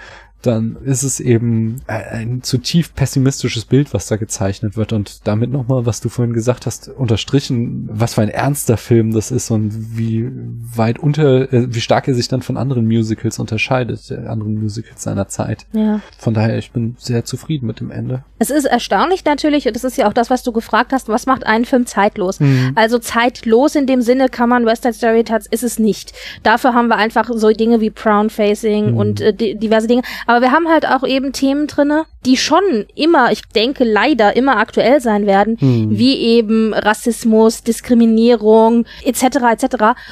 [0.45, 5.85] dann ist es eben ein zutiefst pessimistisches Bild, was da gezeichnet wird und damit nochmal,
[5.85, 10.29] was du vorhin gesagt hast, unterstrichen, was für ein ernster Film das ist und wie
[10.75, 15.03] weit unter, äh, wie stark er sich dann von anderen Musicals unterscheidet, äh, anderen Musicals
[15.03, 15.65] seiner Zeit.
[15.73, 16.01] Ja.
[16.17, 18.23] Von daher, ich bin sehr zufrieden mit dem Ende.
[18.39, 21.25] Es ist erstaunlich natürlich, und das ist ja auch das, was du gefragt hast, was
[21.25, 22.39] macht einen Film zeitlos?
[22.39, 22.73] Mhm.
[22.75, 26.13] Also zeitlos in dem Sinne kann man West Side Story ist es nicht.
[26.43, 28.97] Dafür haben wir einfach so Dinge wie Brown Facing mhm.
[28.97, 30.01] und äh, diverse Dinge.
[30.25, 34.57] Aber wir haben halt auch eben Themen drinne, die schon immer, ich denke leider immer
[34.57, 35.97] aktuell sein werden, hm.
[35.97, 39.23] wie eben Rassismus, Diskriminierung etc.
[39.51, 39.65] etc.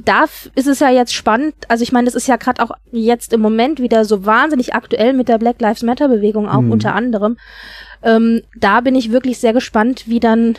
[0.05, 0.25] Da
[0.55, 1.55] ist es ja jetzt spannend.
[1.67, 5.13] Also ich meine, das ist ja gerade auch jetzt im Moment wieder so wahnsinnig aktuell
[5.13, 6.71] mit der Black Lives Matter Bewegung auch hm.
[6.71, 7.37] unter anderem.
[8.03, 10.55] Ähm, da bin ich wirklich sehr gespannt, wie dann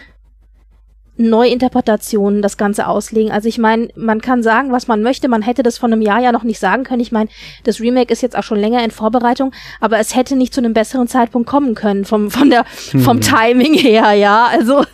[1.29, 3.31] Neuinterpretationen das Ganze auslegen.
[3.33, 5.29] Also ich meine, man kann sagen, was man möchte.
[5.29, 7.01] Man hätte das vor einem Jahr ja noch nicht sagen können.
[7.01, 7.29] Ich meine,
[7.65, 10.75] das Remake ist jetzt auch schon länger in Vorbereitung, aber es hätte nicht zu einem
[10.75, 12.65] besseren Zeitpunkt kommen können vom von der
[13.05, 13.21] vom hm.
[13.21, 14.47] Timing her, ja.
[14.47, 14.89] Also und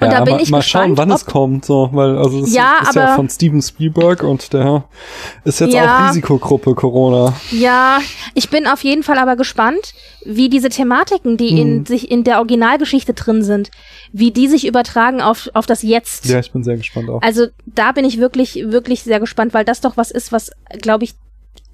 [0.00, 2.54] ja, da bin mal, ich mal gespannt, schauen, wann es kommt, so, weil also es
[2.54, 4.84] ja, ist, ist ja von Steven Spielberg und der
[5.44, 7.34] ist jetzt ja, auch Risikogruppe Corona.
[7.50, 7.98] Ja,
[8.34, 9.92] ich bin auf jeden Fall aber gespannt,
[10.24, 11.56] wie diese Thematiken, die hm.
[11.58, 13.70] in sich in der Originalgeschichte drin sind,
[14.12, 16.26] wie die sich übertragen auf, auf das Jetzt.
[16.26, 17.22] Ja, ich bin sehr gespannt auch.
[17.22, 21.04] Also da bin ich wirklich, wirklich sehr gespannt, weil das doch was ist, was, glaube
[21.04, 21.14] ich,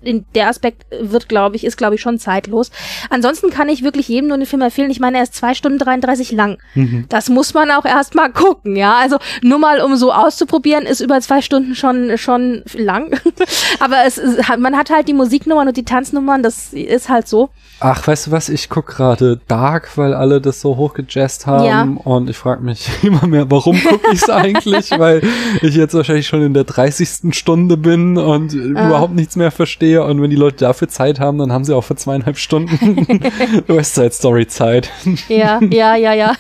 [0.07, 2.71] in der Aspekt wird, glaube ich, ist, glaube ich, schon zeitlos.
[3.11, 4.91] Ansonsten kann ich wirklich jedem nur den Film empfehlen.
[4.91, 6.59] Ich meine, er ist zwei Stunden 33 lang.
[6.75, 7.07] Mhm.
[7.09, 8.97] Das muss man auch erstmal gucken, ja.
[8.97, 13.19] Also nur mal, um so auszuprobieren, ist über zwei Stunden schon, schon lang.
[13.81, 14.21] Aber es
[14.59, 17.51] man hat halt die Musiknummern und die Tanznummern, das ist halt so.
[17.81, 21.83] Ach, weißt du was, ich guck gerade Dark, weil alle das so hochgejazzt haben ja.
[22.05, 25.23] und ich frage mich immer mehr, warum gucke ich es eigentlich, weil
[25.63, 27.35] ich jetzt wahrscheinlich schon in der 30.
[27.35, 28.87] Stunde bin und ah.
[28.87, 31.83] überhaupt nichts mehr verstehe und wenn die Leute dafür Zeit haben, dann haben sie auch
[31.83, 33.09] für zweieinhalb Stunden
[33.67, 34.91] West Side Story Zeit.
[35.29, 36.33] ja, ja, ja, ja.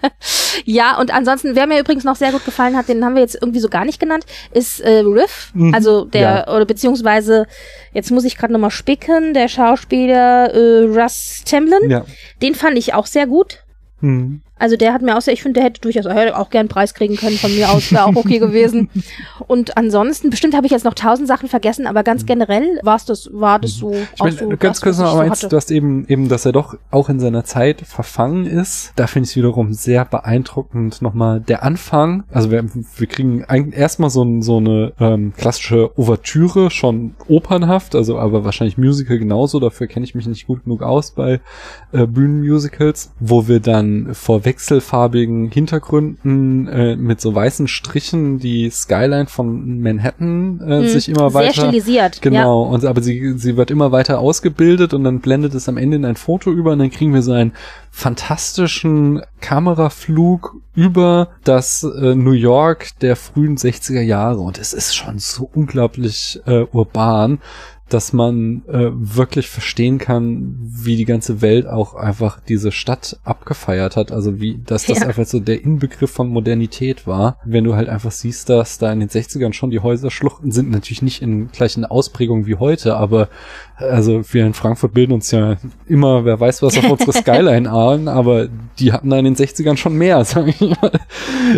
[0.64, 3.38] ja, und ansonsten, wer mir übrigens noch sehr gut gefallen hat, den haben wir jetzt
[3.40, 5.74] irgendwie so gar nicht genannt, ist äh, Riff, mhm.
[5.74, 6.54] also der, ja.
[6.54, 7.46] oder beziehungsweise,
[7.92, 12.04] jetzt muss ich gerade nochmal spicken, der Schauspieler äh, Russ Templin, ja.
[12.42, 13.64] den fand ich auch sehr gut.
[14.00, 14.42] Mhm.
[14.58, 16.94] Also der hat mir auch sehr, ich finde, der hätte durchaus auch gern einen Preis
[16.94, 18.90] kriegen können von mir aus, wäre auch okay gewesen.
[19.46, 23.04] Und ansonsten, bestimmt habe ich jetzt noch tausend Sachen vergessen, aber ganz generell war es
[23.04, 23.92] das, war das so.
[23.92, 26.76] Ich mein, so ganz kurz noch eins, so du hast eben, eben, dass er doch
[26.90, 28.92] auch in seiner Zeit verfangen ist.
[28.96, 32.24] Da finde ich es wiederum sehr beeindruckend nochmal der Anfang.
[32.30, 32.64] Also wir,
[32.96, 39.18] wir kriegen erstmal so, so eine ähm, klassische Ouvertüre, schon opernhaft, also aber wahrscheinlich Musical
[39.18, 41.40] genauso, dafür kenne ich mich nicht gut genug aus bei
[41.92, 49.26] äh, Bühnenmusicals, wo wir dann vor wechselfarbigen Hintergründen äh, mit so weißen Strichen die Skyline
[49.26, 50.88] von Manhattan äh, mhm.
[50.88, 52.70] sich immer weiter sehr stilisiert genau ja.
[52.70, 56.06] und aber sie sie wird immer weiter ausgebildet und dann blendet es am Ende in
[56.06, 57.52] ein Foto über und dann kriegen wir so einen
[57.90, 65.18] fantastischen Kameraflug über das äh, New York der frühen 60er Jahre und es ist schon
[65.18, 67.40] so unglaublich äh, urban
[67.88, 73.96] dass man äh, wirklich verstehen kann, wie die ganze Welt auch einfach diese Stadt abgefeiert
[73.96, 74.12] hat.
[74.12, 75.06] Also wie, dass das ja.
[75.06, 77.38] einfach so der Inbegriff von Modernität war.
[77.44, 81.02] Wenn du halt einfach siehst, dass da in den 60ern schon die Häuserschluchten sind, natürlich
[81.02, 83.28] nicht in gleichen Ausprägungen wie heute, aber
[83.76, 85.56] also wir in Frankfurt bilden uns ja
[85.86, 88.48] immer, wer weiß was auf unsere Skyline ahnen, aber
[88.78, 90.92] die hatten da in den 60ern schon mehr, sag ich mal.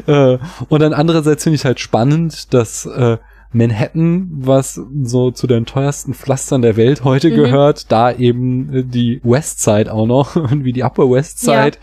[0.06, 0.38] Äh,
[0.68, 3.18] und dann andererseits finde ich halt spannend, dass äh,
[3.52, 7.34] Manhattan, was so zu den teuersten Pflastern der Welt heute mhm.
[7.34, 11.78] gehört, da eben äh, die West Side auch noch, wie die Upper West Side,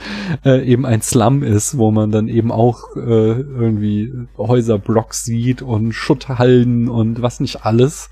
[0.45, 0.53] ja.
[0.53, 5.91] äh, eben ein Slum ist, wo man dann eben auch äh, irgendwie Häuserblocks sieht und
[5.91, 8.09] Schutthallen und was nicht alles.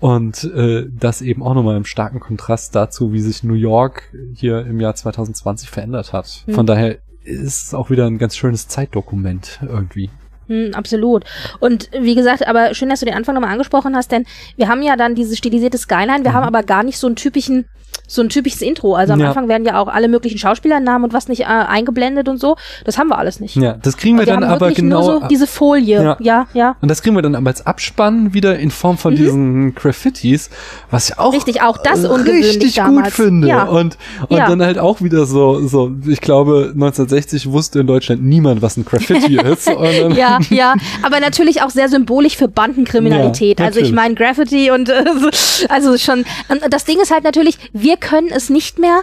[0.00, 4.64] Und äh, das eben auch nochmal im starken Kontrast dazu, wie sich New York hier
[4.66, 6.44] im Jahr 2020 verändert hat.
[6.46, 6.54] Mhm.
[6.54, 10.10] Von daher ist es auch wieder ein ganz schönes Zeitdokument irgendwie.
[10.48, 11.24] Hm, absolut.
[11.58, 14.82] Und wie gesagt, aber schön, dass du den Anfang nochmal angesprochen hast, denn wir haben
[14.82, 16.34] ja dann diese stilisierte Skyline, wir mhm.
[16.34, 17.66] haben aber gar nicht so einen typischen
[18.06, 18.94] so ein typisches Intro.
[18.94, 19.28] Also am ja.
[19.28, 22.56] Anfang werden ja auch alle möglichen Schauspielernamen und was nicht äh, eingeblendet und so.
[22.84, 23.56] Das haben wir alles nicht.
[23.56, 25.00] Ja, das kriegen wir, wir dann aber genau.
[25.00, 26.02] Nur so diese Folie.
[26.02, 26.16] Ja.
[26.20, 26.76] ja, ja.
[26.80, 29.16] Und das kriegen wir dann aber als Abspann wieder in Form von mhm.
[29.16, 30.50] diesen Graffitis,
[30.90, 33.16] was ich auch richtig auch das richtig damals.
[33.16, 33.48] gut finde.
[33.48, 33.64] Ja.
[33.64, 34.48] Und und ja.
[34.48, 35.92] dann halt auch wieder so so.
[36.06, 39.66] Ich glaube 1960 wusste in Deutschland niemand, was ein Graffiti ist.
[39.66, 40.74] ja, ja.
[41.02, 43.60] Aber natürlich auch sehr symbolisch für Bandenkriminalität.
[43.60, 45.04] also ich meine Graffiti und äh,
[45.68, 46.24] also schon.
[46.70, 49.02] Das Ding ist halt natürlich, wir wir können es nicht mehr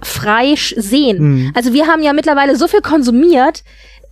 [0.00, 1.18] frei sehen.
[1.18, 1.52] Mhm.
[1.54, 3.62] Also wir haben ja mittlerweile so viel konsumiert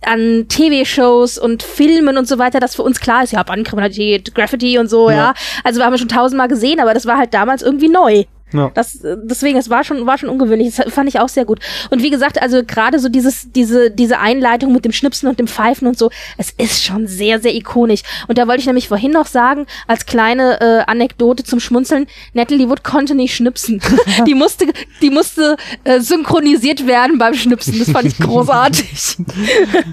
[0.03, 4.79] an TV-Shows und Filmen und so weiter, dass für uns klar ist, ja, Bandenkriminalität, Graffiti
[4.79, 5.15] und so, ja.
[5.15, 5.33] ja.
[5.63, 8.23] Also wir haben es schon tausendmal gesehen, aber das war halt damals irgendwie neu.
[8.53, 8.71] Ja.
[8.73, 10.75] Das, deswegen, es war schon, war schon ungewöhnlich.
[10.75, 11.59] Das fand ich auch sehr gut.
[11.89, 15.47] Und wie gesagt, also gerade so dieses, diese, diese Einleitung mit dem Schnipsen und dem
[15.47, 18.01] Pfeifen und so, es ist schon sehr, sehr ikonisch.
[18.27, 22.69] Und da wollte ich nämlich vorhin noch sagen, als kleine äh, Anekdote zum Schmunzeln, Natalie
[22.69, 23.81] Wood konnte nicht schnipsen.
[24.27, 24.65] die musste,
[25.01, 27.79] die musste äh, synchronisiert werden beim Schnipsen.
[27.79, 29.17] Das fand ich großartig.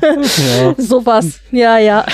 [0.03, 0.75] ja.
[0.79, 1.41] Sowas.
[1.51, 2.07] Ja, ja.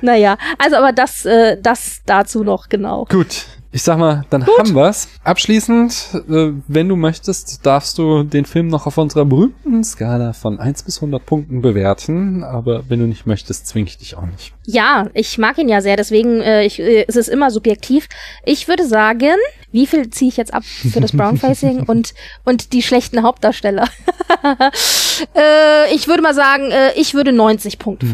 [0.00, 0.38] naja.
[0.58, 3.06] Also aber das, äh, das dazu noch, genau.
[3.06, 3.46] Gut.
[3.76, 4.58] Ich sag mal, dann Gut.
[4.58, 5.06] haben wir's.
[5.22, 10.58] Abschließend, äh, wenn du möchtest, darfst du den Film noch auf unserer berühmten Skala von
[10.58, 12.42] 1 bis 100 Punkten bewerten.
[12.42, 14.54] Aber wenn du nicht möchtest, zwinge ich dich auch nicht.
[14.64, 18.08] Ja, ich mag ihn ja sehr, deswegen äh, ich, äh, es ist immer subjektiv.
[18.46, 19.36] Ich würde sagen,
[19.72, 22.14] wie viel ziehe ich jetzt ab für das Brownfacing und,
[22.46, 23.84] und die schlechten Hauptdarsteller?
[25.34, 28.10] äh, ich würde mal sagen, äh, ich würde 90 Punkte hm.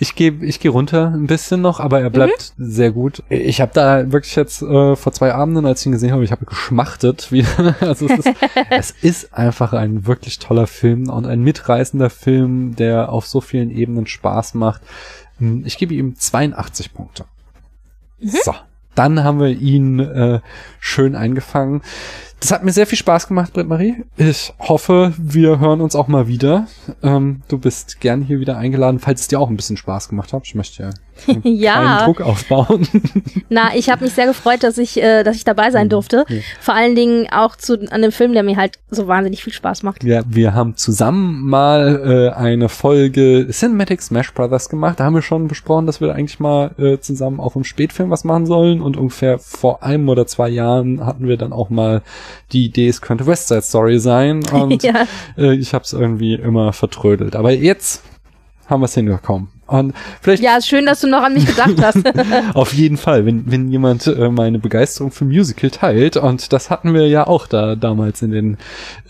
[0.00, 2.70] Ich gehe ich geh runter ein bisschen noch, aber er bleibt mhm.
[2.70, 3.22] sehr gut.
[3.28, 6.30] Ich habe da wirklich jetzt äh, vor zwei Abenden, als ich ihn gesehen habe, ich
[6.30, 7.74] habe geschmachtet wieder.
[7.80, 8.36] Also es ist,
[8.70, 13.70] es ist einfach ein wirklich toller Film und ein mitreißender Film, der auf so vielen
[13.70, 14.82] Ebenen Spaß macht.
[15.38, 17.24] Hm, ich gebe ihm 82 Punkte.
[18.20, 18.30] Mhm.
[18.44, 18.54] So,
[18.94, 20.40] dann haben wir ihn äh,
[20.80, 21.82] schön eingefangen.
[22.40, 24.04] Das hat mir sehr viel Spaß gemacht, Britt Marie.
[24.16, 26.68] Ich hoffe, wir hören uns auch mal wieder.
[27.02, 30.32] Ähm, du bist gern hier wieder eingeladen, falls es dir auch ein bisschen Spaß gemacht
[30.32, 30.42] hat.
[30.44, 30.90] Ich möchte ja
[31.42, 32.04] ja.
[32.04, 32.86] Druck aufbauen.
[33.48, 35.90] Na, ich habe mich sehr gefreut, dass ich, äh, dass ich dabei sein mhm.
[35.90, 36.24] durfte.
[36.28, 36.36] Ja.
[36.60, 39.82] Vor allen Dingen auch zu an dem Film, der mir halt so wahnsinnig viel Spaß
[39.82, 40.04] macht.
[40.04, 45.00] Ja, wir haben zusammen mal äh, eine Folge Cinematic Smash Brothers gemacht.
[45.00, 48.24] Da haben wir schon besprochen, dass wir eigentlich mal äh, zusammen auch im Spätfilm was
[48.24, 48.80] machen sollen.
[48.80, 52.02] Und ungefähr vor einem oder zwei Jahren hatten wir dann auch mal
[52.52, 54.44] die Idee, es könnte West Side Story sein.
[54.52, 55.06] Und ja.
[55.36, 57.36] äh, ich habe es irgendwie immer vertrödelt.
[57.36, 58.02] Aber jetzt
[58.66, 59.48] haben wir es hingekommen.
[59.68, 61.98] Und vielleicht ja, ist schön, dass du noch an mich gedacht hast.
[62.54, 66.94] auf jeden Fall, wenn, wenn jemand äh, meine Begeisterung für Musical teilt, und das hatten
[66.94, 68.56] wir ja auch da damals in den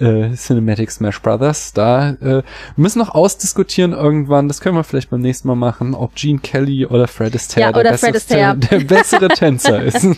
[0.01, 2.43] äh, Cinematic Smash Brothers, da äh,
[2.77, 6.87] müssen noch ausdiskutieren irgendwann, das können wir vielleicht beim nächsten Mal machen, ob Gene Kelly
[6.87, 10.07] oder Fred Astaire ja, der, bessere, der bessere Tänzer ist.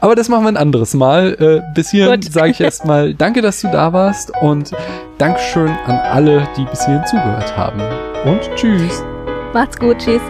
[0.00, 1.36] Aber das machen wir ein anderes Mal.
[1.38, 4.72] Äh, bis hierhin sage ich erstmal danke, dass du da warst und
[5.18, 7.80] Dankeschön an alle, die bis hierhin zugehört haben.
[8.36, 9.02] Und tschüss.
[9.54, 10.20] Macht's gut, tschüss.